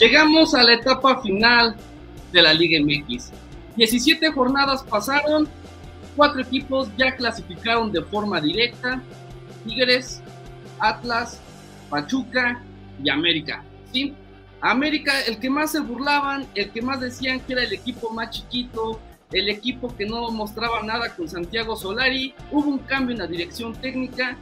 [0.00, 1.76] Llegamos a la etapa final
[2.32, 3.32] de la Liga MX.
[3.76, 5.46] 17 jornadas pasaron,
[6.16, 9.02] cuatro equipos ya clasificaron de forma directa,
[9.62, 10.22] Tigres,
[10.78, 11.38] Atlas,
[11.90, 12.62] Pachuca
[13.04, 13.62] y América.
[13.92, 14.14] ¿sí?
[14.62, 18.30] América, el que más se burlaban, el que más decían que era el equipo más
[18.30, 18.98] chiquito,
[19.30, 23.74] el equipo que no mostraba nada con Santiago Solari, hubo un cambio en la dirección
[23.74, 24.38] técnica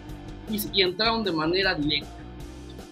[0.48, 2.08] y, entraron de manera directa.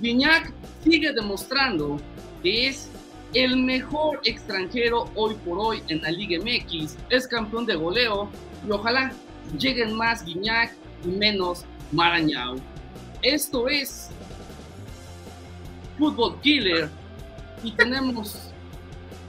[0.00, 0.52] Guiñac
[0.82, 2.00] sigue demostrando
[2.46, 2.88] que es
[3.34, 8.30] el mejor extranjero hoy por hoy en la Liga MX, es campeón de goleo
[8.64, 9.12] y ojalá
[9.58, 10.72] lleguen más Guiñac
[11.04, 12.54] y menos Marañao.
[13.20, 14.10] Esto es
[15.98, 16.88] Fútbol Killer
[17.64, 18.52] y tenemos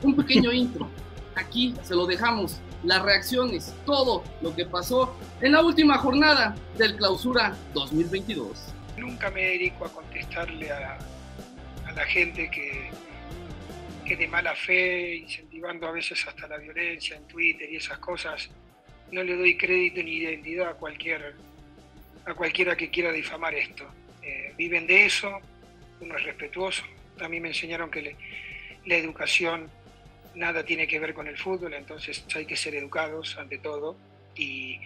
[0.03, 0.87] un pequeño intro.
[1.33, 6.95] Aquí se lo dejamos, las reacciones, todo lo que pasó en la última jornada del
[6.95, 8.75] clausura 2022.
[8.95, 10.99] Nunca me dedico a contestarle a,
[11.95, 12.91] la gente que,
[14.15, 18.49] de mala fe, incentivando a veces hasta la violencia en Twitter y esas cosas,
[19.11, 21.35] no le doy crédito ni identidad a cualquier
[22.25, 23.89] a cualquiera que quiera difamar esto.
[24.21, 25.39] Eh, viven de eso,
[26.01, 26.83] uno es respetuoso.
[27.21, 28.15] A mí me enseñaron que
[28.85, 29.69] la educación
[30.35, 33.97] nada tiene que ver con el fútbol, entonces hay que ser educados ante todo.
[34.35, 34.79] Y,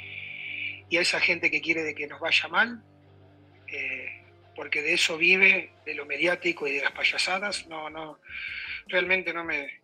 [0.89, 2.83] y a esa gente que quiere de que nos vaya mal,
[3.67, 4.23] eh,
[4.56, 8.19] porque de eso vive, de lo mediático y de las payasadas, no, no,
[8.88, 9.80] realmente no me,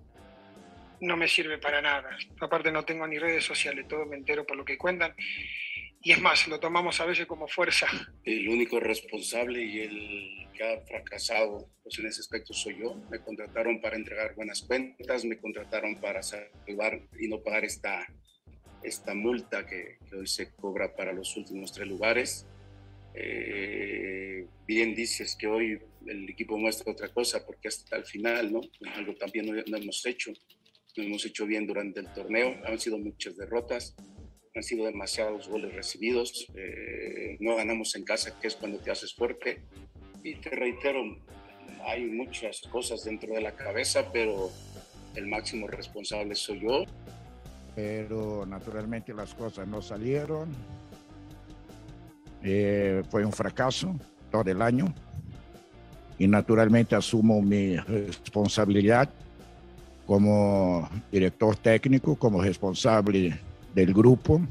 [1.02, 2.18] no me sirve para nada.
[2.40, 5.16] Aparte no tengo ni redes sociales, todo me entero por lo que cuentan
[6.08, 7.88] y es más, lo tomamos a veces como fuerza.
[8.24, 12.96] El único responsable y el que ha fracasado pues en ese aspecto soy yo.
[13.10, 18.08] Me contrataron para entregar buenas cuentas, me contrataron para salvar y no pagar esta,
[18.84, 22.48] esta multa que, hoy se cobra para los últimos tres lugares.
[23.14, 28.62] Eh, bien dices que hoy el equipo muestra otra cosa porque hasta el final, ¿no?
[28.96, 30.32] Algo también no, hemos hecho,
[30.96, 33.96] no hemos hecho bien durante el torneo, han sido muchas derrotas
[34.58, 39.14] han sido demasiados goles recibidos, eh, no ganamos en casa, que es cuando te haces
[39.14, 39.64] fuerte.
[40.24, 41.04] Y te reitero,
[41.86, 44.50] hay muchas cosas dentro de la cabeza, pero
[45.16, 46.86] el máximo responsable soy yo.
[47.76, 50.52] Pero naturalmente las cosas no salieron.
[52.44, 53.96] Eh, fue un fracaso
[54.32, 54.94] todo el año.
[56.20, 59.10] Y naturalmente asumo mi responsabilidad
[60.06, 63.40] como director técnico, como responsable
[63.76, 64.42] del grupo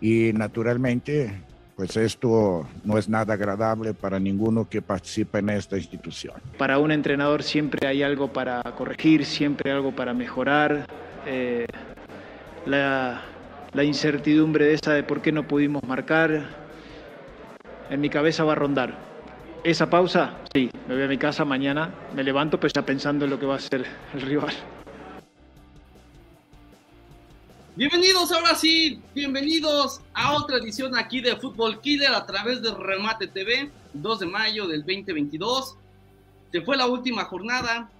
[0.00, 1.32] y naturalmente
[1.74, 6.34] pues esto no es nada agradable para ninguno que participa en esta institución.
[6.56, 10.86] Para un entrenador siempre hay algo para corregir, siempre algo para mejorar.
[11.24, 11.66] Eh,
[12.66, 13.22] la,
[13.72, 16.48] la, incertidumbre de esa de por qué no pudimos marcar,
[17.90, 19.07] en mi cabeza va a rondar.
[19.64, 23.32] Esa pausa, sí, me voy a mi casa mañana, me levanto pues ya pensando en
[23.32, 24.54] lo que va a ser el rival.
[27.74, 33.26] Bienvenidos ahora sí, bienvenidos a otra edición aquí de Fútbol Killer a través de Remate
[33.26, 35.76] TV, 2 de mayo del 2022.
[36.52, 37.90] Se fue la última jornada,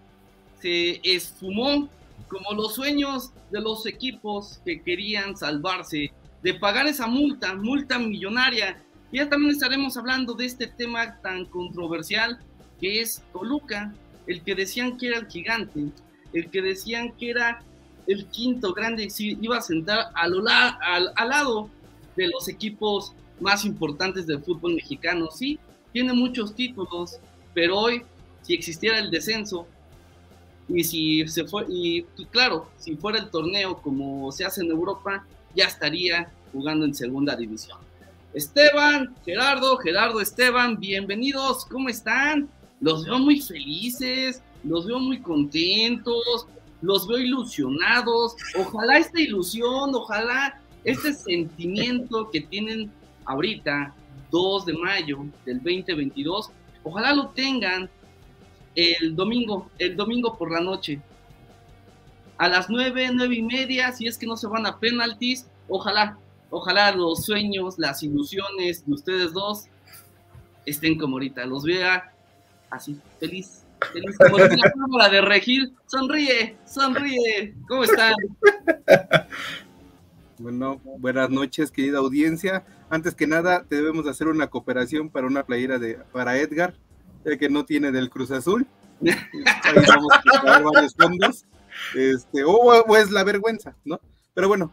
[0.60, 1.88] se esfumó
[2.28, 8.80] como los sueños de los equipos que querían salvarse de pagar esa multa, multa millonaria.
[9.10, 12.38] Y ya también estaremos hablando de este tema tan controversial
[12.80, 13.92] que es Toluca,
[14.26, 15.86] el que decían que era el gigante,
[16.32, 17.62] el que decían que era
[18.06, 21.68] el quinto grande iba a sentar al, al, lado
[22.16, 25.30] de los equipos más importantes del fútbol mexicano.
[25.30, 25.58] Sí,
[25.92, 27.18] tiene muchos títulos,
[27.54, 28.02] pero hoy,
[28.42, 29.66] si existiera el descenso,
[30.68, 35.26] y si se fue, y, claro, si fuera el torneo como se hace en Europa,
[35.54, 37.78] ya estaría jugando en segunda división.
[38.34, 42.48] Esteban, Gerardo, Gerardo, Esteban, bienvenidos, ¿cómo están?
[42.80, 46.46] Los veo muy felices, los veo muy contentos,
[46.82, 48.36] los veo ilusionados.
[48.58, 52.92] Ojalá esta ilusión, ojalá este sentimiento que tienen
[53.24, 53.94] ahorita,
[54.30, 56.50] 2 de mayo del 2022,
[56.84, 57.88] ojalá lo tengan
[58.74, 61.00] el domingo, el domingo por la noche.
[62.36, 66.18] A las 9, 9 y media, si es que no se van a penaltis, ojalá,
[66.50, 69.64] ojalá los sueños, las ilusiones de ustedes dos
[70.66, 72.12] estén como ahorita, los vea
[72.70, 73.64] así, feliz,
[74.74, 77.54] como la de Regil, sonríe, sonríe.
[77.68, 78.14] ¿Cómo están?
[80.40, 82.64] Bueno, buenas noches, querida audiencia.
[82.90, 86.74] Antes que nada, debemos hacer una cooperación para una playera de para Edgar,
[87.24, 88.64] ya que no tiene del Cruz Azul.
[89.02, 90.12] Ahí vamos
[90.46, 91.44] a varios fondos.
[91.94, 94.00] Este, o, es la vergüenza, ¿no?
[94.32, 94.72] Pero bueno,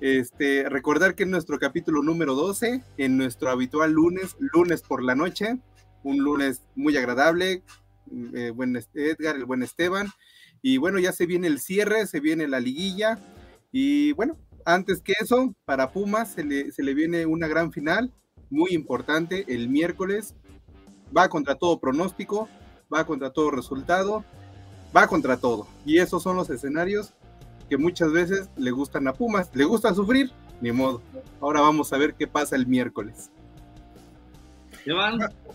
[0.00, 5.14] este, recordar que en nuestro capítulo número 12, en nuestro habitual lunes, lunes por la
[5.14, 5.58] noche,
[6.02, 7.62] un lunes muy agradable,
[8.34, 10.08] eh, buen Edgar, el buen Esteban.
[10.62, 13.18] Y bueno, ya se viene el cierre, se viene la liguilla.
[13.72, 18.12] Y bueno, antes que eso, para Pumas se le viene una gran final,
[18.50, 20.34] muy importante, el miércoles.
[21.16, 22.48] Va contra todo pronóstico,
[22.92, 24.24] va contra todo resultado,
[24.96, 25.66] va contra todo.
[25.84, 27.14] Y esos son los escenarios
[27.68, 29.50] que muchas veces le gustan a Pumas.
[29.54, 30.30] Le gusta sufrir,
[30.60, 31.02] ni modo.
[31.40, 33.30] Ahora vamos a ver qué pasa el miércoles.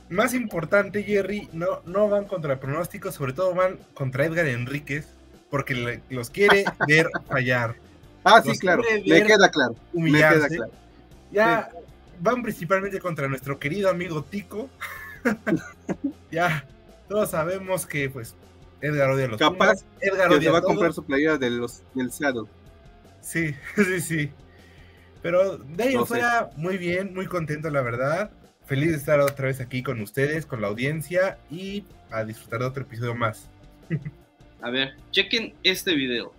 [0.09, 5.07] Más importante, Jerry, no, no van contra pronósticos, sobre todo van contra Edgar Enríquez,
[5.49, 7.75] porque los quiere ver fallar.
[8.23, 9.75] Ah, sí, claro, me queda claro.
[9.93, 10.59] Humillarse.
[11.31, 11.69] Ya
[12.19, 14.69] van principalmente contra nuestro querido amigo Tico.
[16.31, 16.67] ya,
[17.07, 18.35] todos sabemos que pues
[18.81, 22.11] Edgar odia los Capaz Edgar que odia va a comprar su playera de los, del
[22.11, 22.43] Seattle.
[23.21, 24.31] Sí, sí, sí.
[25.21, 28.31] Pero de ahí fuera, muy bien, muy contento, la verdad.
[28.65, 32.65] Feliz de estar otra vez aquí con ustedes, con la audiencia y a disfrutar de
[32.65, 33.47] otro episodio más.
[34.61, 36.33] A ver, chequen este video.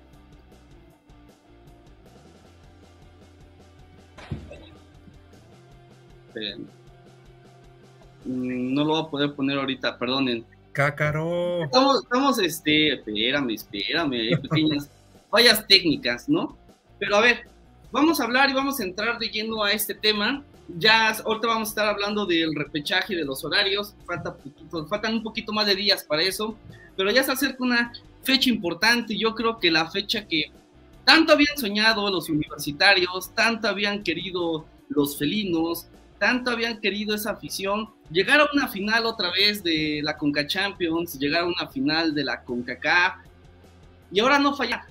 [8.25, 10.45] Mm, no lo voy a poder poner ahorita, perdonen.
[10.73, 11.65] Cácaro.
[11.65, 14.91] Estamos, estamos este, espérame, espérame, hay pequeñas
[15.31, 16.57] fallas técnicas, ¿no?
[16.99, 17.47] Pero a ver,
[17.91, 20.43] vamos a hablar y vamos a entrar de lleno a este tema.
[20.79, 24.37] Ya ahorita vamos a estar hablando del repechaje de los horarios, Falta,
[24.89, 26.57] faltan un poquito más de días para eso,
[26.97, 27.93] pero ya se acerca una
[28.23, 30.51] fecha importante, yo creo que la fecha que
[31.05, 35.89] tanto habían soñado los universitarios, tanto habían querido los felinos,
[36.23, 41.19] tanto habían querido esa afición, llegar a una final otra vez de la Conca Champions,
[41.19, 43.15] llegar a una final de la CONCACAF,
[44.13, 44.87] y ahora no falla.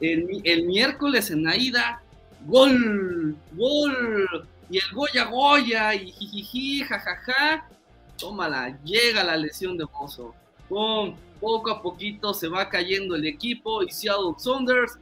[0.00, 2.00] El, miércoles en Aida,
[2.46, 7.68] gol, gol, y el Goya Goya, y jijiji, jajaja,
[8.16, 10.36] tómala, llega la lesión de Mozo.
[10.68, 15.00] poco a poquito se va cayendo el equipo y Seattle Saunders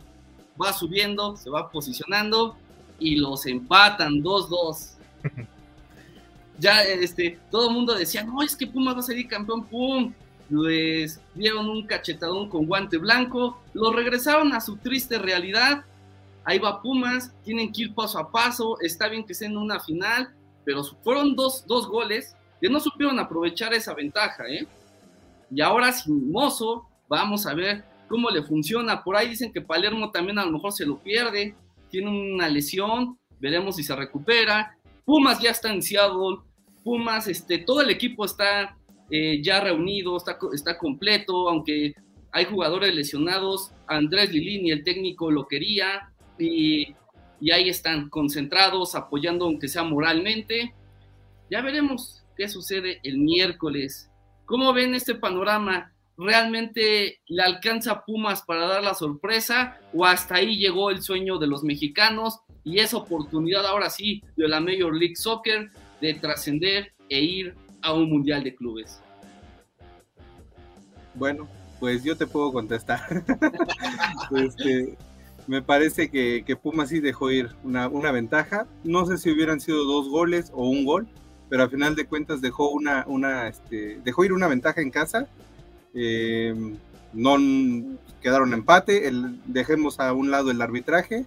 [0.59, 2.57] va subiendo, se va posicionando
[2.99, 4.96] y los empatan 2-2
[6.59, 10.13] ya este, todo el mundo decía, no, es que Pumas va a salir campeón, pum.
[10.49, 15.85] Les dieron un cachetadón con guante blanco, lo regresaron a su triste realidad.
[16.45, 19.81] Ahí va Pumas, tienen que ir paso a paso, está bien que sea en una
[19.81, 20.33] final,
[20.65, 24.67] pero fueron dos, dos goles que no supieron aprovechar esa ventaja, ¿eh?
[25.51, 29.03] Y ahora sin Mozo, vamos a ver cómo le funciona.
[29.03, 31.55] Por ahí dicen que Palermo también a lo mejor se lo pierde,
[31.91, 34.76] tiene una lesión, veremos si se recupera.
[35.07, 36.39] Pumas ya está en Seattle,
[36.85, 38.77] Pumas, este, todo el equipo está
[39.11, 41.95] eh, ya reunido, está, está completo, aunque
[42.33, 46.95] hay jugadores lesionados, Andrés Lilini, el técnico, lo quería, y,
[47.41, 50.75] y ahí están, concentrados, apoyando aunque sea moralmente.
[51.51, 54.11] Ya veremos qué sucede el miércoles.
[54.45, 55.93] ¿Cómo ven este panorama?
[56.19, 61.47] ¿Realmente le alcanza Pumas para dar la sorpresa o hasta ahí llegó el sueño de
[61.47, 62.41] los mexicanos?
[62.67, 65.71] y esa oportunidad ahora sí de la Major League Soccer
[66.01, 69.01] de trascender e ir a un mundial de clubes?
[71.15, 71.49] Bueno,
[71.79, 73.23] pues yo te puedo contestar.
[74.37, 74.99] este,
[75.47, 78.67] me parece que, que Puma sí dejó ir una, una, ventaja.
[78.83, 81.07] No sé si hubieran sido dos goles o un gol,
[81.49, 85.29] pero al final de cuentas dejó una, una este, dejó ir una ventaja en casa.
[85.97, 86.55] Eh,
[87.13, 87.37] no
[88.21, 89.09] quedaron empate.
[89.09, 91.25] El, dejemos a un lado el arbitraje.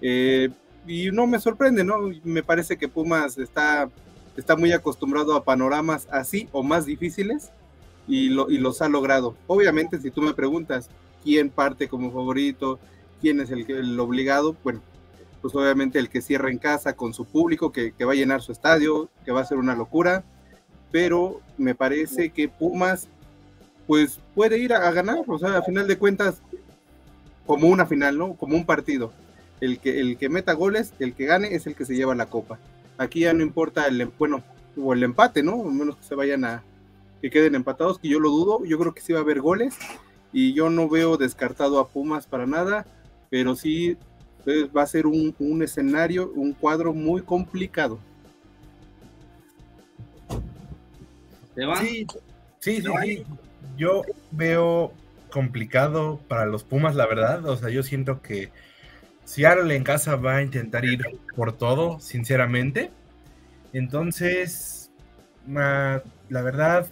[0.00, 0.48] Eh,
[0.86, 2.10] y no me sorprende, ¿no?
[2.22, 3.90] Me parece que Pumas está,
[4.36, 7.50] está muy acostumbrado a panoramas así o más difíciles
[8.06, 9.34] y, lo, y los ha logrado.
[9.46, 10.88] Obviamente, si tú me preguntas
[11.22, 12.78] quién parte como favorito,
[13.20, 14.82] quién es el, el obligado, bueno,
[15.40, 18.42] pues obviamente el que cierra en casa con su público, que, que va a llenar
[18.42, 20.22] su estadio, que va a ser una locura,
[20.90, 23.08] pero me parece que Pumas
[23.86, 26.40] pues puede ir a, a ganar, o sea, a final de cuentas,
[27.46, 28.34] como una final, ¿no?
[28.34, 29.12] Como un partido
[29.60, 32.26] el que, el que meta goles, el que gane es el que se lleva la
[32.26, 32.58] copa.
[32.98, 34.42] Aquí ya no importa el, bueno,
[34.76, 35.62] o el empate, ¿no?
[35.64, 36.62] Al menos que se vayan a,
[37.22, 39.76] que queden empatados, que yo lo dudo, yo creo que sí va a haber goles
[40.32, 42.86] y yo no veo descartado a Pumas para nada,
[43.30, 43.96] pero sí
[44.44, 47.98] pues, va a ser un, un escenario, un cuadro muy complicado.
[51.80, 52.06] Sí,
[52.58, 53.24] sí, sí, sí.
[53.76, 54.92] Yo veo
[55.30, 57.44] complicado para los Pumas, la verdad.
[57.46, 58.50] O sea, yo siento que
[59.24, 61.02] Seattle en casa va a intentar ir
[61.34, 62.90] por todo, sinceramente.
[63.72, 64.90] Entonces,
[65.46, 66.86] la verdad,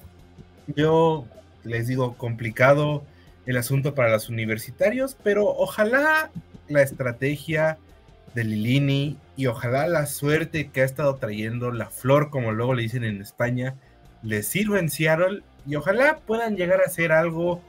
[0.66, 1.26] yo
[1.64, 3.04] les digo complicado
[3.46, 6.30] el asunto para los universitarios, pero ojalá
[6.68, 7.78] la estrategia
[8.34, 12.82] de Lilini y ojalá la suerte que ha estado trayendo la flor, como luego le
[12.82, 13.74] dicen en España,
[14.22, 17.62] les sirva en Seattle y ojalá puedan llegar a hacer algo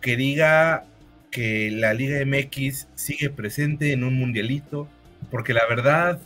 [0.00, 0.84] que diga
[1.30, 4.88] que la Liga MX sigue presente en un mundialito,
[5.30, 6.20] porque la verdad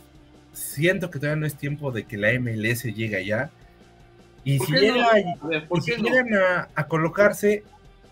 [0.53, 3.49] siento que todavía no es tiempo de que la MLS llegue allá.
[4.43, 6.33] Y si, llegan
[6.75, 7.63] a, colocarse,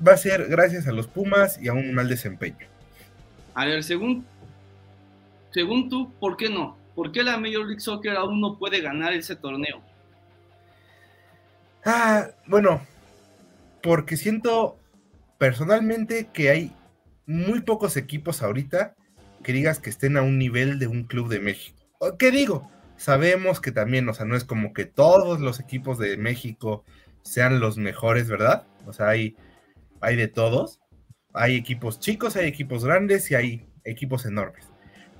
[0.05, 2.67] va a ser gracias a los Pumas y a un mal desempeño.
[3.53, 4.25] A ver, según,
[5.51, 6.77] según tú, ¿por qué no?
[6.95, 9.81] ¿Por qué la Major League Soccer aún no puede ganar ese torneo?
[11.83, 12.81] Ah, bueno,
[13.81, 14.77] porque siento
[15.37, 16.75] personalmente que hay
[17.25, 18.95] muy pocos equipos ahorita
[19.43, 21.79] que digas que estén a un nivel de un club de México.
[22.19, 22.69] ¿Qué digo?
[22.97, 26.83] Sabemos que también, o sea, no es como que todos los equipos de México
[27.23, 28.67] sean los mejores, ¿verdad?
[28.85, 29.35] O sea, hay,
[29.99, 30.79] hay de todos.
[31.33, 34.67] Hay equipos chicos, hay equipos grandes y hay equipos enormes.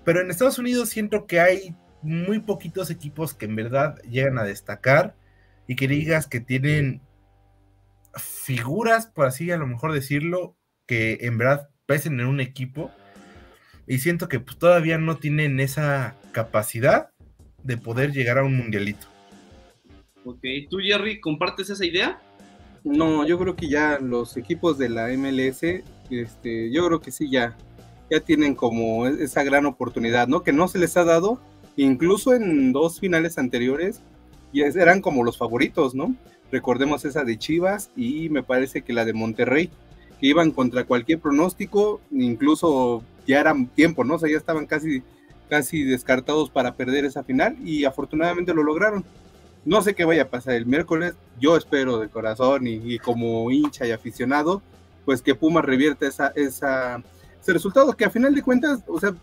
[0.03, 4.43] Pero en Estados Unidos siento que hay muy poquitos equipos que en verdad llegan a
[4.43, 5.15] destacar
[5.67, 7.01] y que digas que tienen
[8.15, 12.91] figuras, por así a lo mejor decirlo, que en verdad pesen en un equipo.
[13.87, 17.09] Y siento que pues, todavía no tienen esa capacidad
[17.63, 19.07] de poder llegar a un mundialito.
[20.23, 22.21] Ok, ¿tú Jerry compartes esa idea?
[22.83, 25.63] No, yo creo que ya los equipos de la MLS,
[26.09, 27.55] este, yo creo que sí, ya,
[28.09, 30.43] ya tienen como esa gran oportunidad, ¿no?
[30.43, 31.39] Que no se les ha dado,
[31.75, 34.01] incluso en dos finales anteriores,
[34.51, 36.15] y eran como los favoritos, ¿no?
[36.51, 39.69] Recordemos esa de Chivas y me parece que la de Monterrey,
[40.19, 44.15] que iban contra cualquier pronóstico, incluso ya era tiempo, ¿no?
[44.15, 45.01] O sea, ya estaban casi,
[45.49, 49.05] casi descartados para perder esa final y afortunadamente lo lograron.
[49.63, 53.87] No sé qué vaya a pasar el miércoles, yo espero de corazón y, como hincha
[53.87, 54.61] y aficionado,
[55.05, 57.01] pues que Pumas revierta esa, esa,
[57.41, 59.13] ese resultado, que a final de cuentas, o sea,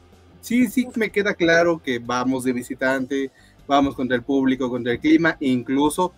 [0.40, 3.30] sí, sí me queda claro que vamos de visitante,
[3.66, 6.14] vamos contra el público, contra el clima, incluso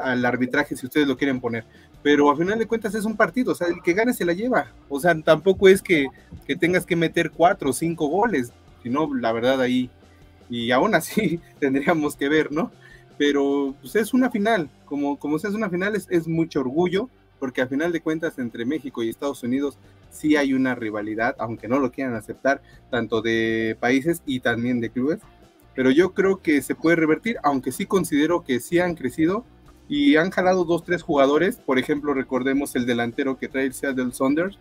[0.00, 1.64] al arbitraje si ustedes lo quieren poner.
[2.02, 4.34] Pero a final de cuentas es un partido, o sea, el que gane se la
[4.34, 4.72] lleva.
[4.88, 6.08] O sea, tampoco es que,
[6.46, 9.90] que tengas que meter cuatro o cinco goles, sino la verdad ahí,
[10.50, 12.70] y aún así tendríamos que ver, ¿no?
[13.16, 17.08] Pero pues es una final, como, como se es una final es, es mucho orgullo,
[17.38, 19.78] porque a final de cuentas entre México y Estados Unidos
[20.10, 22.60] sí hay una rivalidad, aunque no lo quieran aceptar,
[22.90, 25.20] tanto de países y también de clubes
[25.74, 29.44] pero yo creo que se puede revertir, aunque sí considero que sí han crecido
[29.88, 31.56] y han jalado dos, tres jugadores.
[31.56, 34.58] Por ejemplo, recordemos el delantero que trae el Seattle Saunders,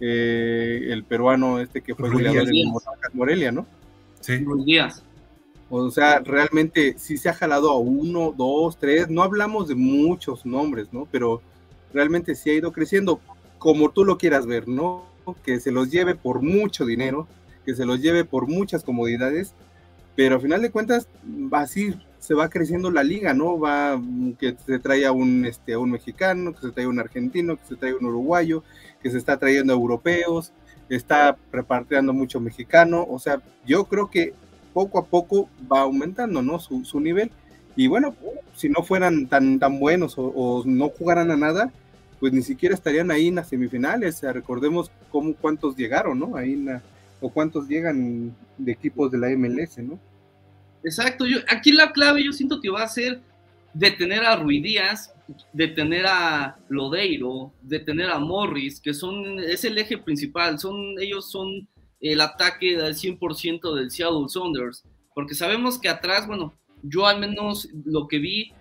[0.00, 2.72] eh, el peruano este que fue goleador en
[3.14, 3.66] Morelia, ¿no?
[4.20, 4.44] Sí.
[4.64, 5.02] días.
[5.68, 10.46] O sea, realmente sí se ha jalado a uno, dos, tres, no hablamos de muchos
[10.46, 11.08] nombres, ¿no?
[11.10, 11.42] Pero
[11.92, 13.20] realmente sí ha ido creciendo,
[13.58, 15.06] como tú lo quieras ver, ¿no?
[15.44, 17.26] Que se los lleve por mucho dinero,
[17.64, 19.54] que se los lleve por muchas comodidades,
[20.14, 21.08] pero a final de cuentas,
[21.50, 21.94] así
[22.26, 23.56] se va creciendo la liga, ¿no?
[23.56, 24.02] Va
[24.40, 27.94] que se trae un, este, un mexicano, que se trae un argentino, que se trae
[27.94, 28.64] un uruguayo,
[29.00, 30.52] que se está trayendo europeos,
[30.88, 34.34] está repartiendo mucho mexicano, o sea, yo creo que
[34.72, 36.58] poco a poco va aumentando, ¿no?
[36.58, 37.30] Su, nivel.
[37.76, 38.16] Y bueno,
[38.56, 41.72] si no fueran tan, tan buenos o, no jugaran a nada,
[42.18, 44.20] pues ni siquiera estarían ahí en las semifinales.
[44.22, 46.36] Recordemos cómo, cuántos llegaron, ¿no?
[46.36, 46.82] Ahí en la,
[47.20, 50.00] o cuántos llegan de equipos de la MLS, ¿no?
[50.86, 53.20] Exacto, yo, aquí la clave yo siento que va a ser
[53.74, 55.12] detener a Ruidías,
[55.52, 61.68] detener a Lodeiro, detener a Morris, que son, es el eje principal, son, ellos son
[62.00, 67.68] el ataque del 100% del Seattle Saunders, porque sabemos que atrás, bueno, yo al menos
[67.84, 68.52] lo que vi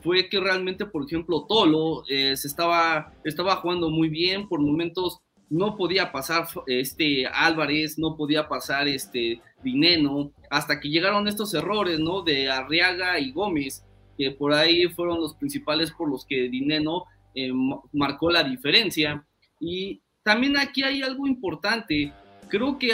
[0.00, 5.18] fue que realmente, por ejemplo, Tolo eh, se estaba, estaba jugando muy bien, por momentos
[5.48, 11.98] no podía pasar este Álvarez, no podía pasar este Dineno, hasta que llegaron estos errores,
[11.98, 12.22] ¿no?
[12.22, 13.84] De Arriaga y Gómez,
[14.16, 17.52] que por ahí fueron los principales por los que Dineno eh,
[17.92, 19.24] marcó la diferencia.
[19.60, 22.12] Y también aquí hay algo importante,
[22.48, 22.92] creo que,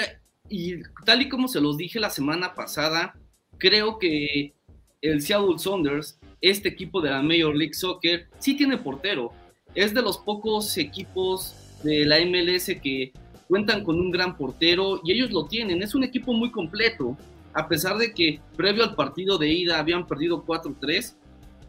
[0.49, 3.15] y tal y como se los dije la semana pasada,
[3.59, 4.55] creo que
[5.01, 9.33] el Seattle Saunders, este equipo de la Major League Soccer, sí tiene portero.
[9.75, 13.13] Es de los pocos equipos de la MLS que
[13.49, 15.83] cuentan con un gran portero y ellos lo tienen.
[15.83, 17.17] Es un equipo muy completo,
[17.53, 21.15] a pesar de que previo al partido de ida habían perdido 4-3.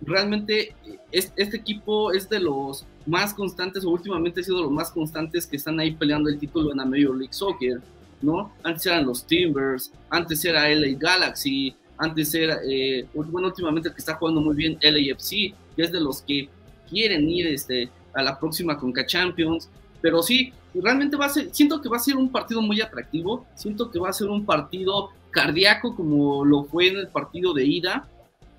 [0.01, 0.75] Realmente
[1.11, 5.45] este equipo es de los más constantes, o últimamente ha sido de los más constantes
[5.45, 7.81] que están ahí peleando el título en la Major League Soccer,
[8.21, 8.51] ¿no?
[8.63, 13.99] Antes eran los Timbers, antes era LA Galaxy, antes era, eh, bueno, últimamente el que
[13.99, 16.49] está jugando muy bien LAFC, que es de los que
[16.89, 19.69] quieren ir este, a la próxima Conca Champions.
[20.03, 23.45] Pero sí, realmente va a ser, siento que va a ser un partido muy atractivo,
[23.55, 27.65] siento que va a ser un partido cardíaco como lo fue en el partido de
[27.65, 28.09] ida,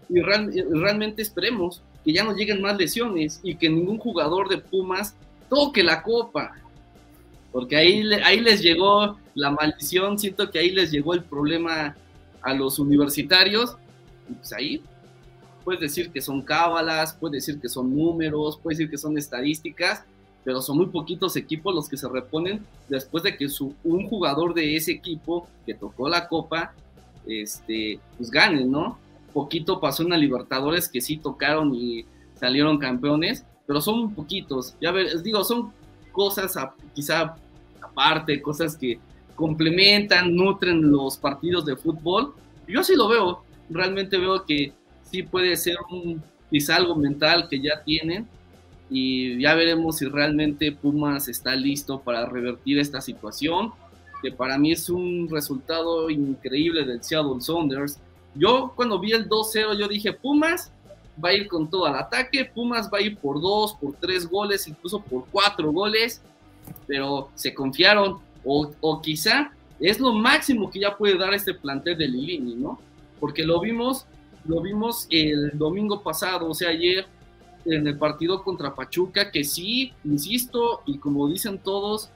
[0.08, 5.14] y realmente esperemos, que ya no lleguen más lesiones y que ningún jugador de Pumas
[5.50, 6.54] toque la copa.
[7.52, 11.94] Porque ahí, ahí les llegó la maldición, siento que ahí les llegó el problema
[12.40, 13.76] a los universitarios.
[14.30, 14.82] Y pues ahí
[15.62, 20.04] puedes decir que son cábalas, puedes decir que son números, puedes decir que son estadísticas,
[20.44, 23.48] pero son muy poquitos equipos los que se reponen después de que
[23.82, 26.74] un jugador de ese equipo que tocó la copa,
[27.26, 28.98] este, pues gane, ¿no?
[29.32, 34.76] Poquito pasó en Libertadores que sí tocaron y salieron campeones, pero son poquitos.
[34.80, 35.72] Ya ver, digo, son
[36.12, 36.56] cosas
[36.94, 37.36] quizá
[37.80, 38.98] aparte, cosas que
[39.34, 42.34] complementan, nutren los partidos de fútbol.
[42.68, 44.72] Yo sí lo veo, realmente veo que
[45.10, 48.28] sí puede ser un, quizá algo mental que ya tienen
[48.90, 53.72] y ya veremos si realmente Pumas está listo para revertir esta situación,
[54.22, 57.98] que para mí es un resultado increíble del Seattle Saunders.
[58.34, 60.72] Yo cuando vi el 2-0 yo dije, Pumas
[61.22, 64.28] va a ir con todo al ataque, Pumas va a ir por dos, por tres
[64.28, 66.22] goles, incluso por cuatro goles,
[66.86, 71.98] pero se confiaron, o, o quizá es lo máximo que ya puede dar este plantel
[71.98, 72.78] de Lilini, ¿no?
[73.20, 74.06] Porque lo vimos,
[74.46, 77.06] lo vimos el domingo pasado, o sea, ayer,
[77.64, 82.10] en el partido contra Pachuca, que sí, insisto, y como dicen todos,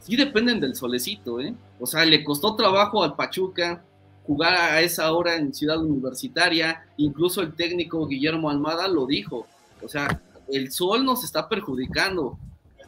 [0.00, 1.54] sí dependen del solecito, ¿eh?
[1.80, 3.82] O sea, le costó trabajo al Pachuca
[4.26, 9.46] jugar a esa hora en Ciudad Universitaria, incluso el técnico Guillermo Almada lo dijo,
[9.82, 12.38] o sea, el sol nos está perjudicando,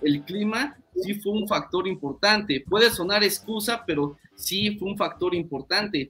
[0.02, 5.34] el clima sí fue un factor importante, puede sonar excusa, pero sí fue un factor
[5.34, 6.08] importante,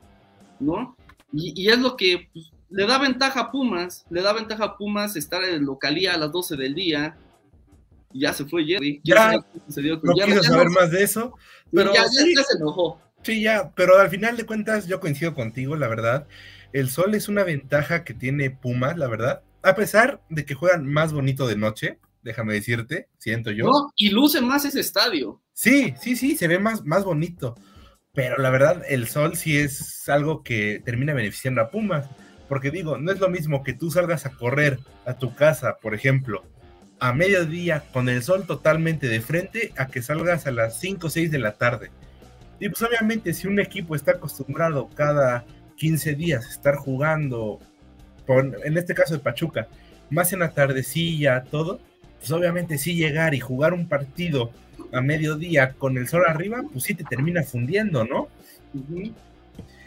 [0.61, 0.97] ¿no?
[1.33, 5.17] Y, es lo que pues, le da ventaja a Pumas, le da ventaja a Pumas
[5.17, 7.17] estar en localía a las 12 del día.
[8.13, 9.01] Y ya se fue Jerry.
[9.05, 11.37] Ya, no quiero saber más de eso,
[11.73, 13.01] pero ya, se enojó.
[13.23, 16.27] Sí, ya, pero al final de cuentas yo coincido contigo, la verdad.
[16.73, 19.43] El sol es una ventaja que tiene Pumas, la verdad.
[19.63, 23.67] A pesar de que juegan más bonito de noche, déjame decirte, siento yo.
[23.67, 25.41] No, y luce más ese estadio.
[25.53, 27.55] Sí, sí, sí, se ve más, más bonito.
[28.13, 32.07] Pero la verdad, el sol sí es algo que termina beneficiando a Pumas.
[32.49, 35.95] Porque digo, no es lo mismo que tú salgas a correr a tu casa, por
[35.95, 36.45] ejemplo,
[37.01, 41.11] a mediodía con el sol totalmente de frente, a que salgas a las 5 o
[41.11, 41.91] 6 de la tarde.
[42.61, 45.45] Y pues obviamente si un equipo está acostumbrado cada
[45.77, 47.61] 15 días a estar jugando,
[48.27, 49.69] en este caso de Pachuca,
[50.11, 51.81] más en la tardecilla, todo,
[52.19, 54.51] pues obviamente sí llegar y jugar un partido
[54.93, 58.29] a mediodía con el sol arriba, pues sí te termina fundiendo, ¿no?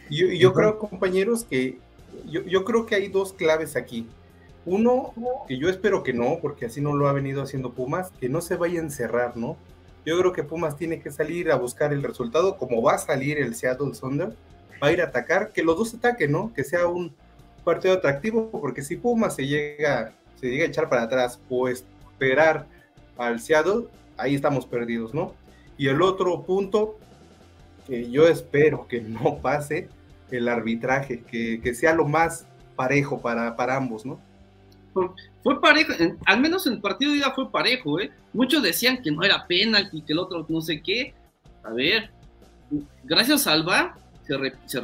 [0.09, 1.79] yo, yo creo, compañeros, que
[2.25, 4.07] yo, yo, creo que hay dos claves aquí.
[4.65, 5.13] Uno,
[5.47, 8.41] que yo espero que no, porque así no lo ha venido haciendo Pumas, que no
[8.41, 9.55] se vaya a encerrar, ¿no?
[10.05, 13.37] Yo creo que Pumas tiene que salir a buscar el resultado, como va a salir
[13.37, 14.33] el Seattle Thunder,
[14.81, 16.53] va a ir a atacar, que los dos ataquen, ¿no?
[16.53, 17.13] Que sea un
[17.63, 22.67] partido atractivo, porque si Pumas se llega, se llega a echar para atrás o esperar
[23.17, 25.33] al Seattle, ahí estamos perdidos, ¿no?
[25.77, 26.97] Y el otro punto,
[27.85, 29.89] que yo espero que no pase,
[30.31, 34.19] el arbitraje, que, sea lo más parejo para, para ambos, ¿no?
[35.43, 35.93] Fue parejo,
[36.25, 38.11] al menos en el partido de ida fue parejo, ¿eh?
[38.33, 41.13] Muchos decían que no era penalti, que el otro no sé qué.
[41.63, 42.09] A ver,
[43.03, 43.93] gracias al VAR
[44.65, 44.79] se,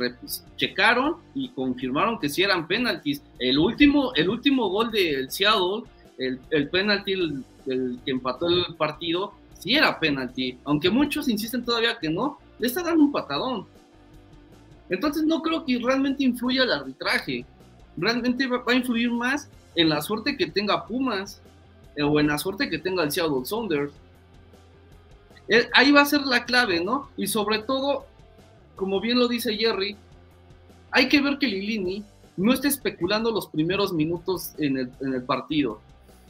[0.56, 3.22] checaron y confirmaron que sí eran penaltis.
[3.40, 5.84] El último, el último gol del Seattle,
[6.18, 10.58] el, el penalti, el, que empató el partido, sí era penalti.
[10.64, 13.66] Aunque muchos insisten todavía que no, le está dando un patadón.
[14.90, 17.46] Entonces no creo que realmente influya el arbitraje.
[17.98, 21.42] Realmente va, a influir más en la suerte que tenga Pumas
[21.96, 23.94] eh, o en la suerte que tenga el Seattle Sounders.
[25.74, 27.10] Ahí va a ser la clave, ¿no?
[27.18, 28.06] Y sobre todo,
[28.76, 29.98] como bien lo dice Jerry,
[30.92, 32.04] hay que ver que Lilini
[32.38, 35.82] no esté especulando los primeros minutos en el partido.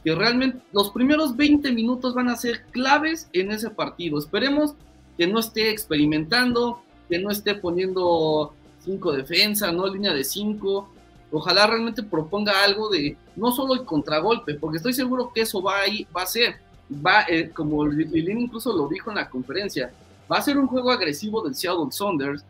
[0.02, 4.18] Que realmente los primeros 20 minutos van a ser claves en ese partido.
[4.18, 4.74] Esperemos
[5.16, 6.82] que no esté experimentando,
[7.14, 10.88] que no esté poniendo cinco defensa, no línea de cinco.
[11.30, 15.76] Ojalá realmente proponga algo de no solo el contragolpe, porque estoy seguro que eso va
[15.76, 15.84] a,
[16.16, 16.56] va a ser,
[16.90, 19.92] va, eh, como Lilín incluso lo dijo en la conferencia,
[20.30, 22.44] va a ser un juego agresivo del Seattle Saunders.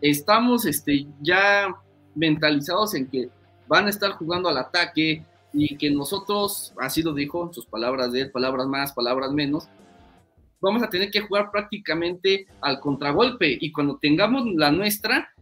[0.00, 1.72] Estamos este, ya
[2.16, 3.28] mentalizados en que
[3.68, 8.22] van a estar jugando al ataque y que nosotros, así lo dijo, sus palabras de
[8.22, 9.68] él, palabras más, palabras menos,
[10.62, 15.34] vamos a tener que jugar prácticamente al contragolpe y cuando tengamos la nuestra,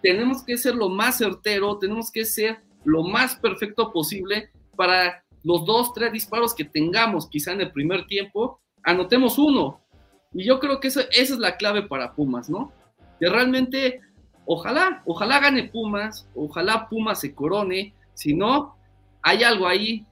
[0.00, 5.66] tenemos que ser lo más certero, tenemos que ser lo más perfecto posible para los
[5.66, 9.80] dos, tres disparos que tengamos quizá en el primer tiempo, anotemos uno.
[10.32, 12.72] Y yo creo que esa es la clave para Pumas, ¿no?
[13.18, 14.00] Que realmente,
[14.46, 18.76] ojalá, ojalá gane Pumas, ojalá Pumas se corone, si no,
[19.22, 20.06] hay algo ahí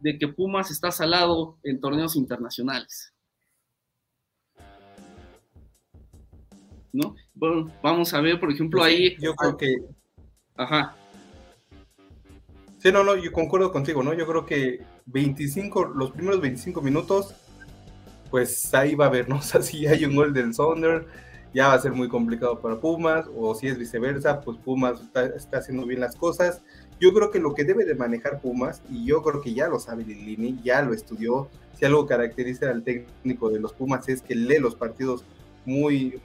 [0.00, 3.11] de que Pumas está salado en torneos internacionales.
[6.92, 7.14] ¿No?
[7.34, 9.16] Bueno, vamos a ver, por ejemplo, ahí.
[9.18, 9.76] Yo creo que.
[10.56, 10.94] Ajá.
[12.78, 14.12] Sí, no, no, yo concuerdo contigo, ¿no?
[14.12, 17.34] Yo creo que 25, los primeros 25 minutos,
[18.30, 19.36] pues ahí va a haber, ¿no?
[19.38, 21.06] O sea, si hay un gol del Sonder,
[21.54, 25.26] ya va a ser muy complicado para Pumas, o si es viceversa, pues Pumas está,
[25.26, 26.62] está haciendo bien las cosas.
[26.98, 29.78] Yo creo que lo que debe de manejar Pumas, y yo creo que ya lo
[29.78, 34.34] sabe Lilini, ya lo estudió, si algo caracteriza al técnico de los Pumas es que
[34.34, 35.24] lee los partidos
[35.64, 36.20] muy,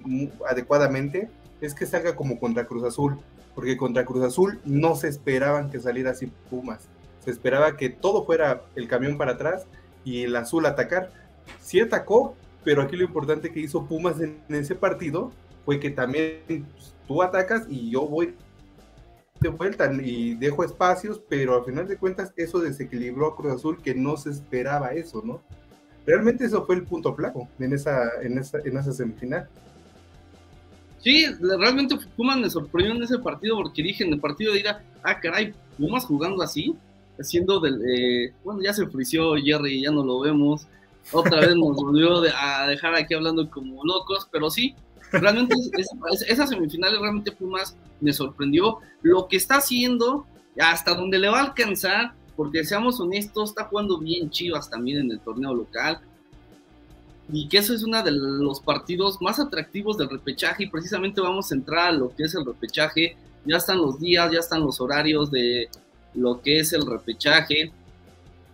[0.49, 1.29] adecuadamente,
[1.61, 3.17] es que salga como contra Cruz Azul,
[3.55, 6.87] porque contra Cruz Azul no se esperaban que saliera así Pumas,
[7.23, 9.65] se esperaba que todo fuera el camión para atrás
[10.05, 11.11] y el azul atacar.
[11.59, 15.31] Sí atacó, pero aquí lo importante que hizo Pumas en, en ese partido
[15.65, 18.33] fue que también pues, tú atacas y yo voy
[19.41, 23.81] de vuelta y dejo espacios, pero al final de cuentas eso desequilibró a Cruz Azul
[23.81, 25.41] que no se esperaba eso, ¿no?
[26.07, 29.45] Realmente eso fue el punto flaco en esa, en esa, en esa semifinal.
[30.99, 34.81] Sí, realmente Pumas me sorprendió en ese partido porque dije en el partido de ida,
[35.03, 36.73] ah, caray, Pumas jugando así,
[37.19, 37.81] haciendo del.
[37.85, 40.65] Eh, bueno, ya se frició Jerry, ya no lo vemos.
[41.11, 44.75] Otra vez nos volvió de, a dejar aquí hablando como locos, pero sí,
[45.11, 48.79] realmente es, es, esa semifinal realmente Pumas me sorprendió.
[49.01, 50.25] Lo que está haciendo,
[50.57, 55.11] hasta donde le va a alcanzar, porque seamos honestos, está jugando bien Chivas también en
[55.11, 55.99] el torneo local
[57.29, 61.51] y que eso es uno de los partidos más atractivos del repechaje y precisamente vamos
[61.51, 63.17] a entrar a lo que es el repechaje.
[63.43, 65.67] Ya están los días, ya están los horarios de
[66.13, 67.71] lo que es el repechaje.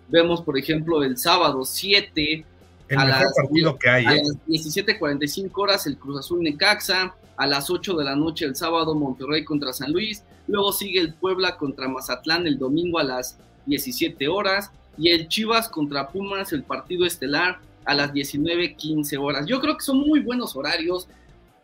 [0.08, 2.46] Vemos, por ejemplo, el sábado 7
[2.89, 4.24] el a, las, partido que hay, a ¿eh?
[4.24, 8.96] las 17:45 horas el Cruz Azul Necaxa, a las 8 de la noche el sábado
[8.96, 14.28] Monterrey contra San Luis, luego sigue el Puebla contra Mazatlán el domingo a las 17
[14.28, 19.45] horas y el Chivas contra Pumas el partido estelar a las 19:15 horas.
[19.45, 21.08] Yo creo que son muy buenos horarios.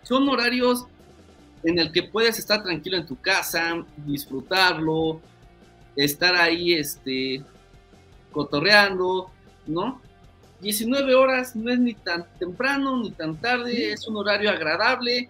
[0.04, 0.86] Son horarios
[1.64, 5.22] en el que puedes estar tranquilo en tu casa, disfrutarlo,
[5.96, 7.44] estar ahí este
[8.32, 9.30] cotorreando,
[9.68, 10.02] ¿no?
[10.62, 15.30] 19 horas no es ni tan temprano ni tan tarde, es un horario agradable,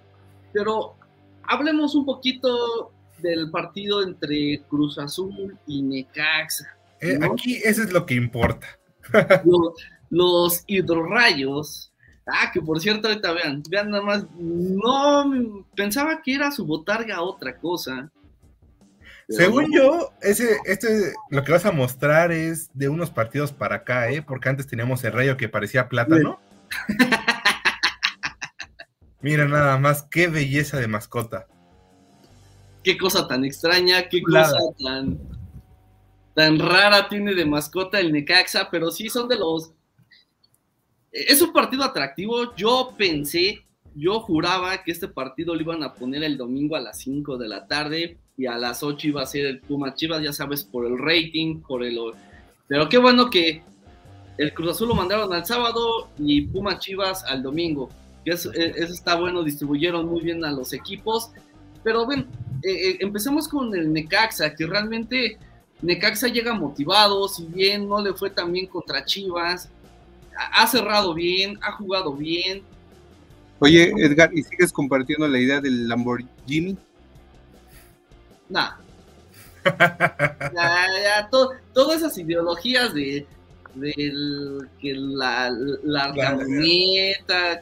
[0.52, 0.96] pero
[1.44, 6.66] hablemos un poquito del partido entre Cruz Azul y Necaxa.
[7.02, 7.08] ¿no?
[7.08, 8.68] Eh, aquí eso es lo que importa.
[9.46, 9.74] Los,
[10.10, 11.92] los hidrorrayos.
[12.26, 17.22] Ah, que por cierto, ahorita vean, vean nada más, no, pensaba que era su botarga
[17.22, 18.12] otra cosa.
[19.30, 19.76] Según no.
[19.76, 24.22] yo, ese, este, lo que vas a mostrar es de unos partidos para acá, ¿eh?
[24.22, 26.40] Porque antes teníamos el rayo que parecía plátano.
[29.22, 31.48] Mira nada más, qué belleza de mascota.
[32.90, 35.20] Qué cosa tan extraña, qué cosa tan,
[36.34, 39.74] tan rara tiene de mascota el Necaxa, pero sí son de los
[41.12, 42.56] es un partido atractivo.
[42.56, 46.98] Yo pensé, yo juraba que este partido lo iban a poner el domingo a las
[46.98, 50.34] 5 de la tarde y a las 8 iba a ser el Puma Chivas, ya
[50.34, 51.96] sabes, por el rating, por el...
[52.68, 53.62] Pero qué bueno que
[54.40, 57.90] el Cruz Azul lo mandaron al sábado y Puma Chivas al domingo.
[58.26, 61.32] Eso, eso está bueno, distribuyeron muy bien a los equipos.
[61.84, 62.28] Pero ven,
[62.64, 65.38] eh, empecemos con el Necaxa, que realmente
[65.82, 69.70] Necaxa llega motivado, si bien no le fue tan bien contra Chivas,
[70.36, 72.64] ha cerrado bien, ha jugado bien.
[73.60, 76.78] Oye, Edgar, ¿y sigues compartiendo la idea del Lamborghini?
[78.48, 78.78] Nah.
[79.66, 83.28] ya, ya, to, todas esas ideologías de,
[83.76, 83.94] de
[84.82, 85.52] que la,
[85.84, 86.14] la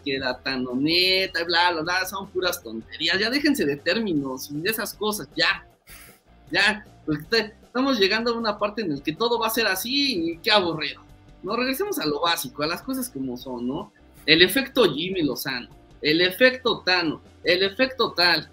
[0.03, 3.19] que la tanoneta, bla, bla, bla, son puras tonterías.
[3.19, 5.65] Ya déjense de términos y de esas cosas, ya.
[6.51, 10.31] Ya, porque estamos llegando a una parte en la que todo va a ser así
[10.31, 11.01] y qué aburrido.
[11.43, 13.91] No, regresemos a lo básico, a las cosas como son, ¿no?
[14.25, 15.69] El efecto Jimmy Lozano,
[16.01, 18.49] el efecto Tano, el efecto tal.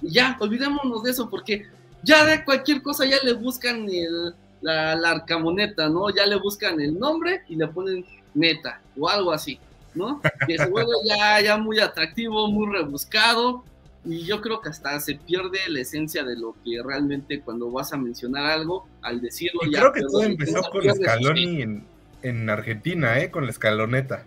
[0.00, 1.66] Y ya, olvidémonos de eso porque
[2.02, 6.10] ya de cualquier cosa ya le buscan el, la, la arcamoneta, ¿no?
[6.10, 9.58] Ya le buscan el nombre y le ponen neta o algo así,
[9.94, 10.20] ¿no?
[10.46, 13.64] Que se vuelve ya, ya muy atractivo, muy rebuscado
[14.04, 17.92] y yo creo que hasta se pierde la esencia de lo que realmente cuando vas
[17.92, 19.80] a mencionar algo, al decirlo y ya...
[19.80, 21.84] Creo que todo empezó con Scaloni en,
[22.22, 23.30] en Argentina, ¿eh?
[23.30, 24.24] Con la escaloneta.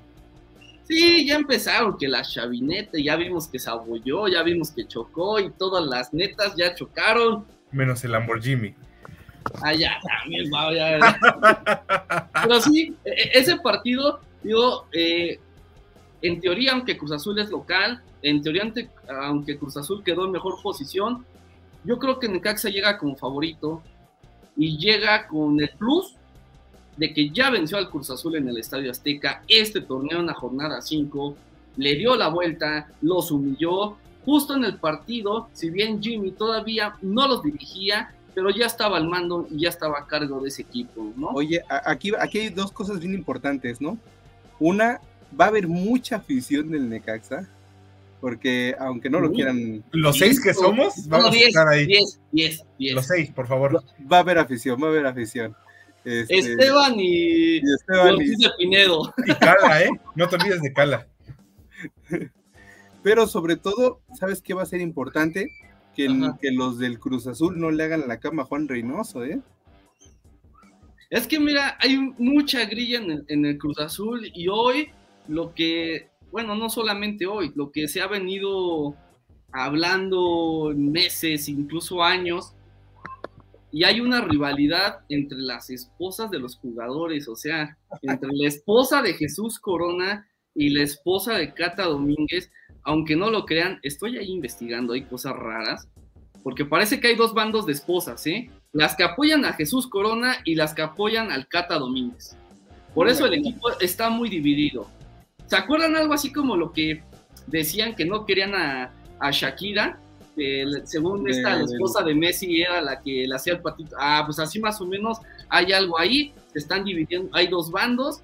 [0.83, 5.39] Sí, ya empezaron, que la chavineta, ya vimos que se abolló, ya vimos que chocó
[5.39, 7.45] y todas las netas ya chocaron.
[7.71, 8.75] Menos el Lamborghini.
[9.77, 10.99] Ya, también, wow, ya.
[12.43, 15.39] Pero sí, ese partido, digo, eh,
[16.21, 18.71] en teoría, aunque Cruz Azul es local, en teoría,
[19.23, 21.25] aunque Cruz Azul quedó en mejor posición,
[21.83, 23.81] yo creo que Necaxa llega como favorito.
[24.57, 26.13] y llega con el plus
[26.97, 30.33] de que ya venció al Cruz Azul en el Estadio Azteca este torneo en la
[30.33, 31.35] jornada 5,
[31.77, 37.27] le dio la vuelta, los humilló, justo en el partido, si bien Jimmy todavía no
[37.27, 41.11] los dirigía, pero ya estaba al mando y ya estaba a cargo de ese equipo,
[41.15, 41.29] ¿no?
[41.29, 43.97] Oye, aquí, aquí hay dos cosas bien importantes, ¿no?
[44.59, 45.01] Una,
[45.39, 47.47] va a haber mucha afición del Necaxa,
[48.19, 49.83] porque aunque no lo quieran...
[49.91, 51.85] Los seis que somos, vamos a estar ahí.
[51.85, 52.93] Diez, diez, diez.
[52.93, 53.83] Los seis, por favor.
[54.11, 55.55] Va a haber afición, va a haber afición.
[56.05, 59.13] Este, Esteban y, y Esteban y, Pinedo.
[59.25, 59.89] Y Cala, ¿eh?
[60.15, 61.07] No te olvides de Cala.
[63.03, 65.47] Pero sobre todo, ¿sabes qué va a ser importante?
[66.07, 69.41] Que, que, los del Cruz Azul no le hagan la cama a Juan Reynoso, ¿eh?
[71.09, 74.89] Es que mira, hay mucha grilla en el, en el, Cruz Azul y hoy
[75.27, 78.95] lo que, bueno, no solamente hoy, lo que se ha venido
[79.51, 82.53] hablando meses, incluso años,
[83.71, 89.01] y hay una rivalidad entre las esposas de los jugadores, o sea, entre la esposa
[89.01, 92.51] de Jesús Corona y la esposa de Cata Domínguez,
[92.83, 95.87] aunque no lo crean, estoy ahí investigando, hay cosas raras,
[96.43, 98.49] porque parece que hay dos bandos de esposas, ¿eh?
[98.73, 102.35] Las que apoyan a Jesús Corona y las que apoyan al Cata Domínguez.
[102.93, 104.87] Por eso el equipo está muy dividido.
[105.45, 107.03] ¿Se acuerdan algo así como lo que
[107.47, 108.91] decían que no querían a,
[109.31, 109.99] Shakira?
[110.85, 113.95] según esta, la esposa de Messi era la que le hacía el patito.
[113.99, 118.21] Ah, pues así más o menos hay algo ahí, se están dividiendo, hay dos bandos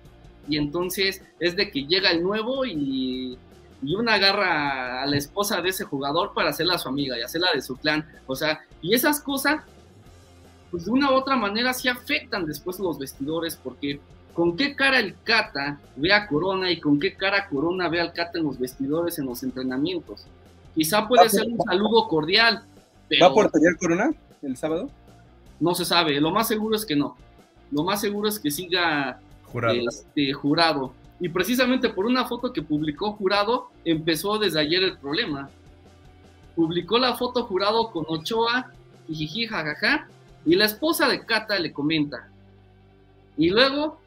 [0.48, 3.38] y entonces es de que llega el nuevo y,
[3.82, 7.50] y una agarra a la esposa de ese jugador para hacerla su amiga y hacerla
[7.54, 8.06] de su clan.
[8.26, 9.64] O sea, y esas cosas,
[10.72, 14.00] pues de una u otra manera sí afectan después los vestidores porque
[14.34, 18.14] con qué cara el Cata ve a Corona y con qué cara Corona ve al
[18.14, 20.26] Cata en los vestidores, en los entrenamientos.
[20.76, 22.64] Quizá puede ser un saludo cordial.
[23.10, 24.12] Pero ¿Va a portería Corona
[24.42, 24.90] el sábado?
[25.60, 27.16] No se sabe, lo más seguro es que no.
[27.72, 29.20] Lo más seguro es que siga
[29.52, 29.76] Jurado.
[29.90, 30.94] Este, jurado.
[31.20, 35.50] Y precisamente por una foto que publicó Jurado, empezó desde ayer el problema.
[36.56, 38.72] Publicó la foto Jurado con Ochoa,
[39.08, 40.08] y jiji, jajaja,
[40.46, 42.30] y la esposa de Cata le comenta.
[43.38, 44.00] Y luego,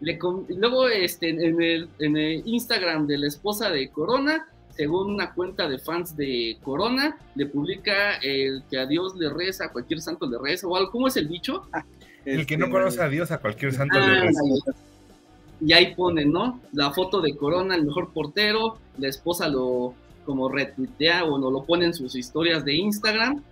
[0.00, 5.32] le, luego este, en, el, en el Instagram de la esposa de Corona, según una
[5.32, 10.00] cuenta de fans de Corona, le publica el que a Dios le reza, a cualquier
[10.00, 11.68] santo le reza, o algo, ¿cómo es el dicho?
[12.24, 14.40] El que no este, conoce a Dios, a cualquier santo le reza.
[15.60, 16.60] Y ahí pone, ¿no?
[16.72, 21.64] La foto de Corona, el mejor portero, la esposa lo como retuitea o no lo
[21.64, 23.42] pone en sus historias de Instagram.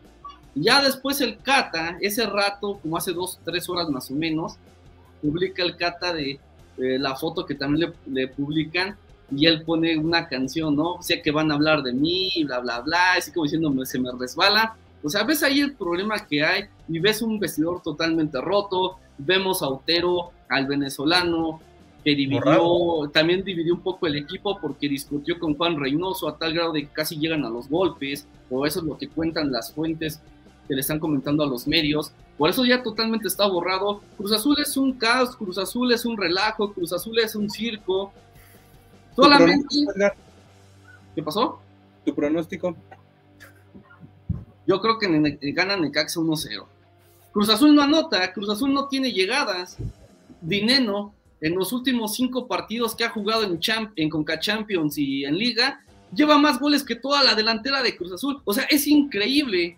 [0.55, 4.57] Ya después el Cata, ese rato, como hace dos, tres horas más o menos,
[5.21, 6.41] publica el Cata de,
[6.77, 8.97] la foto que también le, publican
[9.31, 11.01] y él pone una canción, ¿no?
[11.01, 14.11] Sé que van a hablar de mí, bla, bla, bla, así como diciendo, se me
[14.19, 14.77] resbala.
[15.03, 19.63] O sea, ves ahí el problema que hay y ves un vestidor totalmente roto, vemos
[19.63, 21.61] a Otero, al venezolano,
[22.05, 26.53] que dividió, también dividió un poco el equipo porque discutió con Juan Reynoso a tal
[26.55, 29.73] grado de que casi llegan a los golpes, o eso es lo que cuentan las
[29.73, 30.21] fuentes
[30.67, 32.13] que le están comentando a los medios.
[32.37, 34.01] Por eso ya totalmente está borrado.
[34.17, 38.13] Cruz Azul es un caos, Cruz Azul es un relajo, Cruz Azul es un circo.
[39.15, 39.65] Solamente...
[41.15, 41.61] ¿Qué pasó?
[42.05, 42.75] ¿Tu pronóstico?
[44.67, 46.65] Yo creo que gana Necaxa 1-0.
[47.33, 49.77] Cruz Azul no anota, Cruz Azul no tiene llegadas.
[50.41, 55.25] Dineno, en los últimos cinco partidos que ha jugado en, Champ en Conca Champions y
[55.25, 58.41] en Liga, lleva más goles que toda la delantera de Cruz Azul.
[58.45, 59.77] O sea, es increíble.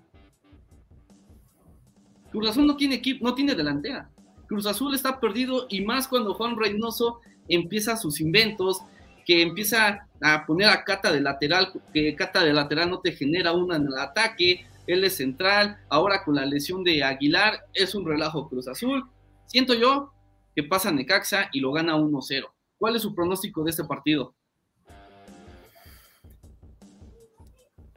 [2.31, 4.11] Cruz Azul no tiene equipo, no tiene delantera.
[4.47, 8.83] Cruz Azul está perdido y más cuando Juan Reynoso empieza sus inventos,
[9.25, 13.53] que empieza a poner a Cata de lateral, que Cata de lateral no te genera
[13.53, 18.05] una en el ataque, él es central, ahora con la lesión de Aguilar es un
[18.05, 19.09] relajo Cruz Azul.
[19.47, 20.14] Siento yo
[20.55, 22.45] que pasa Necaxa y lo gana 1-0.
[22.79, 24.35] ¿Cuál es su pronóstico de este partido?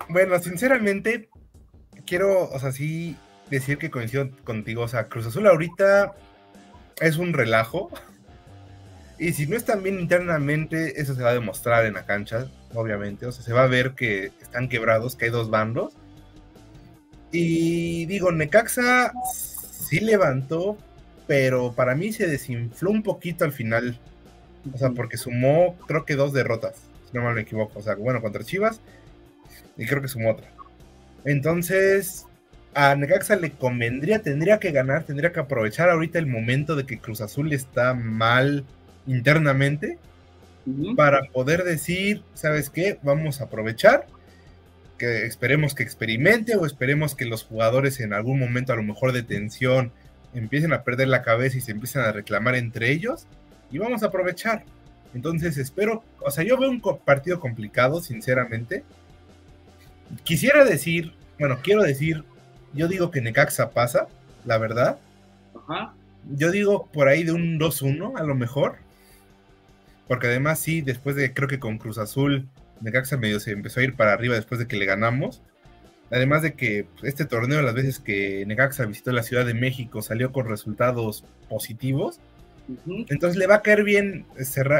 [0.10, 1.30] Bueno, sinceramente,
[2.06, 3.18] quiero, o sea, sí
[3.50, 4.84] decir que coincido contigo.
[4.84, 6.16] O sea, Cruz Azul ahorita
[7.02, 7.92] es un relajo.
[9.20, 13.26] Y si no están bien internamente, eso se va a demostrar en la cancha, obviamente.
[13.26, 15.96] O sea, se va a ver que están quebrados, que hay dos bandos.
[17.32, 20.78] Y digo, Necaxa sí levantó,
[21.28, 24.00] pero para mí se desinfló un poquito al final.
[24.74, 26.76] O sea, porque sumó, creo que dos derrotas,
[27.10, 27.80] si no me equivoco.
[27.80, 28.82] O sea, bueno, contra Chivas,
[29.78, 30.50] y creo que sumó otra.
[31.26, 32.26] Entonces,
[32.74, 37.00] a Necaxa le convendría, tendría que ganar, tendría que aprovechar ahorita el momento de que
[37.00, 38.66] Cruz Azul está mal
[39.06, 39.98] internamente
[40.96, 43.00] para poder decir, ¿sabes qué?
[43.04, 44.06] Vamos a aprovechar
[44.98, 49.14] que esperemos que experimente o esperemos que los jugadores en algún momento a lo mejor
[49.14, 49.92] de tensión
[50.34, 53.28] empiecen a perder la cabeza y se empiecen a reclamar entre ellos
[53.72, 54.64] y vamos a aprovechar.
[55.14, 58.84] Entonces espero, o sea, yo veo un partido complicado, sinceramente.
[60.24, 62.24] Quisiera decir, bueno, quiero decir,
[62.74, 64.08] yo digo que Necaxa pasa,
[64.46, 65.00] la verdad.
[65.56, 65.94] Ajá.
[66.30, 68.76] Yo digo por ahí de un 2-1 a lo mejor.
[70.08, 72.48] Porque además sí, después de, creo que con Cruz Azul,
[72.82, 75.42] Necaxa medio se empezó a ir para arriba después de que le ganamos.
[76.12, 80.02] Además de que pues, este torneo, las veces que Necaxa visitó la Ciudad de México,
[80.02, 82.20] salió con resultados positivos.
[83.08, 84.26] Entonces le va a caer bien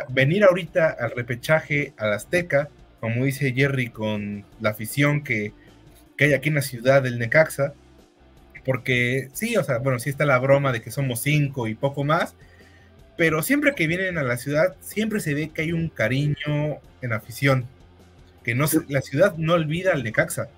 [0.10, 5.54] venir ahorita al repechaje al Azteca, como dice Jerry, con la afición que,
[6.18, 7.74] que hay aquí en la ciudad del Necaxa.
[8.66, 12.04] Porque sí, o sea, bueno, sí está la broma de que somos cinco y poco
[12.04, 12.36] más,
[13.16, 17.14] pero siempre que vienen a la ciudad, siempre se ve que hay un cariño en
[17.14, 17.66] afición,
[18.44, 20.50] que no la ciudad no olvida al Necaxa.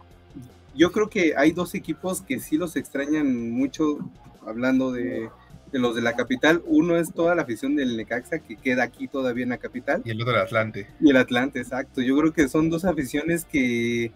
[0.80, 4.00] Yo creo que hay dos equipos que sí los extrañan mucho,
[4.48, 5.30] hablando de,
[5.74, 6.64] los de la capital.
[6.66, 10.02] Uno es toda la afición del Necaxa, que queda aquí todavía en la capital.
[10.06, 10.88] Y el otro el Atlante.
[11.02, 12.02] Y el Atlante, exacto.
[12.02, 14.14] Yo creo que son dos aficiones que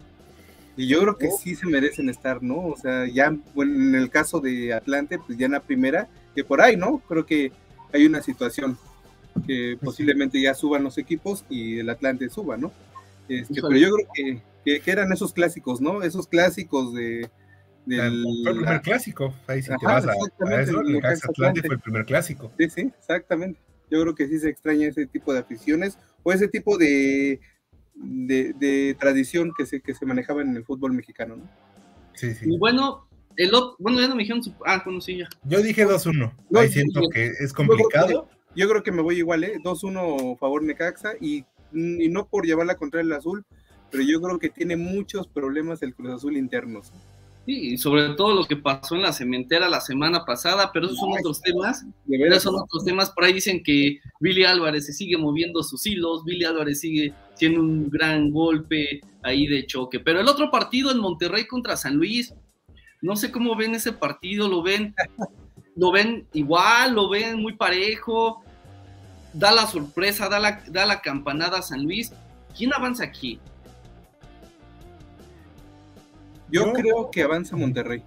[0.78, 2.66] y yo creo que sí se merecen estar, ¿no?
[2.66, 3.26] O sea, ya
[3.58, 7.00] en el caso de Atlante, pues ya en la primera, que por ahí, ¿no?
[7.10, 7.52] Creo que
[7.92, 8.78] hay una situación
[9.46, 12.72] que posiblemente ya suban los equipos y el Atlante suba, ¿no?
[13.28, 16.04] Este, pero yo creo que, que, eran esos clásicos, ¿no?
[16.04, 17.30] Esos clásicos de...
[17.86, 20.14] Del, fue el primer clásico, ahí sí te vas a,
[20.62, 22.50] eso, el Atlante fue el primer clásico.
[22.58, 23.60] Sí, sí, exactamente.
[23.92, 27.42] Yo creo que sí se extraña ese tipo de aficiones o ese tipo de,
[27.96, 31.50] de, tradición que se, que se manejaba en el fútbol mexicano, ¿no?
[32.14, 32.46] Sí, sí.
[32.48, 35.30] Y bueno, el otro, bueno, ya no me dijeron, ah, bueno, sí, ya.
[35.44, 38.30] Yo dije 2-1, ahí siento que es complicado.
[38.56, 39.58] Yo creo que me voy igual, ¿eh?
[39.64, 43.46] 2-1 favor Necaxa y, y no por llevarla contra el azul,
[43.94, 46.92] pero yo creo que tiene muchos problemas el Cruz Azul internos.
[47.46, 50.98] Sí, y sobre todo lo que pasó en la cementera la semana pasada, pero esos
[50.98, 51.86] son otros temas.
[52.06, 53.12] De verdad son otros temas.
[53.12, 57.60] Por ahí dicen que Billy Álvarez se sigue moviendo sus hilos, Billy Álvarez sigue siendo
[57.60, 60.00] un gran golpe ahí de choque.
[60.00, 62.34] Pero el otro partido en Monterrey contra San Luis,
[63.00, 64.96] no sé cómo ven ese partido, lo ven,
[65.76, 68.44] lo ven igual, lo ven muy parejo,
[69.34, 72.12] da la sorpresa, da la, da la campanada a San Luis.
[72.58, 73.40] ¿Quién avanza aquí?
[76.54, 78.04] Yo, creo que avanza Monterrey.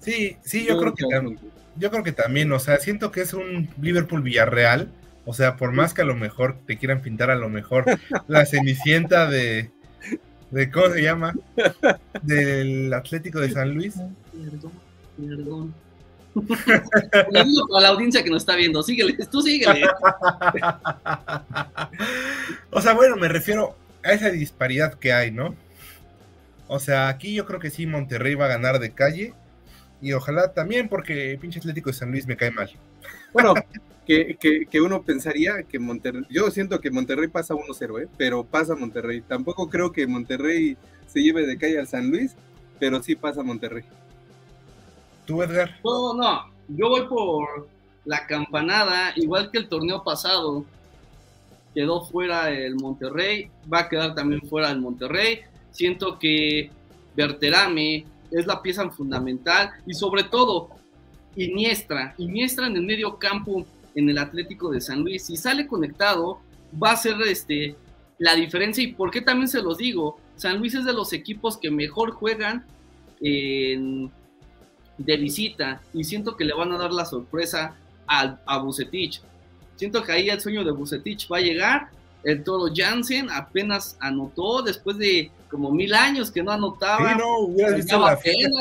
[0.00, 1.38] Sí, sí, yo, creo, que, también.
[1.76, 4.88] Yo creo que también, o sea, siento que es un Liverpool Villarreal.
[5.24, 7.84] O sea, por más que a lo mejor te quieran pintar a lo mejor
[8.28, 9.70] la cenicienta de,
[10.50, 11.34] de ¿cómo se llama?
[12.22, 13.94] Del Atlético de San Luis.
[14.32, 14.72] Perdón,
[15.16, 15.74] perdón.
[17.30, 19.86] Le digo a la audiencia que nos está viendo, síguele, tú síguele.
[22.72, 25.54] o sea, bueno, me refiero a esa disparidad que hay, ¿no?
[26.66, 29.34] O sea, aquí yo creo que sí, Monterrey va a ganar de calle.
[30.00, 32.70] Y ojalá también, porque pinche Atlético de San Luis me cae mal.
[33.32, 33.54] Bueno,
[34.06, 34.36] que,
[34.70, 36.24] que, uno pensaría que Monterrey.
[36.30, 38.08] Yo siento que Monterrey pasa 1-0, ¿eh?
[38.16, 39.22] pero pasa Monterrey.
[39.22, 42.34] Tampoco creo que Monterrey se lleve de calle al San Luis,
[42.78, 43.84] pero sí pasa Monterrey.
[45.26, 45.70] ¿Tú, Edgar?
[45.84, 46.50] No, no.
[46.68, 47.68] Yo voy por
[48.04, 50.64] la campanada, igual que el torneo pasado.
[51.74, 55.40] Quedó fuera el Monterrey, va a quedar también fuera el Monterrey
[55.74, 56.70] Siento que
[57.16, 60.68] Berterame es la pieza fundamental y sobre todo
[61.34, 65.26] Iniestra, Iniestra en el medio campo en el Atlético de San Luis.
[65.26, 66.38] Si sale conectado,
[66.80, 67.74] va a ser este,
[68.18, 68.84] la diferencia.
[68.84, 70.16] ¿Y por qué también se los digo?
[70.36, 72.64] San Luis es de los equipos que mejor juegan
[73.20, 74.10] de
[74.98, 79.22] visita y siento que le van a dar la sorpresa a, a Bucetich.
[79.74, 81.88] Siento que ahí el sueño de Bucetich va a llegar.
[82.22, 87.12] El Toro Jansen apenas anotó después de como mil años que no anotaba.
[87.12, 88.58] Sí, no, hubieras visto la fiesta,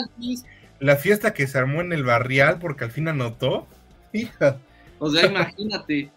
[0.79, 3.65] la fiesta que se armó en el barrial porque al fin anotó.
[4.13, 4.59] Hija.
[4.99, 6.11] O sea, imagínate,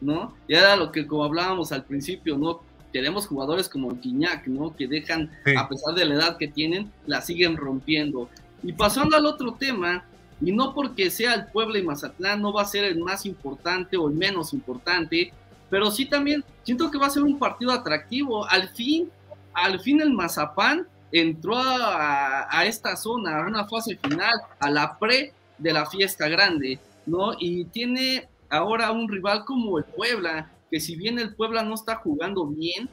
[0.00, 0.34] ¿no?
[0.48, 2.62] Y era lo que como hablábamos al principio, ¿no?
[2.90, 4.74] Tenemos jugadores como Quiñac, ¿no?
[4.74, 8.30] Que dejan, a pesar de la edad que tienen, la siguen rompiendo.
[8.62, 10.06] Y pasando al otro tema,
[10.40, 13.98] y no porque sea el Puebla y Mazatlán, no va a ser el más importante
[13.98, 15.34] o el menos importante,
[15.68, 18.48] pero sí también siento que va a ser un partido atractivo.
[18.48, 19.10] Al fin,
[19.54, 25.32] al fin el Mazapán entró a, esta zona, a una fase final, a la pre
[25.58, 27.34] de la fiesta grande, ¿no?
[27.38, 31.96] Y tiene ahora un rival como el Puebla, que si bien el Puebla no está
[31.96, 32.88] jugando bien,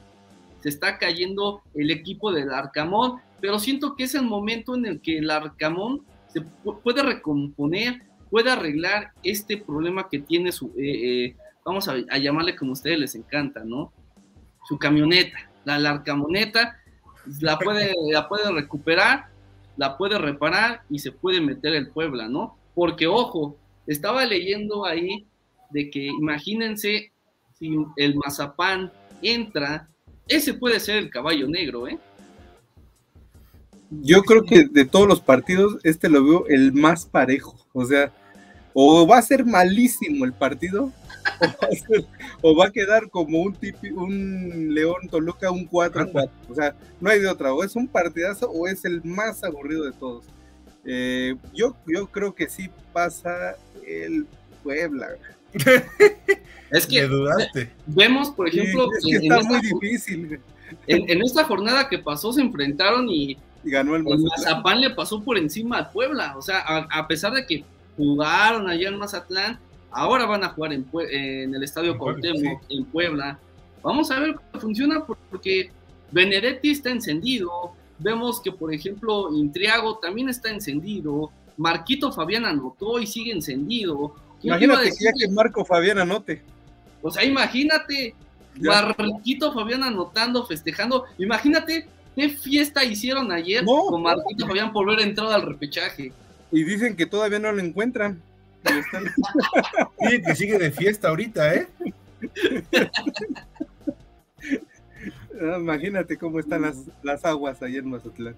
[0.62, 5.02] se está cayendo el equipo del Arcamón, pero siento que es el momento en el
[5.02, 6.42] que el Arcamón se
[6.84, 11.36] puede recomponer, puede arreglar este problema que tiene su, eh, eh,
[11.66, 13.92] vamos a, a, llamarle como a ustedes les encanta, ¿no?
[14.64, 16.78] Su camioneta la larcamoneta,
[17.40, 19.28] la puede, la puede recuperar,
[19.78, 22.58] la puede reparar y se puede meter el Puebla, ¿no?
[22.74, 23.58] porque ojo,
[23.88, 25.26] estaba leyendo ahí
[25.70, 27.12] de que imagínense
[27.58, 28.92] si el Mazapán
[29.22, 29.88] entra,
[30.28, 32.00] ese puede ser el caballo negro, ¿eh?
[33.90, 37.58] Yo creo que de todos los partidos, este lo veo el más parejo.
[37.74, 38.12] O sea,
[38.74, 40.94] o va a ser malísimo el partido,
[42.42, 43.58] o va a, quedar como un
[43.96, 46.30] un León Toluca, un 4-4.
[46.50, 47.54] O sea, no hay de otra.
[47.54, 50.26] O es un partidazo o es el más aburrido de todos.
[50.86, 53.56] Eh, yo, yo creo que sí pasa
[53.86, 54.26] el
[54.64, 55.10] Puebla.
[56.72, 57.08] es que
[57.88, 60.40] vemos, por ejemplo, que está muy difícil.
[60.88, 64.82] En, esta jornada que pasó se enfrentaron y, ganó el Mazatlán.
[64.82, 66.36] le pasó por encima al Puebla.
[66.38, 67.66] O sea, a, pesar de que
[67.98, 69.60] jugaron allá en Mazatlán,
[69.92, 73.40] ahora van a jugar en, en el Estadio Cuauhtémoc, en Puebla.
[73.84, 75.72] Vamos a ver cómo funciona porque
[76.12, 77.74] Benedetti está encendido.
[78.00, 81.32] Vemos que, por ejemplo, Intriago también está encendido.
[81.58, 84.16] Marquito Fabián anotó y sigue encendido.
[84.42, 86.42] Imagínate que ya que Marco Fabián anote.
[87.02, 88.16] O sea, imagínate,
[88.60, 91.06] Marquito Fabián anotando, festejando.
[91.18, 96.12] Imagínate qué fiesta hicieron ayer con Marquito Fabián por ver entrado al repechaje.
[96.52, 98.22] Y dicen que todavía no lo encuentran.
[100.00, 101.68] Dicen que sigue de fiesta ahorita, ¿eh?
[105.44, 108.36] Ah, imagínate cómo están las, las aguas ayer en Mazatlán.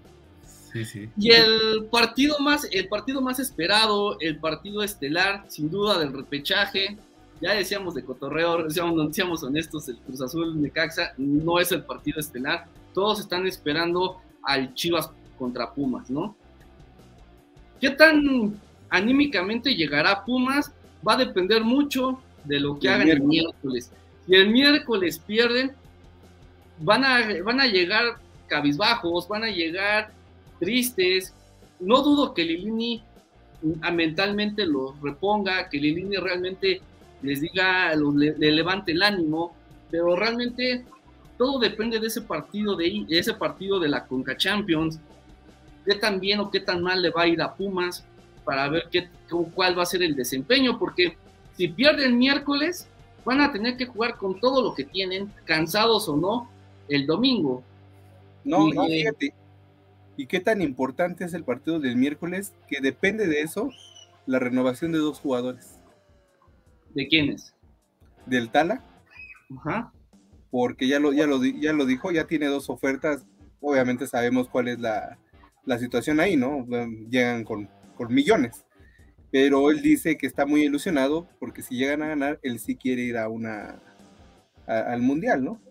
[1.18, 6.98] Y el partido más, el partido más esperado, el partido estelar, sin duda del repechaje.
[7.42, 12.68] Ya decíamos de cotorreo, decíamos, honestos, el Cruz Azul Necaxa no es el partido estelar.
[12.94, 16.36] Todos están esperando al Chivas contra Pumas, ¿no?
[17.80, 18.60] ¿Qué tan
[18.94, 20.72] anímicamente llegará Pumas?
[21.06, 23.92] Va a depender mucho de lo que hagan el miércoles.
[24.26, 25.74] Si el miércoles pierden,
[26.80, 28.18] van a, van a llegar
[28.48, 30.12] cabizbajos, van a llegar
[30.60, 31.34] tristes.
[31.80, 33.04] No dudo que Lilini
[33.92, 36.82] mentalmente los reponga, que Lilini realmente
[37.24, 39.56] les diga, le, levante el ánimo,
[39.90, 40.86] pero realmente
[41.38, 45.00] todo depende de ese partido de, ese partido de la Conca Champions,
[45.84, 48.06] qué tan bien o qué tan mal le va a ir a Pumas
[48.46, 49.10] para ver qué,
[49.54, 51.18] cuál va a ser el desempeño, porque
[51.56, 52.88] si pierden miércoles,
[53.26, 56.50] van a tener que jugar con todo lo que tienen, cansados o no,
[56.90, 57.64] el domingo.
[58.44, 59.34] No, no, fíjate,
[60.16, 62.54] ¿Y qué tan importante es el partido del miércoles?
[62.68, 63.70] Que depende de eso
[64.26, 65.80] la renovación de dos jugadores.
[66.94, 67.56] ¿De quiénes?
[68.26, 68.84] Del Tala.
[69.58, 69.92] Ajá.
[70.52, 73.26] Porque ya lo, ya lo, ya lo dijo, ya tiene dos ofertas.
[73.60, 75.18] Obviamente sabemos cuál es la,
[75.80, 76.66] situación ahí, ¿no?
[77.10, 78.66] Llegan con, con millones.
[79.32, 83.02] Pero él dice que está muy ilusionado porque si llegan a ganar, él sí quiere
[83.02, 83.82] ir a una
[84.66, 85.62] al mundial, ¿no?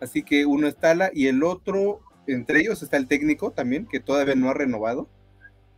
[0.00, 4.00] Así que uno es Tala y el otro entre ellos está el técnico también, que
[4.00, 5.08] todavía no ha renovado,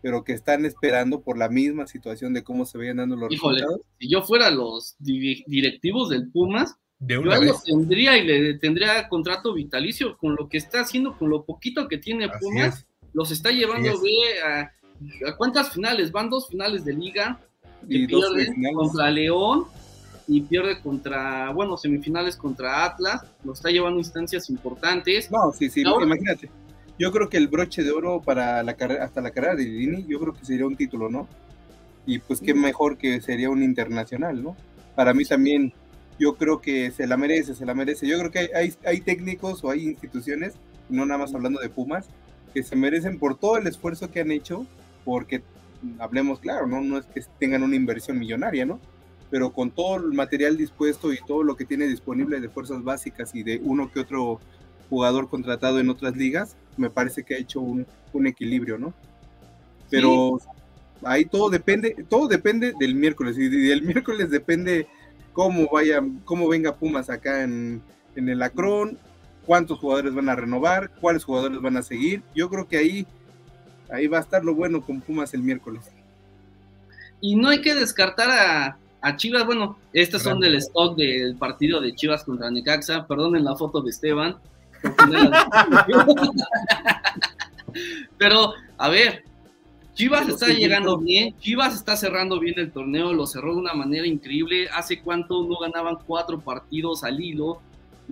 [0.02, 3.80] pero que están esperando por la misma situación de cómo se vayan dando los resultados.
[3.98, 10.16] Si yo fuera los directivos del Pumas, yo lo tendría y le tendría contrato vitalicio
[10.16, 13.90] con lo que está haciendo, con lo poquito que tiene Pumas, los está llevando
[14.44, 14.72] a,
[15.26, 17.40] a, cuántas finales, van dos finales de liga
[17.86, 19.66] y pierden contra León
[20.26, 25.30] y pierde contra, bueno, semifinales contra Atlas, lo está llevando instancias importantes.
[25.30, 26.50] No, sí, sí, imagínate.
[26.98, 30.04] Yo creo que el broche de oro para la carrera, hasta la carrera de Lini,
[30.06, 31.28] yo creo que sería un título, ¿no?
[32.04, 34.56] Y pues qué mejor que sería un internacional, ¿no?
[34.94, 35.72] Para mí también,
[36.18, 38.06] yo creo que se la merece, se la merece.
[38.06, 40.54] Yo creo que hay, hay técnicos o hay instituciones,
[40.88, 42.06] no nada más hablando de Pumas,
[42.52, 44.66] que se merecen por todo el esfuerzo que han hecho,
[45.08, 45.42] porque
[45.98, 46.82] hablemos claro, ¿no?
[46.82, 48.78] No es que tengan una inversión millonaria, ¿no?
[49.30, 53.34] pero con todo el material dispuesto y todo lo que tiene disponible de fuerzas básicas
[53.34, 54.40] y de uno que otro
[54.88, 57.86] jugador contratado en otras ligas, me parece que ha hecho un,
[58.26, 58.94] equilibrio, ¿no?
[59.90, 60.40] Pero
[61.02, 64.88] ahí todo depende, todo depende del miércoles, y del miércoles depende
[65.32, 67.80] cómo vaya, cómo venga Pumas acá en,
[68.16, 68.98] en el Acron,
[69.46, 72.22] cuántos jugadores van a renovar, cuáles jugadores van a seguir.
[72.34, 73.06] Yo creo que ahí,
[73.90, 75.82] ahí va a estar lo bueno con Pumas el miércoles.
[77.20, 81.80] Y no hay que descartar a, a Chivas, bueno, estos son del stock del partido
[81.80, 83.06] de Chivas contra Necaxa.
[83.06, 84.36] Perdonen la foto de Esteban.
[88.18, 89.24] Pero, a ver,
[89.94, 94.06] Chivas está llegando bien, Chivas está cerrando bien el torneo, lo cerró de una manera
[94.06, 94.68] increíble.
[94.72, 97.60] Hace cuánto no ganaban cuatro partidos al hilo.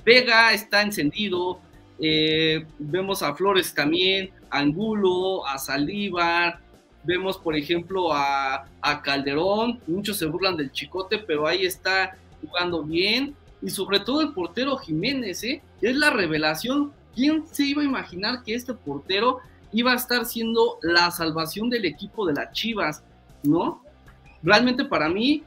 [0.05, 1.61] Vega está encendido.
[1.99, 6.61] Eh, vemos a Flores también, a Angulo, a Saldívar,
[7.07, 8.67] Vemos, por ejemplo, a,
[9.05, 13.37] Calderón, muchos se burlan del chicote, pero ahí está jugando bien.
[13.63, 15.63] Y sobre todo el portero Jiménez, ¿eh?
[15.81, 16.93] es la revelación.
[17.15, 19.39] ¿Quién se iba a imaginar que este portero
[19.73, 23.05] iba a estar siendo la salvación del equipo de las Chivas?
[23.45, 23.83] ¿no?
[24.43, 25.45] Realmente para mí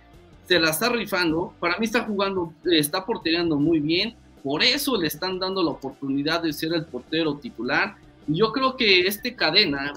[0.47, 5.07] se la está rifando, para mí está jugando, está portereando muy bien, por eso le
[5.07, 7.95] están dando la oportunidad de ser el portero titular.
[8.27, 9.93] Y yo creo que este cadena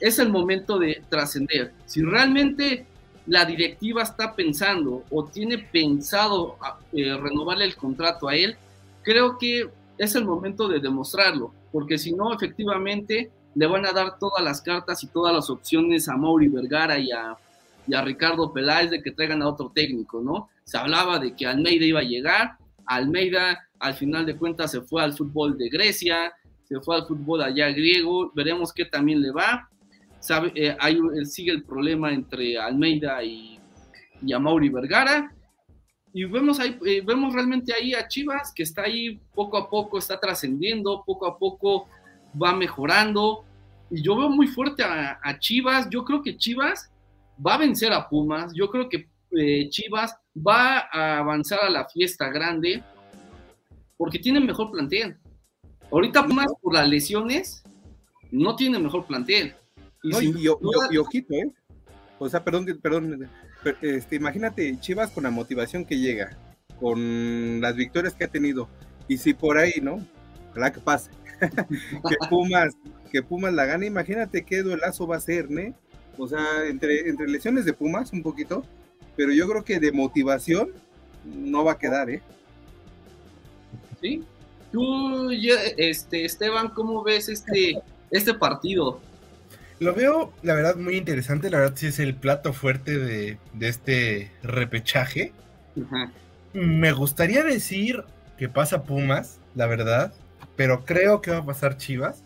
[0.00, 1.72] es el momento de trascender.
[1.86, 2.86] Si realmente
[3.26, 6.56] la directiva está pensando o tiene pensado
[6.92, 8.56] eh, renovarle el contrato a él,
[9.02, 14.18] creo que es el momento de demostrarlo, porque si no, efectivamente, le van a dar
[14.18, 17.36] todas las cartas y todas las opciones a Mauri Vergara y a,
[17.86, 20.48] y a Ricardo Peláez de que traigan a otro técnico, ¿no?
[20.64, 25.02] Se hablaba de que Almeida iba a llegar, Almeida al final de cuentas se fue
[25.02, 26.32] al fútbol de Grecia,
[26.64, 29.68] se fue al fútbol allá griego, veremos qué también le va.
[30.54, 33.58] Eh, hay, sigue el problema entre Almeida y,
[34.22, 35.34] y a Mauri Vergara.
[36.12, 39.98] Y vemos, ahí, eh, vemos realmente ahí a Chivas que está ahí poco a poco,
[39.98, 41.88] está trascendiendo, poco a poco
[42.40, 43.44] va mejorando.
[43.90, 45.88] Y yo veo muy fuerte a, Chivas.
[45.90, 46.90] Yo creo que Chivas
[47.44, 48.52] va a vencer a Pumas.
[48.54, 49.08] Yo creo que
[49.38, 52.82] eh, Chivas va a avanzar a la fiesta grande
[53.96, 55.16] porque tiene mejor plantel.
[55.90, 57.62] Ahorita Pumas por las lesiones
[58.30, 59.54] no tiene mejor plantel.
[60.02, 61.50] Y, ojito, ¿eh?
[62.18, 63.28] O sea, perdón, perdón,
[63.80, 66.36] este, imagínate Chivas con la motivación que llega,
[66.78, 68.68] con las victorias que ha tenido,
[69.08, 70.06] y si por ahí, ¿no?
[70.50, 71.10] Ojalá que pase,
[71.40, 72.74] que Pumas,
[73.10, 75.74] que Pumas la gane, imagínate qué duelazo va a ser, ¿no?
[76.18, 78.64] O sea, entre, entre lesiones de Pumas un poquito,
[79.16, 80.70] pero yo creo que de motivación
[81.24, 82.22] no va a quedar, ¿eh?
[84.00, 84.22] Sí.
[84.72, 89.00] Tú, este, Esteban, ¿cómo ves este, este partido?
[89.80, 91.50] Lo veo, la verdad, muy interesante.
[91.50, 95.32] La verdad, sí es el plato fuerte de, este repechaje.
[96.52, 98.04] Me gustaría decir
[98.38, 100.12] que pasa Pumas, la verdad,
[100.56, 102.22] pero creo que va a pasar Chivas.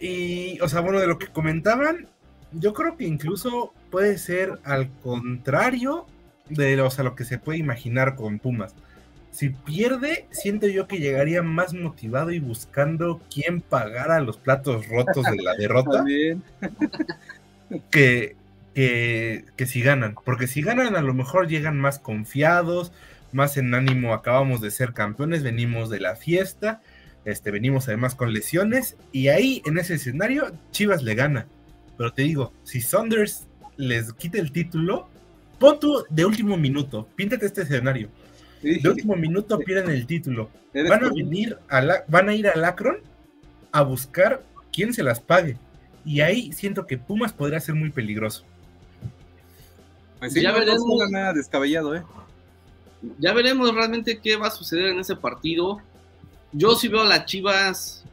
[0.00, 2.08] Y, o sea, bueno, de lo que comentaban,
[2.52, 6.06] yo creo que incluso puede ser al contrario
[6.48, 8.74] de o sea, lo que se puede imaginar con Pumas.
[9.30, 15.24] Si pierde, siento yo que llegaría más motivado y buscando quién pagara los platos rotos
[15.24, 16.04] de la derrota.
[17.90, 18.36] que,
[18.74, 20.16] que, que si ganan.
[20.24, 22.92] Porque si ganan, a lo mejor llegan más confiados,
[23.32, 24.14] más en ánimo.
[24.14, 26.80] Acabamos de ser campeones, venimos de la fiesta,
[27.24, 28.96] este, venimos además con lesiones.
[29.12, 31.46] Y ahí, en ese escenario, Chivas le gana.
[31.98, 33.46] Pero te digo, si Saunders
[33.76, 35.10] les quita el título,
[35.58, 38.08] pon tú de último minuto, píntate este escenario
[38.62, 40.50] de último minuto pierden el título.
[40.74, 42.98] Van a venir a la, van a ir al Akron
[43.72, 44.42] a buscar
[44.72, 45.56] quién se las pague.
[46.04, 48.44] Y ahí siento que Pumas podría ser muy peligroso.
[50.18, 52.02] Pues ya veremos nada descabellado, ¿eh?
[53.18, 55.80] Ya veremos realmente qué va a suceder en ese partido.
[56.52, 58.04] Yo sí veo a las Chivas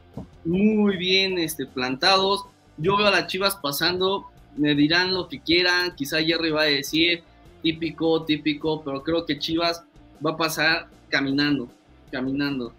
[0.44, 2.46] muy bien este, plantados.
[2.78, 4.26] Yo veo a las Chivas pasando.
[4.56, 5.94] Me dirán lo que quieran.
[5.94, 7.22] Quizá Jerry va a decir
[7.62, 8.82] típico, típico.
[8.82, 9.84] Pero creo que Chivas
[10.24, 11.68] va a pasar caminando,
[12.10, 12.72] caminando,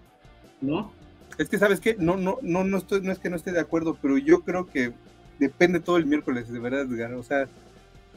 [0.61, 0.91] ¿no?
[1.37, 1.95] Es que, ¿sabes qué?
[1.99, 4.65] No, no, no, no, estoy, no es que no esté de acuerdo, pero yo creo
[4.65, 4.91] que
[5.39, 6.87] depende todo el miércoles, de verdad.
[7.13, 7.47] O sea,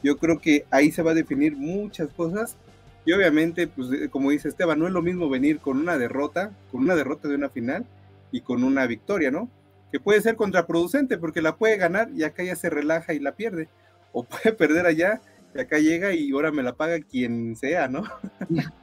[0.03, 2.57] yo creo que ahí se va a definir muchas cosas.
[3.05, 6.51] Y obviamente, pues eh, como dice Esteban, no es lo mismo venir con una derrota,
[6.71, 7.85] con una derrota de una final
[8.31, 9.49] y con una victoria, ¿no?
[9.91, 13.35] Que puede ser contraproducente porque la puede ganar y acá ya se relaja y la
[13.35, 13.69] pierde.
[14.11, 15.21] O puede perder allá
[15.53, 18.03] y acá llega y ahora me la paga quien sea, ¿no?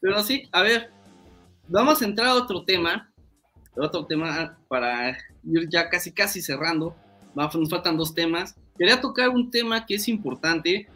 [0.00, 0.90] Pero sí, a ver,
[1.68, 3.12] vamos a entrar a otro tema,
[3.76, 6.96] otro tema para ir ya casi casi cerrando.
[7.34, 8.54] Nos faltan dos temas.
[8.76, 10.88] Quería tocar un tema que es importante.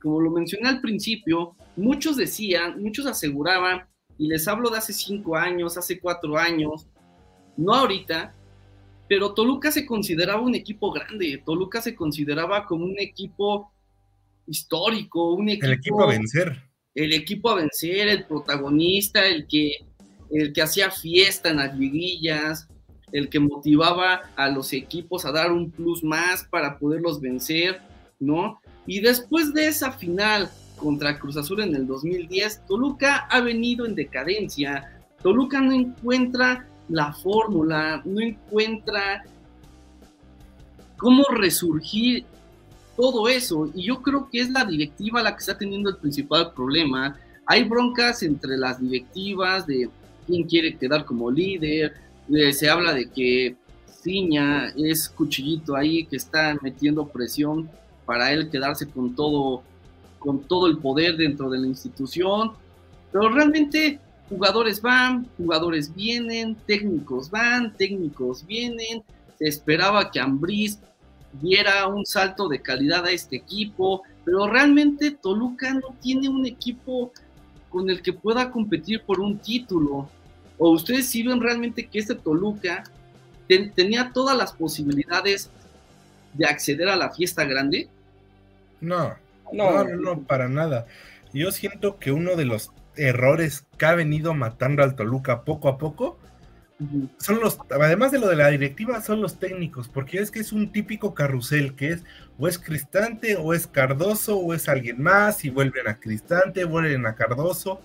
[0.00, 3.86] Como lo mencioné al principio, muchos decían, muchos aseguraban,
[4.18, 6.86] y les hablo de hace cinco años, hace cuatro años,
[7.56, 8.34] no ahorita,
[9.08, 11.42] pero Toluca se consideraba un equipo grande.
[11.44, 13.72] Toluca se consideraba como un equipo
[14.46, 15.66] histórico, un equipo.
[15.66, 19.72] El equipo a vencer el equipo a vencer, el protagonista, el que,
[20.30, 22.68] el que hacía fiesta en las liguillas,
[23.12, 27.80] el que motivaba a los equipos a dar un plus más para poderlos vencer,
[28.18, 28.60] ¿no?
[28.86, 33.94] Y después de esa final contra Cruz Azul en el 2010, Toluca ha venido en
[33.94, 35.02] decadencia.
[35.22, 39.24] Toluca no encuentra la fórmula, no encuentra
[40.98, 42.24] cómo resurgir
[42.96, 43.70] todo eso.
[43.74, 47.16] Y yo creo que es la directiva la que está teniendo el principal problema.
[47.46, 49.88] Hay broncas entre las directivas de
[50.26, 51.94] quién quiere quedar como líder.
[52.30, 57.70] Eh, se habla de que Ciña es cuchillito ahí que está metiendo presión
[58.04, 59.62] para él quedarse con todo,
[60.18, 62.52] con todo el poder dentro de la institución.
[63.10, 63.98] Pero realmente
[64.28, 69.02] jugadores van, jugadores vienen, técnicos van, técnicos vienen.
[69.38, 70.78] Se esperaba que Ambriz
[71.40, 77.12] diera un salto de calidad a este equipo, pero realmente Toluca no tiene un equipo
[77.68, 80.08] con el que pueda competir por un título.
[80.58, 82.84] ¿O ustedes sí ven realmente que este Toluca
[83.74, 85.50] tenía todas las posibilidades
[86.34, 87.88] de acceder a la fiesta grande?
[88.80, 89.14] No,
[89.52, 90.86] no, no, no, para nada.
[91.32, 95.78] Yo siento que uno de los errores que ha venido matando al Toluca poco a
[95.78, 96.18] poco
[97.18, 100.52] son los, además de lo de la directiva, son los técnicos, porque es que es
[100.52, 102.04] un típico carrusel que es
[102.38, 107.06] o es Cristante, o es Cardoso, o es alguien más, y vuelven a Cristante, vuelven
[107.06, 107.80] a Cardoso.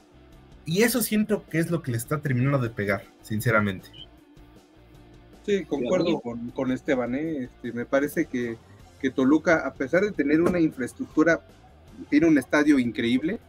[0.65, 3.89] Y eso siento que es lo que le está terminando de pegar, sinceramente.
[5.45, 7.15] Sí, concuerdo con, Esteban.
[7.15, 7.43] ¿eh?
[7.43, 8.57] Este, me parece que,
[8.99, 11.41] que Toluca, a pesar de tener una infraestructura,
[12.09, 13.39] tiene un estadio increíble,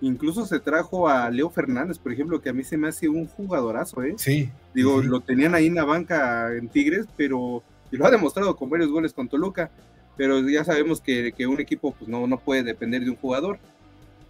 [0.00, 3.26] Incluso se trajo a Leo Fernández, por ejemplo, que a mí se me hace un
[3.26, 4.14] jugadorazo, ¿eh?
[4.18, 4.50] Sí.
[4.74, 7.62] Digo, lo tenían ahí en la banca en Tigres, pero
[7.94, 9.70] y lo ha demostrado con varios goles con Toluca,
[10.16, 13.58] pero ya sabemos que, un equipo pues no, no puede depender de un jugador.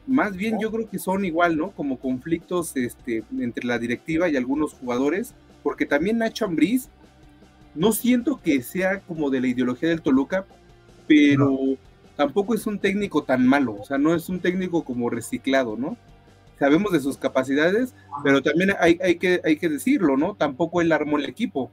[0.06, 1.70] Más bien yo creo que son igual, ¿no?
[1.70, 6.90] Como conflictos este, entre la directiva y algunos jugadores, porque también Nacho Ambriz,
[7.74, 10.44] no siento que sea como de la ideología del Toluca,
[11.06, 11.78] pero
[12.16, 15.96] tampoco es un técnico tan malo, o sea, no es un técnico como reciclado, ¿no?
[16.58, 20.34] Sabemos de sus capacidades, pero también hay, hay, que, hay que decirlo, ¿no?
[20.36, 21.72] Tampoco él armó el equipo.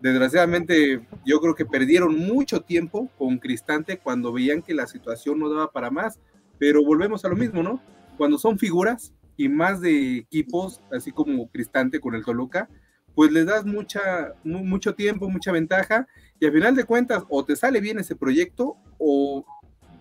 [0.00, 5.48] Desgraciadamente, yo creo que perdieron mucho tiempo con Cristante cuando veían que la situación no
[5.48, 6.20] daba para más,
[6.58, 7.80] pero volvemos a lo mismo, ¿no?
[8.16, 12.68] Cuando son figuras y más de equipos, así como Cristante con el Toluca,
[13.14, 16.06] pues les das mucha, mucho tiempo, mucha ventaja,
[16.38, 19.44] y al final de cuentas, o te sale bien ese proyecto, o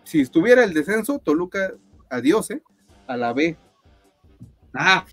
[0.08, 1.74] si estuviera el descenso, Toluca,
[2.10, 2.64] adiós, ¿eh?
[3.08, 3.58] A la B.
[4.74, 5.06] Ah,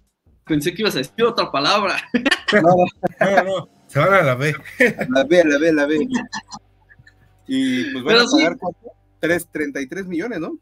[0.46, 1.96] pensé que ibas a decir otra palabra.
[2.52, 4.54] No, no, no, se van a la B.
[5.08, 6.06] La B, la B, la B.
[7.48, 8.56] Y pues van a
[9.20, 9.46] pagar sí.
[9.50, 10.56] 33 millones, ¿no?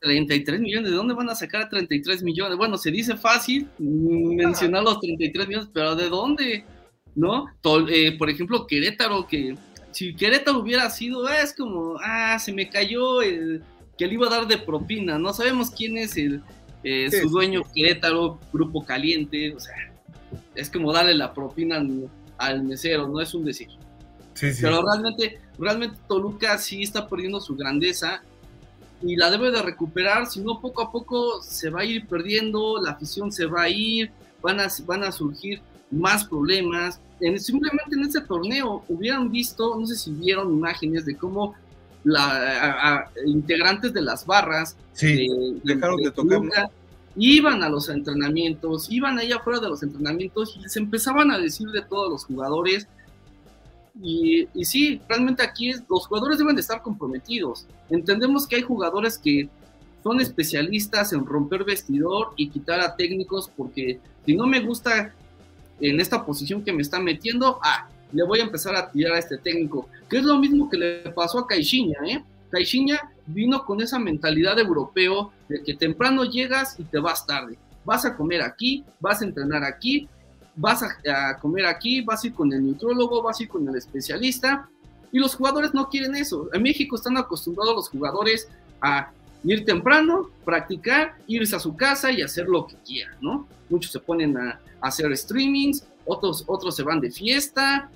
[0.00, 2.58] 33 millones, ¿de dónde van a sacar 33 millones?
[2.58, 6.66] Bueno, se dice fácil mencionar los 33 millones, pero ¿de dónde?
[7.14, 7.46] ¿No?
[7.88, 9.56] Eh, por ejemplo, Querétaro, que
[9.92, 13.62] si Querétaro hubiera sido, es como, ah, se me cayó el
[13.96, 16.42] que le iba a dar de propina, no sabemos quién es el
[16.84, 19.74] eh, su dueño Querétaro, Grupo Caliente, o sea,
[20.54, 21.80] es como darle la propina
[22.38, 23.68] al, mesero, no es un decir.
[24.40, 28.22] Pero realmente, realmente Toluca sí está perdiendo su grandeza
[29.00, 32.80] y la debe de recuperar, si no poco a poco se va a ir perdiendo,
[32.80, 35.60] la afición se va a ir, van a, van a surgir
[35.92, 37.00] más problemas,
[37.38, 41.54] simplemente en ese torneo hubieran visto, no sé si vieron imágenes de cómo
[42.02, 46.70] la, integrantes de las barras dejaron de, tocar.
[47.14, 51.68] iban a los entrenamientos, iban ahí afuera de los entrenamientos y les empezaban a decir
[51.68, 52.88] de todos los jugadores.
[54.02, 57.66] Y, y sí, realmente aquí es, los jugadores deben de estar comprometidos.
[57.90, 59.48] Entendemos que hay jugadores que
[60.02, 65.14] son especialistas en romper vestidor y quitar a técnicos porque si no me gusta
[65.82, 69.18] en esta posición que me está metiendo, ah, le voy a empezar a tirar a
[69.18, 72.22] este técnico, que es lo mismo que le pasó a Caixinha, ¿eh?
[72.50, 77.58] Caixinha vino con esa mentalidad europeo de que temprano llegas y te vas tarde.
[77.84, 80.08] Vas a comer aquí, vas a entrenar aquí,
[80.54, 83.74] vas a, comer aquí, vas a ir con el neutrólogo, vas a ir con el
[83.74, 84.68] especialista.
[85.10, 86.48] Y los jugadores no quieren eso.
[86.52, 88.48] En México están acostumbrados los jugadores
[88.80, 89.10] a
[89.44, 93.48] ir temprano, practicar, irse a su casa y hacer lo que quieran, ¿no?
[93.68, 97.90] Muchos se ponen a, hacer streamings, otros, otros se van de fiesta.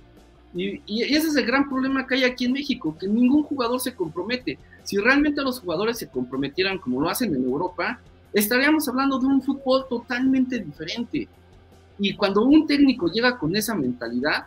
[0.54, 3.94] Y, ese es el gran problema que hay aquí en México, que ningún jugador se
[3.94, 4.58] compromete.
[4.84, 8.00] Si realmente los jugadores se comprometieran como lo hacen en Europa,
[8.32, 11.28] estaríamos hablando de un fútbol totalmente diferente.
[11.98, 14.46] Y cuando un técnico llega con esa mentalidad,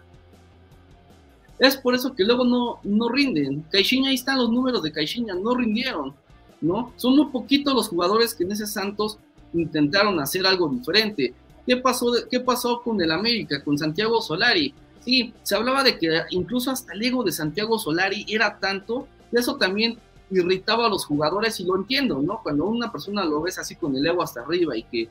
[1.60, 3.66] es por eso que luego no, no rinden.
[3.70, 6.14] Caixinha, ahí están los números de Caixinha, no rindieron,
[6.62, 6.94] ¿no?
[6.96, 9.20] Son muy poquitos los jugadores que en ese Santos
[9.54, 11.34] intentaron hacer algo diferente.
[11.70, 14.74] ¿Qué pasó, ¿Qué pasó con el América, con Santiago Solari?
[15.02, 19.38] Sí, se hablaba de que incluso hasta el ego de Santiago Solari era tanto, y
[19.38, 20.00] eso también
[20.32, 22.40] irritaba a los jugadores y lo entiendo, ¿no?
[22.42, 25.10] Cuando una persona lo ves así con el ego hasta arriba y que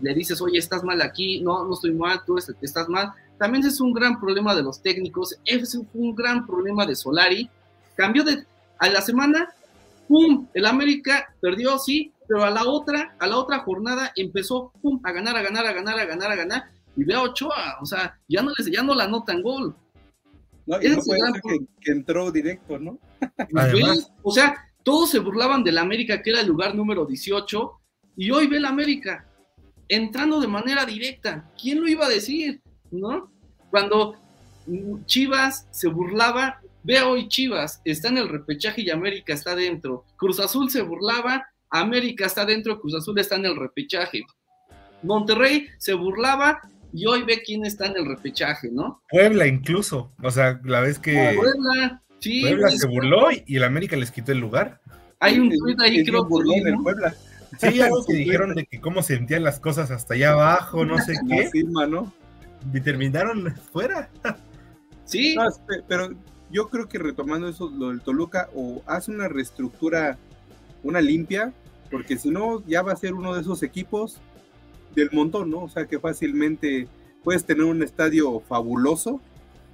[0.00, 3.66] le dices, oye, estás mal aquí, no, no estoy mal, tú que estás mal, también
[3.66, 7.50] es un gran problema de los técnicos, ese fue un gran problema de Solari,
[7.96, 8.46] cambió de,
[8.78, 9.48] a la semana,
[10.06, 15.00] ¡pum!, el América perdió, sí, pero a la otra, a la otra jornada empezó pum,
[15.04, 16.64] a ganar, a ganar, a ganar, a ganar, a ganar,
[16.96, 19.74] y ve a Ochoa, o sea, ya no, les, ya no la anotan gol.
[20.66, 21.42] No, y no puede ser
[21.80, 22.98] que, entró directo, ¿no?
[24.22, 27.72] o sea, todos se burlaban del América, que era el lugar número 18,
[28.16, 29.26] y hoy ve el América
[29.88, 31.48] entrando de manera directa.
[31.60, 32.60] ¿Quién lo iba a decir?
[32.90, 33.30] ¿No?
[33.70, 34.16] Cuando
[35.06, 40.04] Chivas se burlaba Ve hoy Chivas, está en el repechaje y América está dentro.
[40.14, 44.22] Cruz Azul se burlaba, América está dentro, Cruz Azul está en el repechaje.
[45.02, 46.60] Monterrey se burlaba
[46.92, 49.02] y hoy ve quién está en el repechaje, ¿no?
[49.10, 53.96] Puebla incluso, o sea, la vez que Puebla, sí, Puebla se burló y el América
[53.96, 54.80] les quitó el lugar.
[55.20, 56.26] hay un tweet ahí creo
[56.66, 57.14] el Puebla.
[57.58, 61.14] Sí, algo que dijeron de que cómo sentían las cosas hasta allá abajo, no sé
[61.14, 62.12] La qué, firma, ¿no?
[62.72, 64.10] y terminaron fuera.
[65.04, 66.10] sí, No, espe- pero
[66.50, 70.18] yo creo que retomando eso, lo del Toluca, o hace una reestructura,
[70.86, 71.52] una limpia,
[71.90, 74.18] porque si no, ya va a ser uno de esos equipos
[74.94, 75.64] del montón, ¿no?
[75.64, 76.88] O sea, que fácilmente
[77.22, 79.20] puedes tener un estadio fabuloso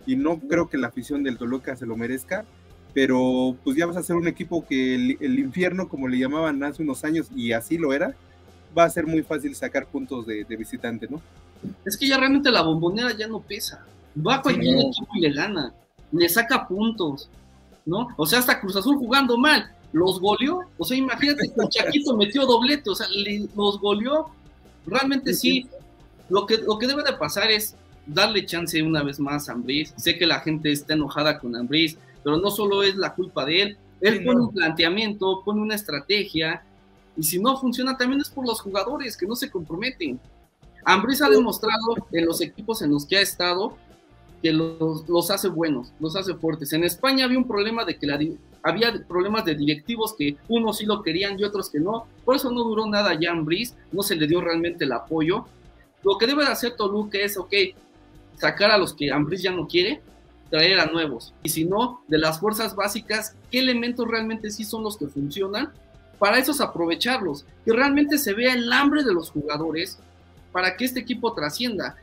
[0.07, 2.45] y no creo que la afición del Toluca se lo merezca,
[2.93, 6.63] pero pues ya vas a ser un equipo que el, el infierno, como le llamaban
[6.63, 8.15] hace unos años, y así lo era,
[8.77, 11.21] va a ser muy fácil sacar puntos de, de visitante, ¿no?
[11.85, 13.85] es que ya realmente la bombonera ya no pesa.
[14.15, 14.89] Va a cualquier no.
[14.89, 15.73] equipo y le gana,
[16.13, 17.29] le saca puntos,
[17.87, 18.09] ¿no?
[18.17, 22.17] O sea, hasta Cruz Azul jugando mal, los goleó, o sea, imagínate que el Chaquito
[22.17, 24.29] metió doblete, o sea, le- los goleó.
[24.87, 25.69] Realmente sí,
[26.29, 27.77] lo que, lo que debe de pasar es
[28.07, 29.93] darle chance una vez más a Ambriz.
[29.97, 33.63] Sé que la gente está enojada con Ambriz, pero no solo es la culpa de
[33.63, 33.77] él.
[34.01, 34.49] Él Sí, pone no.
[34.49, 36.63] un planteamiento, pone una estrategia,
[37.17, 40.19] y si no funciona también es por los jugadores que no se comprometen.
[40.85, 43.77] Ambriz ha demostrado en los equipos en los que ha estado
[44.43, 46.73] que los, los hace buenos, los hace fuertes.
[46.73, 48.19] En España había un problema de que la
[48.63, 52.07] había problemas de directivos que unos sí lo querían y otros que no.
[52.25, 55.47] Por eso no duró nada ya Ambriz, no se le dio realmente el apoyo.
[56.03, 57.53] Lo que debe de hacer Toluca es, ok,
[58.37, 60.01] sacar a los que Ambriz ya no quiere,
[60.51, 61.33] traer a nuevos.
[61.43, 65.73] Y si no, de las fuerzas básicas, ¿qué elementos realmente sí son los que funcionan?
[66.19, 69.99] Para esos aprovecharlos, que realmente se vea el hambre de los jugadores
[70.53, 71.97] para que este equipo trascienda.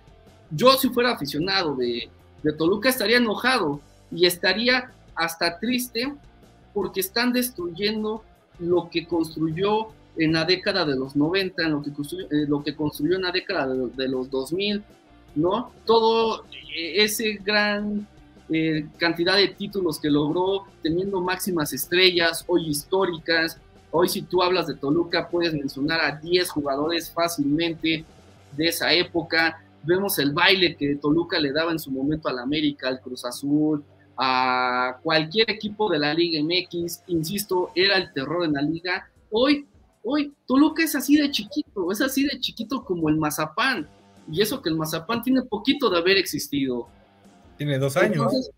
[0.52, 2.10] Yo si fuera aficionado de,
[2.44, 3.80] de Toluca estaría enojado
[4.12, 6.14] y estaría hasta triste
[6.74, 8.24] porque están destruyendo
[8.60, 12.64] lo que construyó en la década de los 90, en lo que construyó, eh, lo
[12.64, 14.84] que construyó en la década de, de los 2000,
[15.36, 15.72] ¿no?
[15.86, 16.44] Todo
[16.76, 18.08] eh, ese gran
[18.52, 23.60] eh, cantidad de títulos que logró teniendo máximas estrellas, hoy históricas.
[23.92, 28.04] Hoy si tú hablas de Toluca puedes mencionar a 10 jugadores fácilmente
[28.58, 29.64] de esa época.
[29.84, 33.84] Vemos el baile que Toluca le daba en su momento al América, al Cruz Azul,
[34.22, 37.04] a cualquier equipo de la Liga MX.
[37.08, 39.10] Insisto, era el terror en la liga.
[39.32, 39.66] Hoy,
[40.04, 43.88] hoy Toluca es así de chiquito, es así de chiquito como el Mazapán.
[44.30, 46.90] Y eso que el Mazapán tiene poquito de haber existido.
[47.58, 48.18] Tiene dos años.
[48.18, 48.52] Entonces,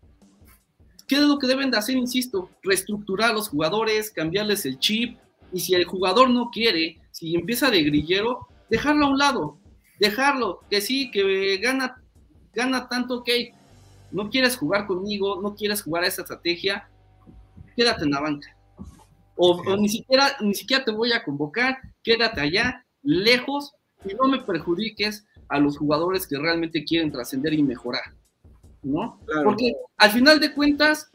[1.06, 1.96] ¿qué es lo que deben de hacer?
[1.96, 5.16] Insisto, reestructurar a los jugadores, cambiarles el chip.
[5.52, 9.58] Y si el jugador no quiere, si empieza de grillero, dejarlo a un lado.
[10.00, 12.02] Dejarlo, que sí, que gana,
[12.52, 13.28] gana tanto, ok.
[14.12, 16.88] No quieres jugar conmigo, no quieres jugar a esa estrategia,
[17.76, 18.56] quédate en la banca.
[19.36, 23.72] O, o ni, siquiera, ni siquiera te voy a convocar, quédate allá, lejos,
[24.04, 28.14] y no me perjudiques a los jugadores que realmente quieren trascender y mejorar.
[28.82, 29.18] ¿no?
[29.26, 29.44] Claro.
[29.44, 31.10] Porque al final de cuentas,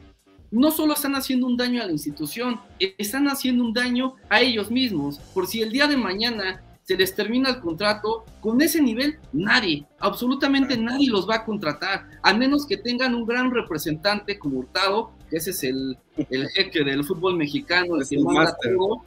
[0.50, 4.70] no solo están haciendo un daño a la institución, están haciendo un daño a ellos
[4.70, 5.18] mismos.
[5.34, 9.86] Por si el día de mañana se les termina el contrato, con ese nivel nadie,
[9.98, 15.10] absolutamente nadie los va a contratar, a menos que tengan un gran representante como Hurtado,
[15.28, 19.04] que ese es el, el jeque del fútbol mexicano, el Es que el manda todo,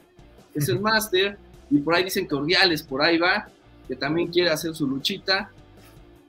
[0.54, 1.36] es el máster,
[1.70, 3.48] y por ahí dicen que Ordiales por ahí va,
[3.88, 5.50] que también quiere hacer su luchita.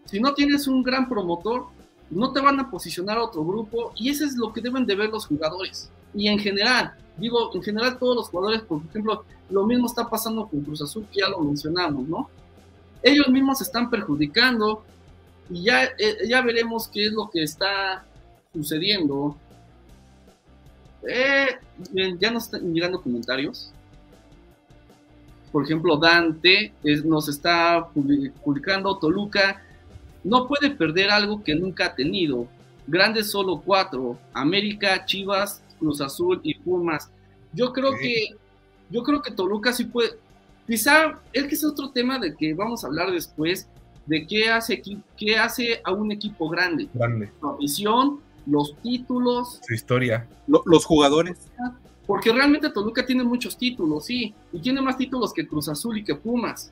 [0.05, 1.67] Si no tienes un gran promotor,
[2.09, 4.95] no te van a posicionar a otro grupo y eso es lo que deben de
[4.95, 5.91] ver los jugadores.
[6.13, 10.47] Y en general, digo, en general todos los jugadores, por ejemplo, lo mismo está pasando
[10.47, 12.29] con Cruz Azul, que ya lo mencionamos, ¿no?
[13.01, 14.83] Ellos mismos se están perjudicando
[15.49, 18.05] y ya, eh, ya veremos qué es lo que está
[18.53, 19.35] sucediendo.
[21.07, 21.47] Eh,
[22.19, 23.71] ya nos están llegando comentarios.
[25.51, 29.61] Por ejemplo, Dante nos está publi- publicando Toluca
[30.23, 32.47] no puede perder algo que nunca ha tenido.
[32.87, 37.11] Grandes solo cuatro: América, Chivas, Cruz Azul y Pumas.
[37.51, 38.27] Yo creo que
[38.89, 40.11] yo creo que Toluca sí puede.
[40.65, 43.67] Quizá es que es otro tema de que vamos a hablar después
[44.05, 44.81] de qué hace
[45.17, 46.87] qué hace a un equipo grande.
[46.93, 47.29] Grande.
[47.41, 50.25] Su afición, los títulos, Su historia.
[50.47, 51.37] Lo- los jugadores.
[52.07, 56.03] porque realmente Toluca tiene muchos títulos, sí, y tiene más títulos que Cruz Azul y
[56.03, 56.71] que Pumas,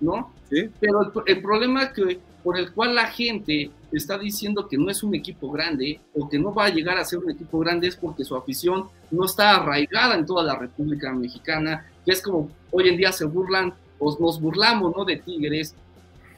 [0.00, 0.32] ¿no?
[0.50, 0.68] Sí.
[0.80, 5.02] Pero el, el problema que por el cual la gente está diciendo que no es
[5.02, 7.96] un equipo grande o que no va a llegar a ser un equipo grande es
[7.96, 12.88] porque su afición no está arraigada en toda la República Mexicana, que es como hoy
[12.88, 15.04] en día se burlan o nos burlamos, ¿no?
[15.04, 15.74] De Tigres,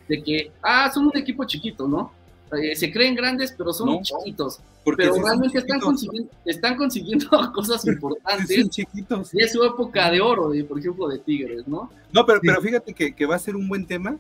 [0.09, 2.13] de que, ah, son un equipo chiquito, ¿no?
[2.53, 4.59] eh, se creen grandes, pero son No, chiquitos.
[4.83, 8.57] Porque Pero realmente están chiquitos, consiguiendo, están consiguiendo cosas importantes.
[8.61, 9.35] son chiquitos.
[9.35, 11.91] Y es su época de oro, de, por ejemplo, de Tigres, ¿no?
[12.13, 12.47] No, pero, Sí.
[12.49, 14.17] pero fíjate que, que va a ser un buen tema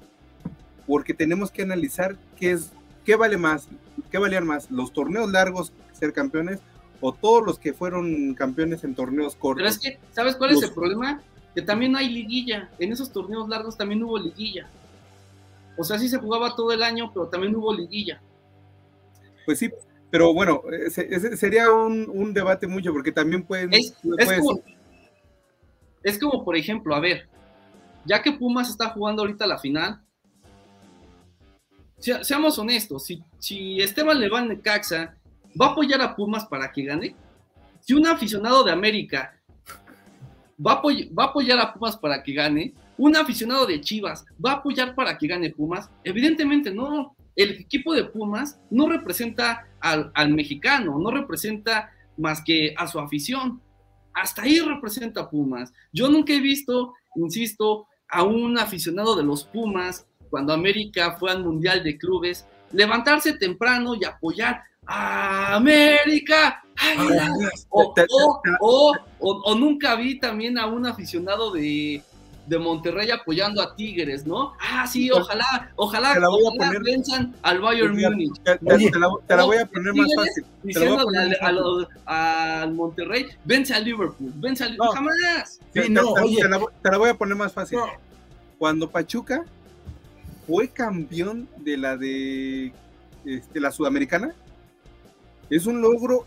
[0.86, 2.70] porque tenemos que analizar qué es,
[3.10, 3.66] qué vale más,
[4.08, 6.60] qué valían más, los torneos largos ser campeones
[7.00, 9.56] o todos los que fueron campeones en torneos cortos.
[9.56, 11.20] Pero es que, ¿sabes cuál es el problema?
[11.52, 12.70] Que también hay liguilla.
[12.78, 14.70] En esos torneos largos también hubo liguilla.
[15.76, 18.22] O sea, sí se jugaba todo el año, pero también hubo liguilla.
[19.44, 19.72] Pues sí,
[20.08, 20.62] pero bueno,
[21.34, 23.74] sería un, un debate mucho porque también pueden...
[23.74, 24.62] Es, como,
[26.04, 27.26] es como, por ejemplo, a ver,
[28.04, 30.00] ya que Pumas está jugando ahorita la final,
[32.00, 33.06] sea- seamos honestos,
[33.38, 35.14] si, Esteban de Caxa
[35.60, 37.14] va a apoyar a Pumas para que gane,
[37.80, 39.36] si un aficionado de América
[40.58, 44.54] va va a apoyar a Pumas para que gane, un aficionado de Chivas va a
[44.56, 47.14] apoyar para que gane Pumas, evidentemente no.
[47.36, 52.98] El equipo de Pumas no representa al, al mexicano, no representa más que a su
[52.98, 53.62] afición.
[54.12, 55.72] Hasta ahí representa a Pumas.
[55.92, 61.42] Yo nunca he visto, insisto, a un aficionado de los Pumas cuando América fue al
[61.44, 66.62] Mundial de Clubes levantarse temprano y apoyar a América.
[67.68, 67.92] O,
[68.60, 72.02] o- o- nunca vi también a un aficionado de,
[72.46, 74.54] de Monterrey apoyando a Tigres, ¿no?
[74.60, 78.32] Ah, sí, ojalá, ojalá, Te la voy a ojalá poner- venzan al Bayern Múnich.
[78.42, 80.44] Te, te- Oye, te la, te la voy a poner más fácil.
[80.44, 84.90] A Diciéndole al, a Monterrey, vence al Liverpool, vence al No.
[84.90, 85.60] jamás.
[85.72, 86.36] Te- Sí, te- no, te- oye.
[86.42, 87.78] te la, voy- te la voy a poner más fácil.
[87.78, 87.86] No.
[88.58, 89.44] Cuando Pachuca
[90.46, 92.72] fue campeón de la de
[93.24, 94.34] este, la Sudamericana,
[95.48, 96.26] es un logro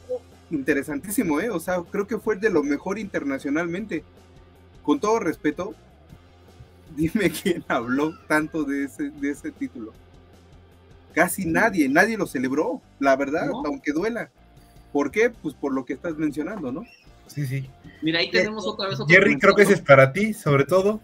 [0.51, 1.49] interesantísimo, ¿eh?
[1.49, 4.03] O sea, creo que fue de lo mejor internacionalmente.
[4.83, 5.73] Con todo respeto,
[6.95, 9.93] dime quién habló tanto de ese, de ese título.
[11.13, 13.63] Casi nadie, nadie lo celebró, la verdad, ¿No?
[13.65, 14.29] aunque duela.
[14.91, 15.29] ¿Por qué?
[15.29, 16.83] Pues por lo que estás mencionando, ¿no?
[17.27, 17.69] Sí, sí.
[18.01, 21.01] Mira, ahí tenemos otra vez otro Jerry, creo que ese es para ti, sobre todo.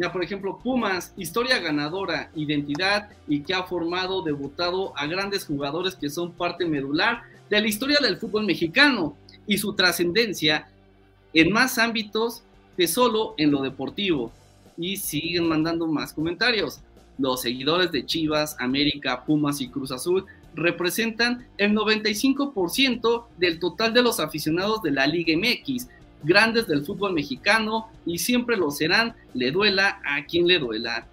[0.00, 5.94] Mira, por ejemplo, Pumas, historia ganadora, identidad y que ha formado, debutado a grandes jugadores
[5.94, 7.20] que son parte medular
[7.50, 9.14] de la historia del fútbol mexicano
[9.46, 10.70] y su trascendencia
[11.34, 12.42] en más ámbitos
[12.78, 14.32] que solo en lo deportivo.
[14.78, 16.80] Y siguen mandando más comentarios.
[17.18, 20.24] Los seguidores de Chivas, América, Pumas y Cruz Azul
[20.54, 25.88] representan el 95% del total de los aficionados de la Liga MX,
[26.22, 31.06] grandes del fútbol mexicano y siempre lo serán, le duela a quien le duela.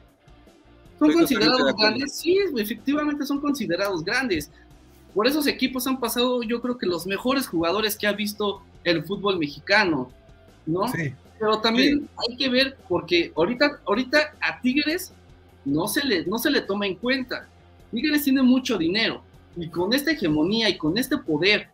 [0.99, 2.15] ¿Son Estoy considerados grandes?
[2.17, 4.51] Sí, efectivamente son considerados grandes.
[5.13, 9.03] Por esos equipos han pasado, yo creo que los mejores jugadores que ha visto el
[9.03, 10.11] fútbol mexicano,
[10.65, 10.87] ¿no?
[10.87, 11.13] Sí.
[11.39, 15.13] Pero también hay que ver, porque ahorita, ahorita a Tigres
[15.65, 17.47] no se, le, no se le toma en cuenta.
[17.91, 19.21] Tigres tiene mucho dinero
[19.55, 21.69] y con esta hegemonía y con este poder,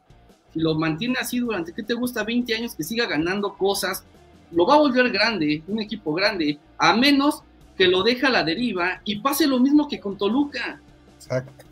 [0.54, 2.24] si lo mantiene así durante, ¿qué te gusta?
[2.24, 4.04] 20 años que siga ganando cosas,
[4.52, 7.42] lo va a volver grande, un equipo grande, a menos
[7.78, 10.80] que lo deje a la deriva y pase lo mismo que con Toluca.
[11.16, 11.66] Exacto.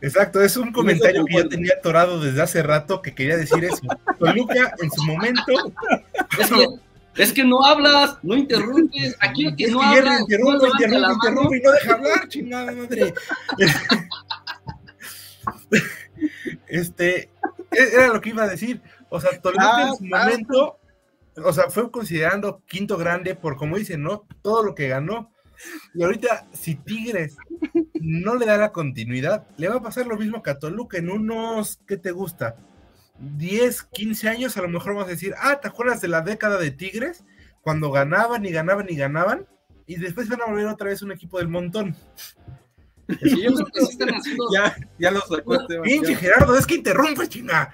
[0.00, 3.80] Exacto, es un comentario que yo tenía atorado desde hace rato que quería decir eso.
[4.18, 5.52] Toluca en su momento.
[6.38, 6.66] Es que,
[7.22, 10.72] es que no hablas, no interrumpes, aquí el que Es no que habla, interrumpe, no
[10.72, 13.14] interrumpe, interrumpe y no deja hablar, chingada madre.
[16.66, 17.28] Este,
[17.76, 18.82] era lo que iba a decir.
[19.08, 20.24] O sea, Toluca Ah, en su ah.
[20.24, 20.78] momento,
[21.36, 24.26] o sea, fue considerando quinto grande por, como dicen, ¿no?
[24.42, 25.30] Todo lo que ganó.
[25.94, 27.36] Y ahorita, si Tigres
[28.00, 31.10] no le da la continuidad, le va a pasar lo mismo que a Toluca en
[31.10, 32.56] unos, ¿qué te gusta?
[33.18, 36.58] 10, 15 años, a lo mejor vas a decir, ah, ¿te acuerdas de la década
[36.58, 37.24] de Tigres?
[37.60, 39.46] Cuando ganaban y ganaban y ganaban,
[39.86, 41.96] y después van a volver otra vez un equipo del montón.
[43.22, 46.18] Sí, yo creo que sí están haciendo Ya, ya lo sacó Esteban, Pinche ya.
[46.18, 47.72] Gerardo, es que interrumpes, chinga.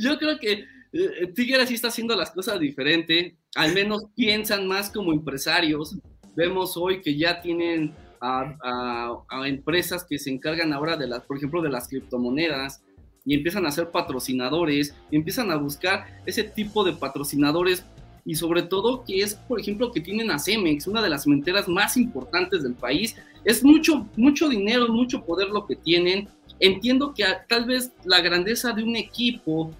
[0.00, 4.90] Yo creo que eh, Tigres sí está haciendo las cosas diferente, al menos piensan más
[4.90, 5.96] como empresarios.
[6.34, 11.22] Vemos hoy que ya tienen a, a- a empresas que se encargan ahora de las,
[11.22, 12.82] por ejemplo, de las criptomonedas
[13.24, 17.84] y empiezan a ser patrocinadores, empiezan a buscar ese tipo de patrocinadores
[18.24, 21.68] y sobre todo que es, por ejemplo, que tienen a Cemex, una de las cementeras
[21.68, 23.16] más importantes del país.
[23.44, 26.28] Es mucho, mucho dinero, mucho poder lo que tienen.
[26.60, 29.72] Entiendo que a- tal vez la grandeza de un equipo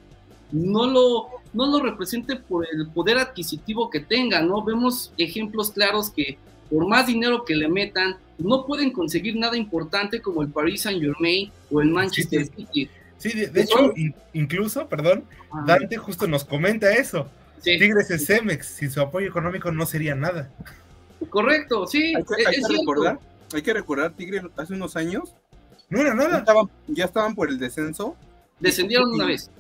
[0.51, 4.62] no lo, no lo represente por el poder adquisitivo que tenga, ¿no?
[4.64, 6.36] Vemos ejemplos claros que
[6.68, 11.01] por más dinero que le metan, no pueden conseguir nada importante como el Paris Saint
[11.03, 12.88] Germain o el Manchester City.
[13.18, 15.22] Sí, de, de hecho, in- incluso, perdón,
[15.66, 17.28] Dante justo nos comenta eso.
[17.62, 20.50] Sí, Tigres es Cemex, sin su apoyo económico no sería nada.
[21.30, 22.74] correcto, sí, Hay que, es- hay es que cierto.
[22.80, 23.18] recordar,
[23.54, 25.34] hay que recordar, Tigre hace unos años
[25.88, 26.38] No era ya nada.
[26.38, 28.16] estaban, ya estaban por el descenso
[28.60, 29.50] Descendieron una vez.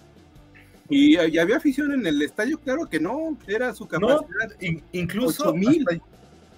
[0.88, 4.60] y, y había afición en el estadio, claro que no, era su No, capacidad.
[4.60, 5.84] in- incluso 8,000.
[5.88, 6.04] hasta-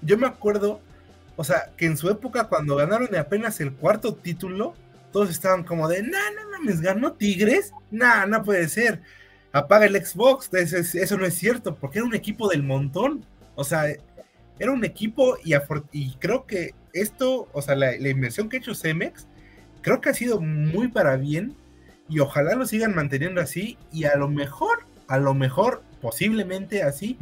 [0.03, 0.81] yo me acuerdo,
[1.37, 4.75] o sea, que en su época cuando ganaron apenas el cuarto título,
[5.13, 9.01] todos estaban como de, no, no mames, ganó Tigres, nah, no puede ser.
[9.55, 13.25] Apaga el Xbox, eso, es- eso no es cierto, porque era un equipo del montón.
[13.55, 13.87] O sea,
[14.59, 19.29] era un equipo y, creo que esto, o sea, la, inversión que ha hecho Cemex,
[19.81, 21.55] creo que ha sido muy para bien
[22.09, 27.17] y ojalá lo sigan manteniendo así y a lo mejor, a lo mejor, posiblemente así,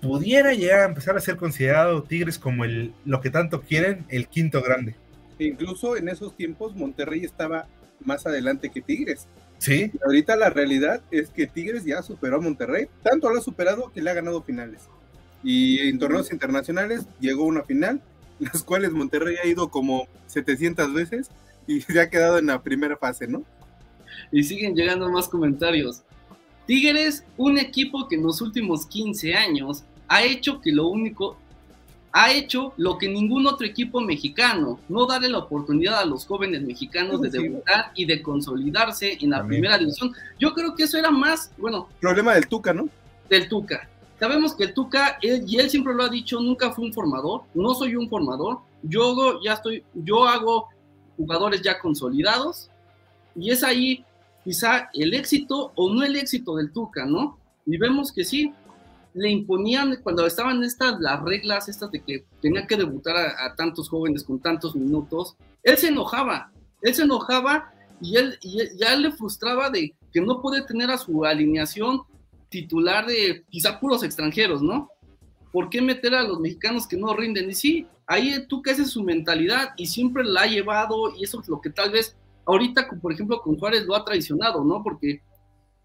[0.00, 4.62] pudiera llegar a empezar a ser considerado Tigres como lo que tanto quieren, el quinto
[4.62, 4.96] grande.
[5.38, 7.66] Incluso en esos tiempos Monterrey estaba
[8.04, 9.28] más adelante que Tigres.
[9.62, 13.40] Sí, Y ahorita la realidad es que Tigres ya superó a Monterrey, tanto lo ha
[13.40, 14.88] superado que le ha ganado finales.
[15.44, 18.02] Y en torneos internacionales llegó a una final,
[18.40, 21.30] las cuales Monterrey ha ido como 700 veces
[21.68, 23.44] y se ha quedado en la primera fase, ¿no?
[24.32, 26.02] Y siguen llegando más comentarios.
[26.66, 31.38] Tigres, un equipo que en los últimos 15 años ha hecho que lo único,
[32.14, 36.62] ha hecho lo que ningún otro equipo mexicano, no darle la oportunidad a los jóvenes
[36.62, 37.38] mexicanos de Sí.
[37.38, 39.60] debutar y de consolidarse en la También.
[39.62, 40.12] primera división.
[40.38, 42.88] Yo creo que eso era más, bueno, Problema del Tuca, ¿no?
[43.30, 43.88] del Tuca.
[44.20, 47.42] Sabemos que el Tuca, él, y él siempre lo ha dicho, nunca fue un formador,
[47.54, 50.68] no soy un formador, yo ya estoy, yo hago
[51.16, 52.68] jugadores ya consolidados,
[53.34, 54.04] y es ahí
[54.44, 57.38] quizá el éxito o no el éxito del Tuca, ¿no?
[57.64, 58.52] Y vemos que sí,
[59.14, 63.88] le imponían cuando estaban estas las reglas, estas de que tenía que debutar a, tantos
[63.88, 66.50] jóvenes con tantos minutos, él se enojaba,
[66.80, 68.38] él se enojaba y él,
[68.78, 72.02] ya le frustraba de que no puede tener a su alineación
[72.48, 74.88] titular de quizá puros extranjeros, ¿no?
[75.52, 77.50] ¿Por qué meter a los mexicanos que no rinden?
[77.50, 81.40] Y sí, ahí tú que haces su mentalidad y siempre la ha llevado y eso
[81.40, 84.82] es lo que tal vez ahorita, por ejemplo, con Juárez lo ha traicionado, ¿no?
[84.82, 85.22] Porque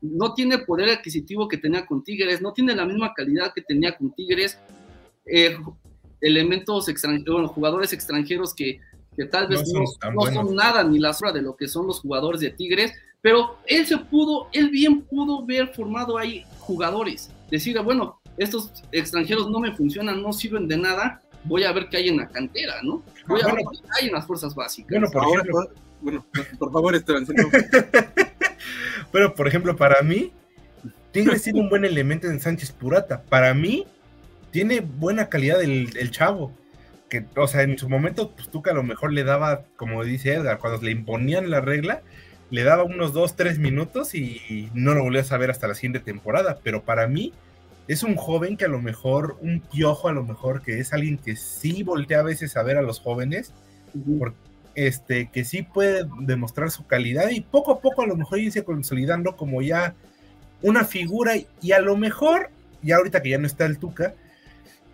[0.01, 3.97] no tiene poder adquisitivo que tenía con Tigres, no tiene la misma calidad que tenía
[3.97, 4.59] con Tigres,
[5.25, 5.57] eh,
[6.21, 8.79] elementos extranjeros, bueno, jugadores extranjeros que,
[9.15, 9.61] que tal vez
[10.13, 12.93] No son no nada ni la sombra de lo que son los jugadores de Tigres,
[13.21, 19.49] pero él se pudo, él bien pudo ver formado ahí jugadores, decir, bueno, estos extranjeros
[19.49, 22.75] no me funcionan, no sirven de nada, voy a ver qué hay en la cantera,
[22.83, 23.03] ¿no?
[23.27, 24.91] Voy a ver qué hay en las fuerzas básicas.
[24.91, 26.25] Bueno, por Ahora, ejemplo, bueno,
[26.59, 27.49] por favor, Esteban, no-
[29.11, 30.31] pero por ejemplo, para mí,
[31.11, 33.23] Tigres tiene un buen elemento en Sánchez Purata.
[33.23, 33.85] Para mí,
[34.51, 36.51] tiene buena calidad el, el chavo.
[37.09, 40.33] Que, o sea, en su momento, pues Tuca a lo mejor le daba, como dice
[40.33, 42.01] Edgar, cuando le imponían la regla,
[42.49, 45.99] le daba unos 2, 3 minutos y no lo volvías a ver hasta la siguiente
[46.01, 46.59] temporada.
[46.63, 47.33] Pero para mí,
[47.87, 51.17] es un joven que a lo mejor, un piojo a lo mejor, que es alguien
[51.17, 53.53] que sí voltea a veces a ver a los jóvenes
[53.95, 54.19] Ujú.
[54.19, 54.33] por-
[54.77, 58.63] este, que sí puede demostrar su calidad y poco a poco a lo mejor irse
[58.63, 59.95] consolidando como ya
[60.61, 62.51] una figura y a lo mejor,
[62.83, 64.13] ya ahorita que ya no está el Tuca,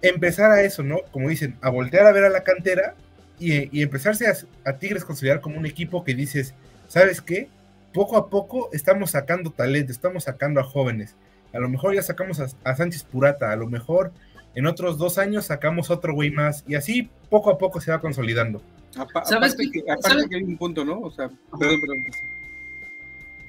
[0.02, 1.00] empezar a eso, ¿no?
[1.12, 2.96] Como dicen, a voltear a ver a la cantera
[3.38, 6.54] y, y empezarse a, a Tigres considerar como un equipo que dices,
[6.88, 7.50] ¿sabes qué?
[7.94, 11.18] Poco a poco estamos sacando talento, estamos sacando a jóvenes.
[11.52, 14.14] A lo mejor ya sacamos a, a Sánchez Purata, a lo mejor
[14.56, 18.00] en otros dos años sacamos otro güey más y así poco a poco se va
[18.00, 18.62] consolidando.
[18.96, 20.28] Apa- ¿Sabes aparte, que, aparte ¿Sabes?
[20.28, 21.00] que hay un punto, ¿no?
[21.02, 21.30] O sea,
[21.60, 21.98] perdón, perdón.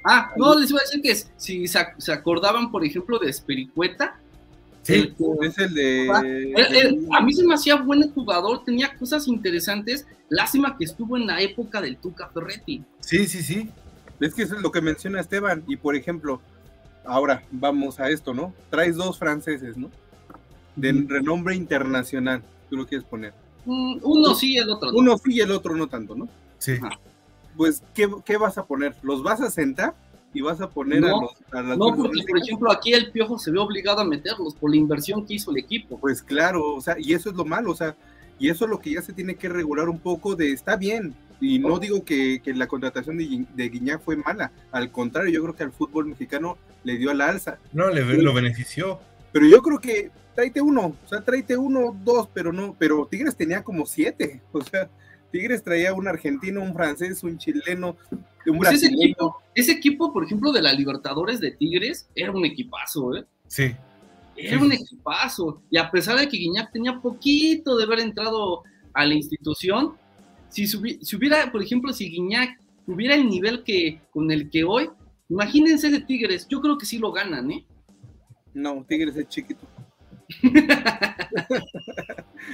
[0.05, 3.31] Ah, no, les iba a decir que si se, ac- se acordaban, por ejemplo, de
[3.31, 4.19] Espericueta,
[4.83, 7.07] Sí, el que- Es el de...
[7.17, 10.07] A mí se me hacía buen jugador, tenía cosas interesantes.
[10.29, 12.85] Lástima que estuvo en la época del Tuca Ferretti.
[13.01, 13.71] sí, sí, sí.
[14.21, 15.65] Es que eso es lo que menciona Esteban.
[15.67, 16.41] Y por ejemplo,
[17.07, 18.53] ahora vamos a esto, ¿no?
[18.71, 19.91] Traes dos franceses, ¿no?
[20.77, 23.33] De renombre internacional, tú lo quieres poner.
[23.65, 24.99] Mm, Uno sí, el otro no.
[24.99, 26.29] Uno sí y el otro no tanto, ¿no?
[26.59, 26.73] Sí.
[26.73, 26.99] Ajá.
[27.57, 28.97] Pues, ¿qué, qué vas a poner?
[29.03, 29.95] ¿Los vas a sentar
[30.33, 31.31] y vas a poner No, a los...
[31.53, 34.71] A las No, porque por ejemplo aquí el Piojo se ve obligado a meterlos por
[34.71, 35.99] la inversión que hizo el equipo.
[35.99, 37.95] Pues claro, o sea, y eso es lo malo, o sea,
[38.39, 41.15] y eso es lo que ya se tiene que regular un poco de, está bien,
[41.41, 45.43] y no digo que, que la contratación de, de Guiñac fue mala, al contrario, yo
[45.43, 48.99] creo que al fútbol mexicano le dio a la alza, No, le, lo benefició.
[49.35, 53.35] Pero yo creo que tráete uno, o sea, tráete uno, dos, pero no, pero Tigres
[53.35, 54.89] tenía como siete, o sea,
[55.33, 57.97] Tigres traía un argentino, un francés, un chileno,
[58.47, 62.45] un Pues ese equipo, ese equipo, por ejemplo, de la Libertadores de Tigres, era un
[62.45, 63.25] equipazo, ¿eh?
[63.49, 63.75] Sí.
[64.37, 65.63] Era un equipazo.
[65.69, 68.63] Y a pesar de que Guiñac tenía poquito de haber entrado
[68.93, 69.95] a la institución,
[70.49, 70.65] si
[71.17, 72.57] hubiera, por ejemplo, si Guiñac
[72.87, 74.91] tuviera el nivel que con el que hoy,
[75.29, 77.67] imagínense de Tigres, yo creo que sí lo ganan, ¿eh?
[78.55, 79.67] No, Tigres es chiquito.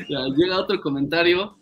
[0.08, 1.58] Ya, llega otro comentario.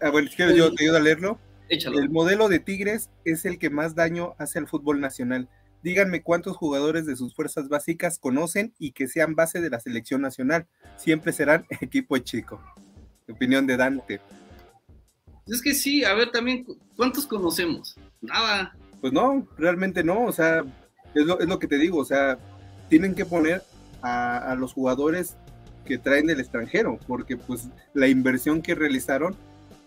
[0.00, 1.38] Ah, bueno, si quieres yo te ayudo a leerlo.
[1.68, 1.98] Échalo.
[1.98, 5.48] El modelo de Tigres es el que más daño hace al fútbol nacional.
[5.82, 10.20] Díganme cuántos jugadores de sus fuerzas básicas conocen y que sean base de la selección
[10.20, 10.66] nacional.
[10.96, 12.60] Siempre serán equipo chico.
[13.28, 14.20] Opinión de Dante.
[15.46, 16.66] Es que sí, a ver también,
[16.96, 17.96] ¿cuántos conocemos?
[18.20, 18.76] Nada.
[19.00, 20.24] Pues no, realmente no.
[20.24, 20.64] O sea,
[21.14, 21.98] es lo, es lo que te digo.
[21.98, 22.38] O sea,
[22.88, 23.62] tienen que poner
[24.06, 25.36] a, a los jugadores
[25.84, 29.34] que traen del extranjero, porque pues la inversión que realizaron,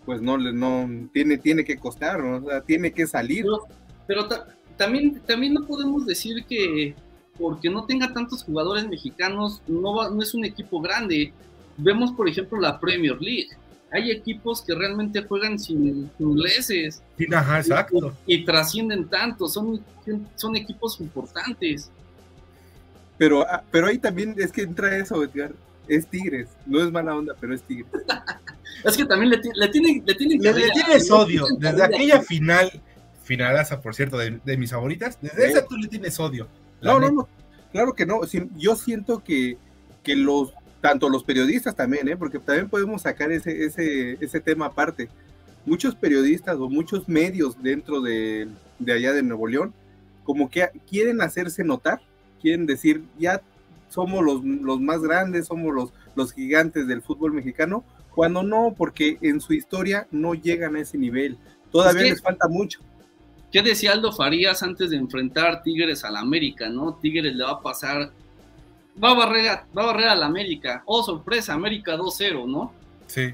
[0.06, 2.38] pues no, no tiene, tiene que costar, ¿no?
[2.44, 3.42] o sea, tiene que salir.
[3.42, 3.58] Pero,
[4.06, 4.46] pero ta-
[4.76, 6.94] también, también no podemos decir que
[7.38, 11.32] porque no tenga tantos jugadores mexicanos, no, va- no es un equipo grande.
[11.76, 13.48] Vemos, por ejemplo, la Premier League.
[13.92, 18.14] Hay equipos que realmente juegan sin ingleses Sí, ajá, exacto.
[18.26, 19.82] y, y trascienden tanto, son,
[20.36, 21.90] son equipos importantes.
[23.20, 25.52] Pero, ah, pero ahí también es que entra eso, Edgar.
[25.86, 27.86] Es Tigres, no es mala onda, pero es Tigres.
[28.82, 31.44] Es que también le, le tienen, le tienen Le, le tienes odio.
[31.58, 32.80] Desde aquella final,
[33.22, 36.48] finalaza, por cierto, de, de mis favoritas, desde esa tú le tienes odio.
[36.80, 37.12] No, no, neta.
[37.12, 37.28] no,
[37.72, 38.20] claro que no.
[38.56, 39.58] Yo siento que,
[40.02, 42.16] que los, tanto los periodistas también, ¿eh?
[42.16, 45.10] porque también podemos sacar ese, ese, ese tema aparte.
[45.66, 48.48] Muchos periodistas o muchos medios dentro de,
[48.78, 49.74] de allá de Nuevo León,
[50.24, 52.00] como que quieren hacerse notar,
[52.40, 53.40] quieren decir, ya
[53.88, 57.84] somos los, los más grandes, somos los, los gigantes del fútbol mexicano,
[58.14, 61.36] cuando no, porque en su historia no llegan a ese nivel.
[61.70, 62.80] Todavía Es que- les falta mucho.
[63.52, 66.94] ¿Qué decía Aldo Farías antes de enfrentar Tigres al América, no?
[66.94, 68.12] Tigres le va a pasar,
[69.02, 70.82] va a barrer, a- va a barrer al América.
[70.86, 72.72] Oh, sorpresa, América 2-0, ¿no?
[73.08, 73.32] Sí.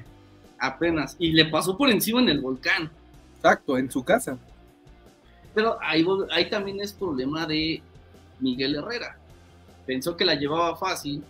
[0.58, 1.16] Apenas.
[1.18, 2.90] Y le pasó por encima en el volcán.
[3.36, 4.38] Exacto, en su casa.
[5.54, 6.02] Pero ahí,
[6.32, 7.82] ahí también es problema de
[8.40, 9.16] Miguel Herrera.
[9.86, 11.22] Pensó que la llevaba fácil,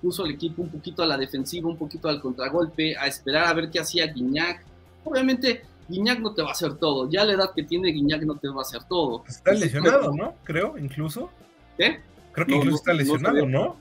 [0.00, 3.54] puso el equipo un poquito a la defensiva, un poquito al contragolpe, a esperar a
[3.54, 4.64] ver qué hacía Guiñac.
[5.04, 7.08] Obviamente, Guiñac no te va a hacer todo.
[7.08, 9.24] Ya la edad que tiene Guiñac no te va a hacer todo.
[9.26, 10.34] Está lesionado, ¿no?
[10.44, 11.30] Creo, incluso.
[11.78, 12.00] ¿Qué?
[12.32, 13.58] Creo que No, incluso no, está no lesionado, sabía.
[13.58, 13.76] ¿no?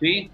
[0.00, 0.30] Sí,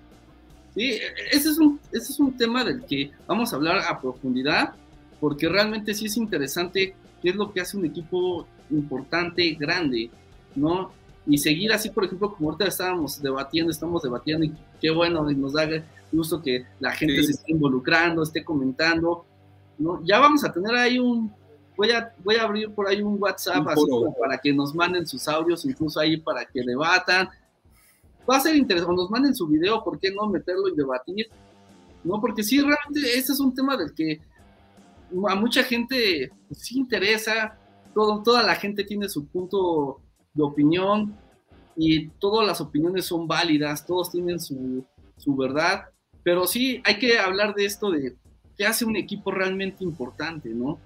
[0.74, 0.98] sí,
[1.30, 4.72] ese es, un, ese es un tema del que vamos a hablar a profundidad,
[5.20, 10.10] porque realmente sí es interesante qué es lo que hace un equipo importante, grande,
[10.54, 10.92] ¿no?
[11.28, 15.36] Y seguir así, por ejemplo, como ahorita estábamos debatiendo, estamos debatiendo, y qué bueno, y
[15.36, 15.68] nos da
[16.10, 17.24] gusto que la gente Sí.
[17.24, 19.26] se esté involucrando, esté comentando,
[19.78, 20.02] ¿no?
[20.04, 21.30] Ya vamos a tener ahí un,
[21.76, 24.74] voy a, voy a abrir por ahí un WhatsApp, Un así como para que nos
[24.74, 27.28] manden sus audios, incluso ahí para que debatan,
[28.28, 31.28] va a ser interesante, nos manden su video, ¿por qué no meterlo y debatir?
[32.04, 32.20] ¿No?
[32.22, 34.20] Porque sí, realmente ese es un tema del que
[35.28, 37.58] a mucha gente pues, sí interesa,
[37.94, 40.00] todo, toda la gente tiene su punto
[40.34, 41.16] de opinión
[41.76, 44.84] y todas las opiniones son válidas, todos tienen su,
[45.16, 45.86] su verdad,
[46.22, 48.16] pero sí hay que hablar de esto de
[48.56, 50.78] qué hace un equipo realmente importante, ¿no?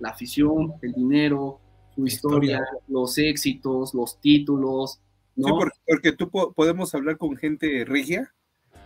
[0.00, 1.60] La afición, el dinero,
[1.94, 5.00] su historia, los éxitos, los títulos,
[5.36, 5.46] ¿no?
[5.46, 8.32] Sí, porque, porque tú po- podemos hablar con gente regia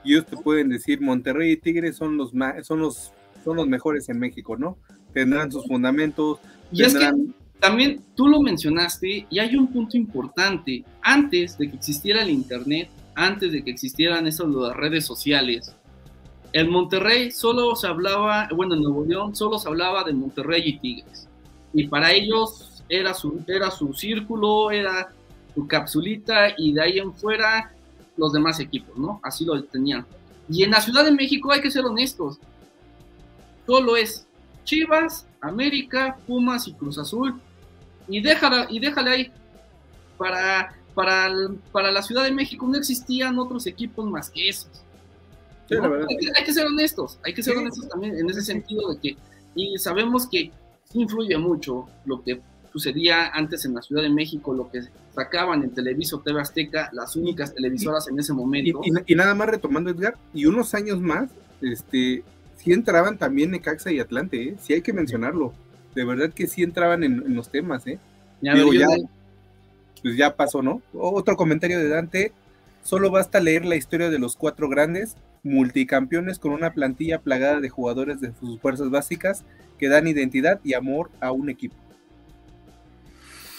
[0.04, 2.32] y ellos te pueden decir Monterrey y Tigres son los
[2.62, 3.12] son los
[3.44, 4.76] son los mejores en México, ¿no?
[5.14, 6.38] Tendrán sus fundamentos,
[6.70, 10.84] y es que tendrán también tú lo mencionaste y hay un punto importante.
[11.02, 15.74] Antes de que existiera el Internet, antes de que existieran esas redes sociales,
[16.52, 20.78] en Monterrey solo se hablaba, bueno, en Nuevo León solo se hablaba de Monterrey y
[20.78, 21.28] Tigres.
[21.72, 25.10] Y para ellos era su, era su círculo, era
[25.54, 27.72] su capsulita y de ahí en fuera
[28.16, 29.20] los demás equipos, ¿no?
[29.22, 30.06] Así lo tenían.
[30.48, 32.38] Y en la Ciudad de México hay que ser honestos.
[33.66, 34.26] Solo es
[34.64, 37.40] Chivas, América, Pumas y Cruz Azul.
[38.08, 39.32] Y déjala, y déjale ahí.
[40.18, 44.68] Para, para, el- para la Ciudad de México no existían otros equipos más que esos.
[45.68, 45.74] Sí.
[45.76, 47.58] Hay, que, hay que ser honestos, hay que ser Sí.
[47.60, 49.16] honestos también en ese sentido de que,
[49.54, 50.52] y sabemos que
[50.94, 52.40] influye mucho lo que
[52.72, 54.82] sucedía antes en la Ciudad de México, lo que
[55.14, 58.80] sacaban en Televisa o TV Azteca, las únicas televisoras en ese y, momento.
[58.84, 61.28] y- y nada más retomando Edgar, y unos años más,
[61.60, 62.22] este
[62.56, 64.56] sí entraban también Necaxa y Atlante, ¿eh?
[64.60, 65.52] sí hay que mencionarlo.
[65.94, 67.98] De verdad que sí entraban en, en los temas, ¿eh?
[68.40, 68.86] Ya, digo, ya-
[70.02, 70.82] Pues ya pasó, ¿no?
[70.92, 72.32] Otro comentario de Dante,
[72.84, 77.68] solo basta leer la historia de los cuatro grandes, multicampeones con una plantilla plagada de
[77.70, 79.42] jugadores de sus fuerzas básicas
[79.78, 81.74] que dan identidad y amor a un equipo.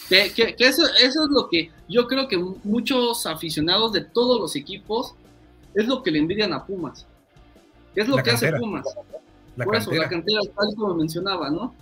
[0.10, 4.40] Que, que- que eso, eso es lo que yo creo que muchos aficionados de todos
[4.40, 5.16] los equipos
[5.74, 7.06] es lo que le envidian a Pumas.
[7.98, 8.54] ¿Qué es lo La que hace.
[8.54, 8.86] Pumas?
[9.56, 10.40] La Por eso, la cantera.
[10.56, 11.74] tal como mencionaba, ¿no?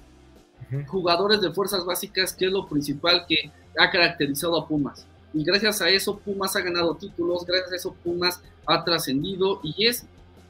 [0.88, 5.06] Jugadores de fuerzas básicas, que es lo principal que ha caracterizado a Pumas.
[5.34, 9.88] Y gracias a eso Pumas ha ganado títulos, gracias a eso Pumas ha trascendido y
[9.88, 10.06] es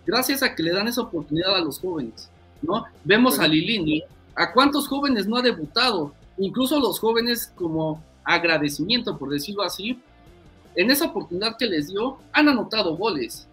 [0.06, 2.30] gracias a que le dan esa oportunidad a los jóvenes.
[2.62, 2.86] ¿no?
[3.04, 4.04] Vemos a Lilini,
[4.36, 6.14] ¿a cuántos jóvenes no ha debutado?
[6.38, 10.00] Incluso los jóvenes como agradecimiento, por decirlo así,
[10.76, 13.48] en esa oportunidad que les dio, han anotado goles,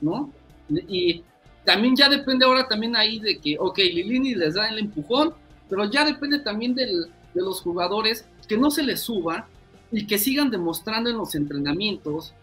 [0.00, 0.30] ¿no?
[0.68, 1.22] Y
[1.64, 5.34] también ya depende ahora también ahí de que, ok, Lilini les da el empujón,
[5.68, 9.48] pero ya depende también del, de los jugadores que no se les suba
[9.90, 12.34] y que sigan demostrando en los entrenamientos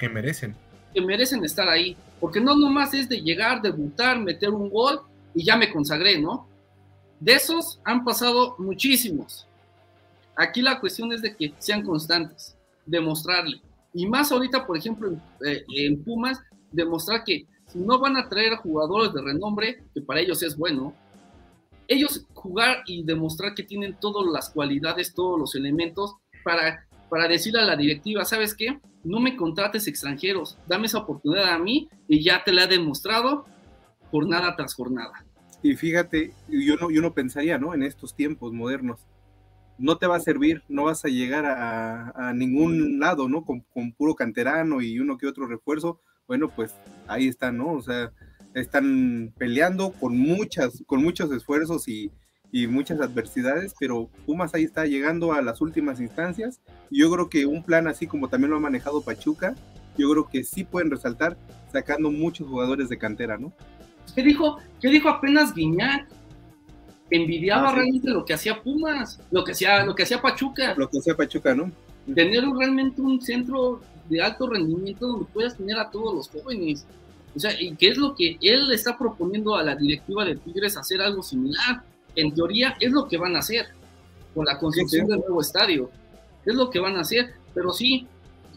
[0.00, 0.56] que merecen.
[0.94, 1.94] Que merecen estar ahí.
[2.18, 5.02] Porque no nomás es de llegar, debutar, meter un gol
[5.34, 6.48] y ya me consagré, ¿no?
[7.20, 9.46] De esos han pasado muchísimos.
[10.36, 13.60] Aquí la cuestión es de que sean constantes, demostrarle.
[13.92, 16.40] Y más ahorita, por ejemplo, en, eh, en Pumas,
[16.72, 20.94] demostrar que no van a traer jugadores de renombre, que para ellos es bueno,
[21.88, 26.14] ellos jugar y demostrar que tienen todas las cualidades, todos los elementos
[26.44, 28.80] para, para decirle a la directiva, ¿sabes qué?
[29.02, 33.46] No me contrates extranjeros, dame esa oportunidad a mí y ya te la he demostrado
[34.10, 35.24] jornada tras jornada.
[35.62, 37.74] Y fíjate, yo no, yo no pensaría, ¿no?
[37.74, 39.06] En estos tiempos modernos,
[39.80, 43.44] no te va a servir, no vas a llegar a, ningún lado, ¿no?
[43.44, 46.00] Con, puro canterano y uno que otro refuerzo.
[46.30, 46.72] Bueno, pues
[47.08, 47.72] ahí está, ¿no?
[47.72, 48.12] O sea,
[48.54, 52.12] están peleando con muchas, con muchos esfuerzos y,
[52.68, 56.60] muchas adversidades, pero Pumas ahí está llegando a las últimas instancias.
[56.88, 59.56] Yo creo que un plan así como también lo ha manejado Pachuca,
[59.98, 61.36] yo creo que sí pueden resaltar
[61.72, 63.52] sacando muchos jugadores de cantera, ¿no?
[64.14, 66.06] ¿Qué dijo, qué dijo apenas Guiñac?
[67.10, 70.76] Envidiaba ah, realmente lo que hacía Pumas, lo que hacía, lo que hacía Pachuca.
[70.76, 71.72] Lo que hacía Pachuca, ¿no?
[72.14, 76.84] Tener realmente un centro de alto rendimiento donde puedas tener a todos los jóvenes.
[77.34, 80.76] O sea, ¿y qué es lo que él está proponiendo a la directiva de Tigres
[80.76, 81.82] hacer algo similar?
[82.16, 83.68] En teoría es lo que van a hacer
[84.34, 85.90] con la construcción del nuevo estadio.
[86.44, 88.08] Es lo que van a hacer, pero sí,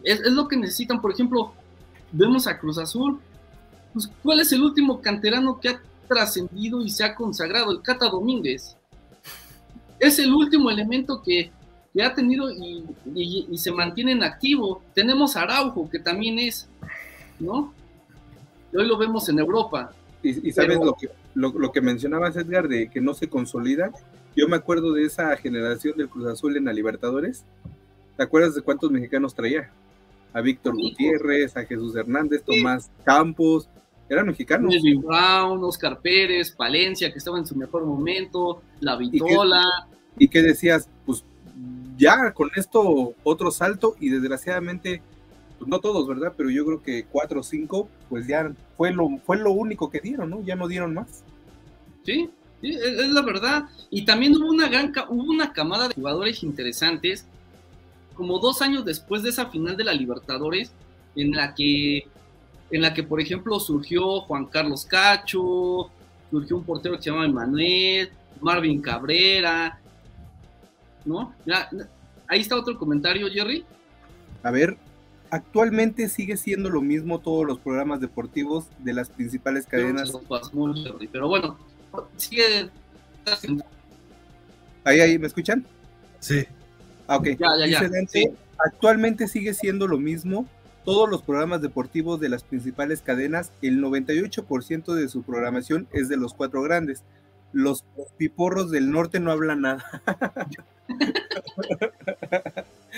[0.03, 0.99] es, lo que necesitan.
[0.99, 1.53] Por ejemplo,
[2.11, 3.19] vemos a Cruz Azul.
[3.93, 7.71] Pues, ¿Cuál es el último canterano que ha trascendido y se ha consagrado?
[7.71, 8.75] El Cata Domínguez.
[9.99, 11.51] Es el último elemento que,
[12.01, 12.83] ha tenido y,
[13.15, 14.81] y, se mantiene en activo.
[14.95, 16.67] Tenemos a Araujo, que también es,
[17.39, 17.73] ¿no?
[18.75, 19.93] hoy lo vemos en Europa.
[20.23, 23.91] Y, sabes lo, que, lo, que mencionabas, Edgar, de que no se consolida.
[24.35, 27.43] Yo me acuerdo de esa generación del Cruz Azul en la Libertadores.
[28.17, 29.69] ¿Te acuerdas de cuántos mexicanos traía?
[30.33, 33.69] A Víctor Gutiérrez, a Jesús Hernández, Tomás Campos,
[34.09, 34.73] eran mexicanos.
[34.73, 39.63] Melvin Brown, Oscar Pérez, Palencia, que estaba en su mejor momento, La Vitola.
[40.17, 40.89] ¿Y qué, decías?
[41.97, 45.01] Ya con esto otro salto y desgraciadamente
[45.63, 46.33] pues, no todos, ¿verdad?
[46.35, 50.01] Pero yo creo que cuatro o cinco, pues ya fue lo, fue lo único que
[50.01, 50.41] dieron, ¿no?
[50.43, 51.23] Ya no dieron más.
[52.03, 52.29] Sí,
[52.61, 53.69] es, la verdad.
[53.89, 57.25] Y también hubo una gran, hubo una camada de jugadores interesantes,
[58.13, 60.73] como dos años después de esa final de la Libertadores,
[61.15, 62.07] en la que,
[62.71, 65.89] en la que por ejemplo surgió Juan Carlos Cacho,
[66.29, 68.09] surgió un portero que se llama Emanuel,
[68.41, 69.79] Marvin Cabrera,
[71.05, 71.33] ¿no?
[72.27, 73.65] ahí está otro comentario, Jerry.
[74.43, 74.77] A ver,
[75.29, 80.11] actualmente sigue siendo lo mismo todos los programas deportivos de las principales cadenas.
[81.11, 81.57] Pero bueno,
[82.17, 82.69] sigue.
[84.83, 85.65] Ahí, ahí, ¿me escuchan?
[86.19, 86.45] Sí.
[87.07, 87.29] Ah, ok.
[87.39, 87.89] Ya, ya, ya.
[88.65, 90.47] Actualmente sigue siendo lo mismo
[90.85, 93.51] todos los programas deportivos de las principales cadenas.
[93.61, 97.03] El 98% de su programación es de los cuatro grandes.
[97.53, 97.85] Los
[98.17, 99.85] piporros del norte no hablan nada.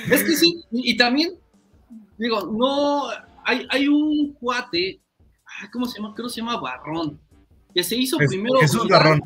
[0.10, 1.38] es que sí, y también
[2.18, 3.10] digo, no,
[3.44, 5.02] hay, hay un cuate,
[5.72, 6.14] ¿cómo se llama?
[6.16, 7.20] Creo que se llama Barrón,
[7.74, 8.60] que se hizo primero.
[8.60, 9.22] Jesús Barrón.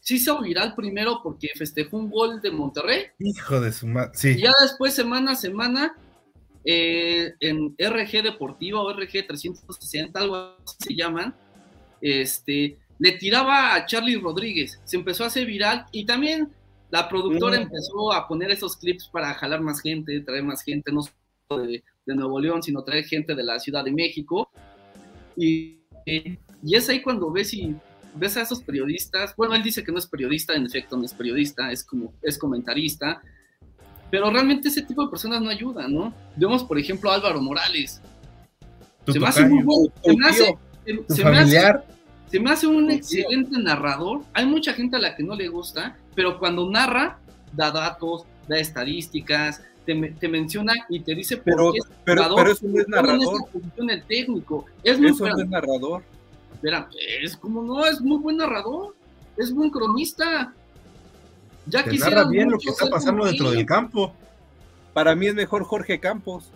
[0.00, 3.06] Se hizo viral primero porque festejó un gol de Monterrey.
[3.18, 4.28] Hijo de su madre, sí.
[4.30, 5.96] Y ya después, semana a semana,
[6.64, 11.34] eh, en RG Deportiva o RG 360, algo así se llaman,
[12.02, 14.80] este, le tiraba a Charlie Rodríguez.
[14.84, 16.50] Se empezó a hacer viral y también
[16.90, 17.62] la productora mm.
[17.62, 21.02] empezó a poner esos clips para jalar más gente, traer más gente, no
[21.56, 24.48] de, de Nuevo León, sino traer gente de la Ciudad de México.
[25.36, 27.74] Y, y es ahí cuando ves y
[28.14, 31.12] ves a esos periodistas, bueno, él dice que no es periodista, en efecto no es
[31.12, 33.20] periodista, es como es comentarista,
[34.10, 36.14] pero realmente ese tipo de personas no ayudan, ¿no?
[36.36, 38.00] Vemos, por ejemplo, a Álvaro Morales.
[39.06, 40.58] Se me, hace muy se, me hace,
[41.08, 41.72] se, me hace,
[42.30, 44.22] se me hace un excelente narrador.
[44.32, 47.18] Hay mucha gente a la que no le gusta, pero cuando narra,
[47.52, 52.52] da datos, da estadísticas, te, menciona y te dice por pero, qué es pero, pero
[52.52, 53.42] eso no es narrador.
[53.88, 54.64] el técnico.
[54.82, 56.02] Es muy eso no es narrador.
[56.54, 56.88] Espera,
[57.22, 58.94] es como no, es muy buen narrador.
[59.36, 60.52] Es buen cronista.
[61.66, 64.14] Ya te narra bien lo que está pasando dentro del campo.
[64.92, 66.50] Para mí es mejor Jorge Campos.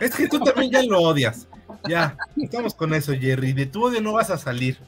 [0.00, 1.46] Es que tú también ya lo odias.
[1.88, 3.52] Ya, estamos con eso, Jerry.
[3.52, 4.78] De tu odio no vas a salir.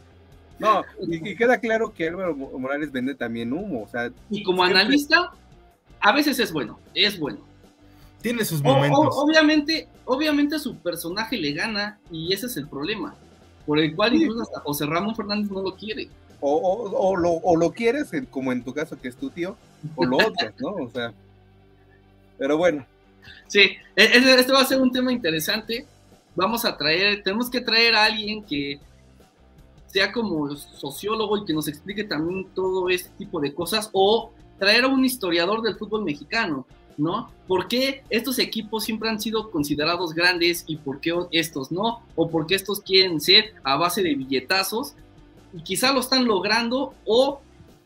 [0.59, 3.85] No, y, queda claro que Álvaro Morales vende también humo.
[3.85, 5.31] O sea, y como analista,
[6.01, 7.39] a veces es bueno, es bueno.
[8.21, 9.15] Tiene sus momentos.
[9.17, 13.15] obviamente, obviamente su personaje le gana y ese es el problema.
[13.65, 16.09] Por el cual incluso hasta José Ramón Fernández no lo quiere.
[16.41, 19.57] O, lo, o lo, quieres, como en tu caso que es tu tío,
[19.97, 20.69] o lo odias, ¿no?
[20.71, 21.13] O sea,
[22.39, 22.87] pero bueno.
[23.49, 23.61] Sí,
[23.97, 25.85] e, este va a ser un tema interesante.
[26.39, 28.79] Vamos a traer, tenemos que traer a alguien que
[29.87, 34.85] sea como sociólogo y que nos explique también todo este tipo de cosas, o traer
[34.85, 36.65] a un historiador del fútbol mexicano,
[36.97, 37.29] ¿no?
[37.49, 42.03] ¿Por qué estos equipos siempre han sido considerados grandes y por qué estos no?
[42.15, 44.95] ¿O por qué estos quieren ser a base de billetazos?
[45.53, 47.41] Y quizá lo están logrando o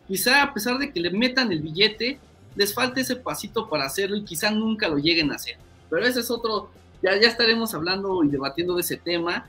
[0.07, 2.19] quizá a pesar de que le metan el billete,
[2.55, 5.57] les falta ese pasito para hacerlo y quizá nunca lo lleguen a hacer.
[5.89, 6.71] Pero ese es otro,
[7.03, 9.47] ya, ya estaremos hablando y debatiendo de ese tema.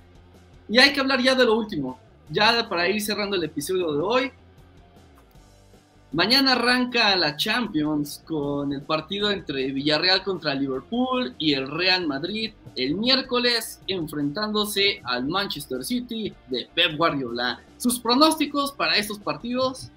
[0.68, 2.00] Y hay que hablar ya de lo último,
[2.30, 4.32] ya para ir cerrando el episodio de hoy.
[6.14, 12.54] Mañana arranca la Champions con el partido entre Villarreal contra Liverpool y el Real Madrid
[12.76, 17.62] el miércoles enfrentándose al Manchester City de Pep Guardiola.
[17.78, 19.90] ¿Sus pronósticos para estos partidos?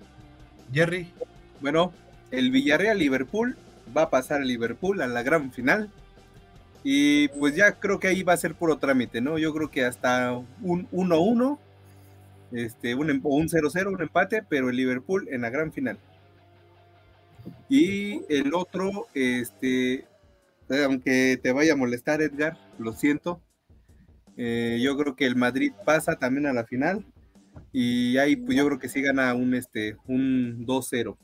[0.72, 1.12] Jerry.
[1.60, 1.92] Bueno,
[2.30, 3.56] el Villarreal Liverpool
[3.94, 5.90] va a pasar a Liverpool a la gran final.
[6.88, 9.38] Y pues ya creo que ahí va a ser puro trámite, ¿no?
[9.38, 11.58] Yo creo que hasta un 1-1
[12.52, 15.98] este, un, em, un 0-0, un empate, pero el Liverpool en la gran final.
[17.68, 20.06] Y el otro, este,
[20.84, 23.42] aunque te vaya a molestar, Edgar, lo siento.
[24.36, 27.04] Eh, yo creo que el Madrid pasa también a la final.
[27.72, 31.16] Y ahí, pues yo creo que sí gana un, este, un 2-0.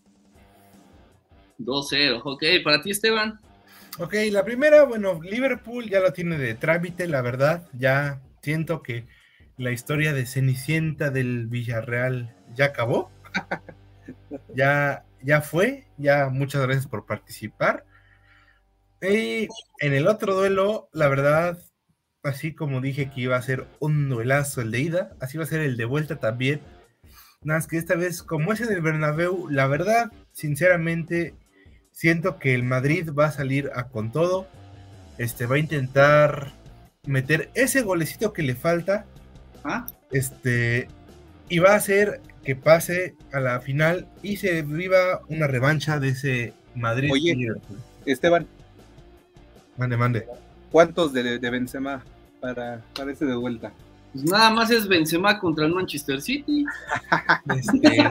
[1.58, 2.44] 2-0, ok.
[2.64, 3.38] Para ti, Esteban.
[3.98, 7.68] Ok, la primera, bueno, Liverpool ya lo tiene de trámite, la verdad.
[7.74, 9.06] Ya siento que
[9.58, 13.10] la historia de Cenicienta del Villarreal ya acabó.
[14.54, 15.86] ya, ya fue.
[15.98, 17.84] Ya muchas gracias por participar.
[19.02, 19.48] Y
[19.80, 21.58] en el otro duelo, la verdad,
[22.22, 25.48] así como dije que iba a ser un duelazo el de ida, así va a
[25.48, 26.62] ser el de vuelta también.
[27.42, 31.34] Nada más que esta vez, como es en el Bernabéu, la verdad, sinceramente,
[31.92, 34.46] siento que el Madrid va a salir a con todo.
[35.18, 36.52] Este va a intentar
[37.06, 39.06] meter ese golecito que le falta
[39.64, 39.86] ¿Ah?
[40.10, 40.88] Este,
[41.48, 46.08] y va a hacer que pase a la final y se viva una revancha de
[46.08, 47.10] ese Madrid.
[47.12, 47.36] Oye,
[48.04, 48.46] Esteban.
[49.76, 50.26] Mande, mande.
[50.70, 52.02] ¿Cuántos de, de Benzema
[52.40, 53.72] para, para ese de vuelta?
[54.12, 56.64] Pues nada más es Benzema contra el Manchester City.
[57.56, 58.10] Este,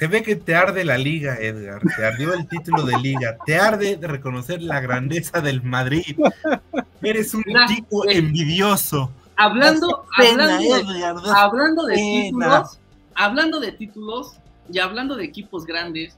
[0.00, 1.82] se ve que te arde la liga, Edgar.
[1.94, 3.36] Te ardió el título de liga.
[3.44, 6.18] Te arde de reconocer la grandeza del Madrid.
[7.02, 10.04] Eres un tipo envidioso hablando,
[11.34, 12.78] hablando, de títulos,
[13.14, 14.36] hablando de títulos
[14.70, 16.16] y hablando de equipos grandes,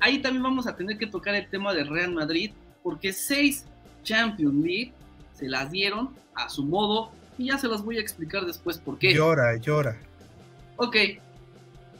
[0.00, 2.52] ahí también vamos a tener que tocar el tema de Real Madrid,
[2.82, 3.64] porque seis
[4.02, 4.92] Champions League
[5.34, 8.98] se las dieron a su modo y ya se las voy a explicar después por
[8.98, 9.14] qué.
[9.14, 9.96] Llora, llora.
[10.76, 10.96] Ok.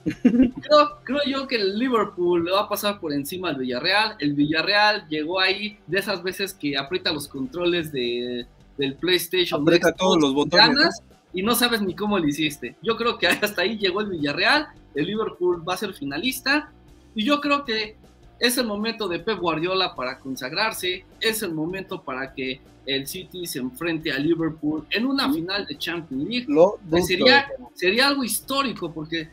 [0.04, 4.16] Creo, creo yo que el Liverpool le va a pasar por encima al Villarreal.
[4.18, 9.62] El Villarreal llegó ahí de esas veces que aprieta los controles de, del PlayStation.
[9.62, 11.02] Aprieta todos los botones.
[11.32, 12.76] Y no sabes ni cómo lo hiciste.
[12.82, 14.68] Yo creo que hasta ahí llegó el Villarreal.
[14.94, 16.70] El Liverpool va a ser finalista.
[17.14, 17.96] Y yo creo que
[18.38, 21.04] es el momento de Pep Guardiola para consagrarse.
[21.20, 25.76] Es el momento para que el City se enfrente a Liverpool en una final de
[25.78, 27.02] Champions League.
[27.06, 29.30] sería, sería algo histórico porque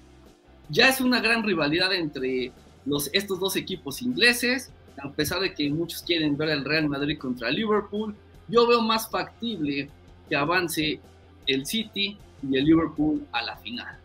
[0.72, 2.52] ya es una gran rivalidad entre
[2.86, 4.72] los, estos dos equipos ingleses.
[5.02, 8.16] A pesar de que muchos quieren ver el Real Madrid contra Liverpool,
[8.48, 9.90] yo veo más factible
[10.30, 11.00] que avance
[11.48, 12.18] el City
[12.48, 13.98] y el Liverpool a la final.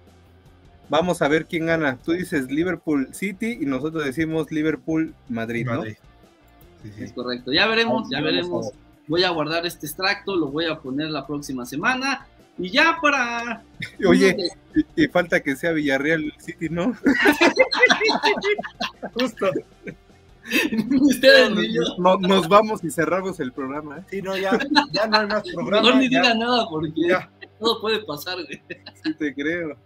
[0.89, 1.99] Vamos a ver quién gana.
[2.05, 5.83] Tú dices Liverpool City y nosotros decimos Liverpool Madrid, ¿no?
[5.85, 7.53] Es correcto.
[7.53, 8.71] Ya veremos, ya veremos.
[9.09, 12.27] Voy a guardar este extracto, lo voy a poner la próxima semana.
[12.59, 13.63] Y ya para.
[14.07, 14.37] Oye,
[14.97, 16.95] y, falta que sea Villarreal City, ¿no?
[19.15, 19.51] Justo.
[22.21, 23.99] nos vamos y cerramos el programa.
[23.99, 24.05] ¿eh?
[24.11, 24.59] Sí, no, ya,
[24.93, 25.83] ya no hay más programa.
[25.83, 27.19] Mejor ni diga nada porque
[27.59, 28.39] todo puede pasar.
[29.03, 29.77] Sí, te creo.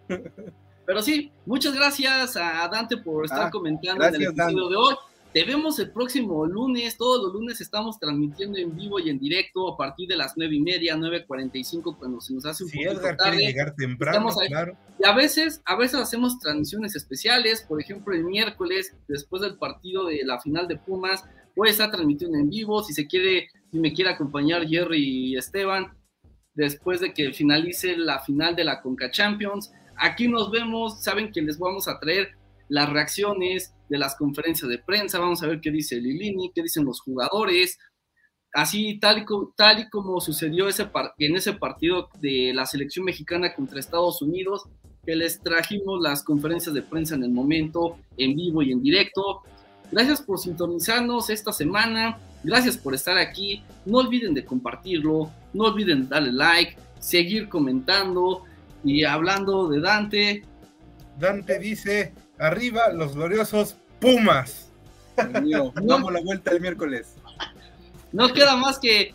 [0.84, 4.94] Pero sí, muchas gracias a Dante por estar ah, comentando en el episodio de hoy.
[5.32, 6.96] Te vemos el próximo lunes.
[6.96, 10.56] Todos los lunes estamos transmitiendo en vivo y en directo a partir de las nueve
[10.56, 13.36] y media, 9.45, cuando se nos hace un sí, Edgar tarde.
[13.36, 14.76] quiere llegar temprano, claro.
[14.98, 17.62] Y a veces, a veces hacemos transmisiones especiales.
[17.62, 21.24] Por ejemplo, el miércoles, después del partido de la final de Pumas,
[21.54, 22.82] voy a estar transmitiendo en vivo.
[22.82, 25.96] Si se quiere, si me quiere acompañar Jerry y Esteban,
[26.54, 29.72] después de que finalice la final de la Conca Champions.
[29.96, 32.39] Aquí nos vemos, saben que les vamos a traer
[32.70, 36.84] las reacciones de las conferencias de prensa, vamos a ver qué dice Lilini, qué dicen
[36.84, 37.78] los jugadores,
[38.54, 39.24] así tal y,
[39.56, 40.88] tal y como sucedió ese
[41.18, 44.68] en ese partido de la selección mexicana contra Estados Unidos,
[45.04, 49.42] que les trajimos las conferencias de prensa en el momento, en vivo y en directo.
[49.90, 56.08] Gracias por sintonizarnos esta semana, gracias por estar aquí, no olviden de compartirlo, no olviden
[56.08, 58.44] darle like, seguir comentando
[58.84, 60.44] y hablando de Dante.
[61.18, 64.70] Dante dice, arriba los gloriosos Pumas.
[65.16, 67.14] damos la vuelta el miércoles.
[68.12, 69.14] No queda más que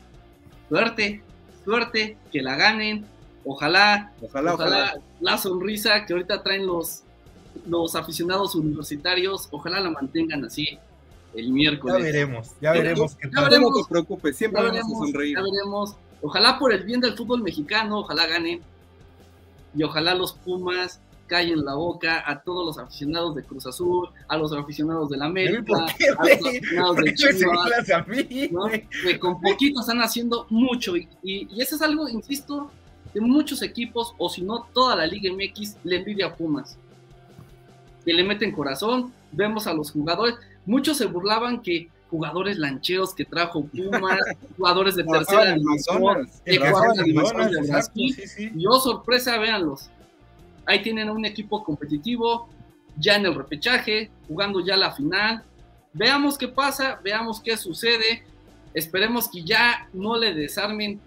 [0.70, 1.24] suerte,
[1.64, 3.06] suerte, que la ganen.
[3.44, 7.04] Ojalá, ojalá, ojalá, la sonrisa que ahorita traen los,
[7.68, 10.80] los aficionados universitarios, ojalá la mantengan así
[11.36, 11.98] el miércoles.
[11.98, 13.18] Ya veremos, ya veremos.
[13.22, 15.36] Ya, veremos, no te preocupes, siempre vamos a sonreír.
[15.36, 15.96] Ya veremos.
[16.22, 18.62] Ojalá por el bien del fútbol mexicano, ojalá ganen.
[19.76, 24.38] Y ojalá los Pumas callen la boca a todos los aficionados de Cruz Azul, a
[24.38, 25.86] los aficionados de la América,
[26.18, 31.82] a los aficionados de Chivas, que con poquito están haciendo mucho y, y, eso es
[31.82, 32.70] algo, insisto,
[33.14, 36.78] de muchos equipos o si no toda la Liga MX le envidia a Pumas,
[38.04, 40.36] que le meten corazón, vemos a los jugadores,
[40.66, 44.20] muchos se burlaban que jugadores lancheros que trajo Pumas,
[44.58, 48.16] jugadores de tercera división, que de Brasil,
[48.56, 49.90] y oh sorpresa, véanlos,
[50.66, 52.50] Ahí tienen un equipo competitivo,
[52.98, 55.44] ya en el repechaje, jugando ya la final.
[55.94, 58.24] Veamos qué pasa, veamos qué sucede.
[58.74, 61.00] Esperemos que ya no le desarmen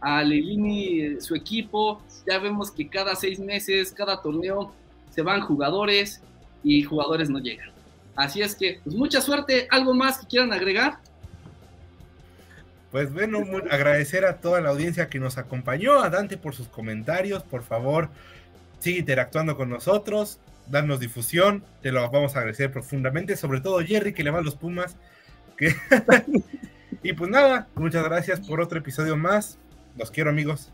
[0.00, 2.02] a Lelini su equipo.
[2.28, 4.72] Ya vemos que cada seis meses, cada torneo,
[5.10, 6.20] se van jugadores
[6.62, 7.70] y jugadores no llegan.
[8.14, 9.66] Así es que, pues mucha suerte.
[9.70, 10.98] ¿Algo más que quieran agregar?
[12.90, 17.42] Pues bueno, agradecer a toda la audiencia que nos acompañó, a Dante por sus comentarios,
[17.42, 18.08] por favor,
[18.86, 20.38] sigue interactuando con nosotros,
[20.68, 24.42] darnos difusión, te lo vamos a agradecer profundamente, sobre todo Jerry que le va a
[24.42, 24.96] los Pumas.
[27.02, 29.58] y pues nada, muchas gracias por otro episodio más.
[29.98, 30.70] Los quiero amigos.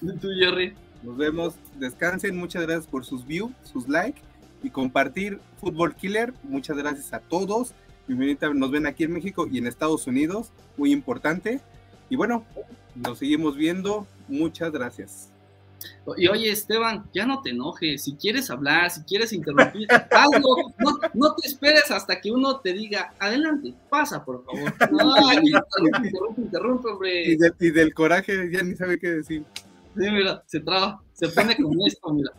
[0.00, 0.74] Tú Jerry.
[1.02, 4.22] Nos vemos, descansen, muchas gracias por sus views, sus likes
[4.62, 6.32] y compartir Fútbol Killer.
[6.42, 7.74] Muchas gracias a todos.
[8.08, 11.60] Nos ven aquí en México y en Estados Unidos, muy importante.
[12.08, 12.46] Y bueno,
[12.94, 14.06] nos seguimos viendo.
[14.28, 15.30] Muchas gracias.
[16.16, 18.04] Y oye, Esteban, ya no te enojes.
[18.04, 20.72] Si quieres hablar, si quieres interrumpir, hazlo.
[20.78, 24.72] No, no, te esperes hasta que uno te diga, adelante, pasa, por favor.
[24.90, 27.32] No, interrumpe, interrumpe, hombre.
[27.32, 29.44] Y, y, del coraje ya ni sabe qué decir.
[29.96, 32.32] Sí, mira, se traba, se pone con esto, mira.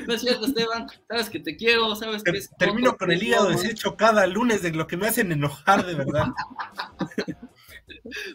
[0.07, 0.87] No es cierto, Esteban.
[1.07, 4.71] Sabes que te quiero, sabes que es Termino con el hígado deshecho cada lunes de
[4.71, 6.27] lo que me hacen enojar, de verdad.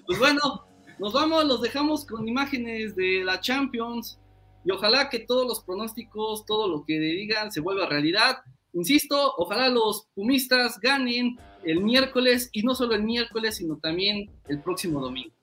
[0.06, 0.66] Pues bueno,
[0.98, 4.20] nos vamos, los dejamos con imágenes de la Champions
[4.64, 8.38] y ojalá que todos los pronósticos, todo lo que digan se vuelva realidad.
[8.74, 14.60] Insisto, ojalá los pumistas ganen el miércoles y no solo el miércoles, sino también el
[14.60, 15.34] próximo domingo.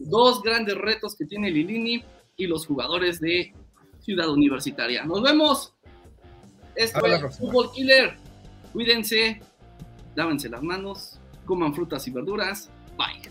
[0.00, 2.02] Dos grandes retos que tiene Lilini
[2.36, 3.52] y los jugadores de
[4.00, 5.04] Ciudad Universitaria.
[5.04, 5.74] Nos vemos.
[6.74, 8.16] Esto es Fútbol Killer.
[8.72, 9.40] Cuídense,
[10.14, 12.70] lávense las manos, coman frutas y verduras.
[12.96, 13.30] Bye.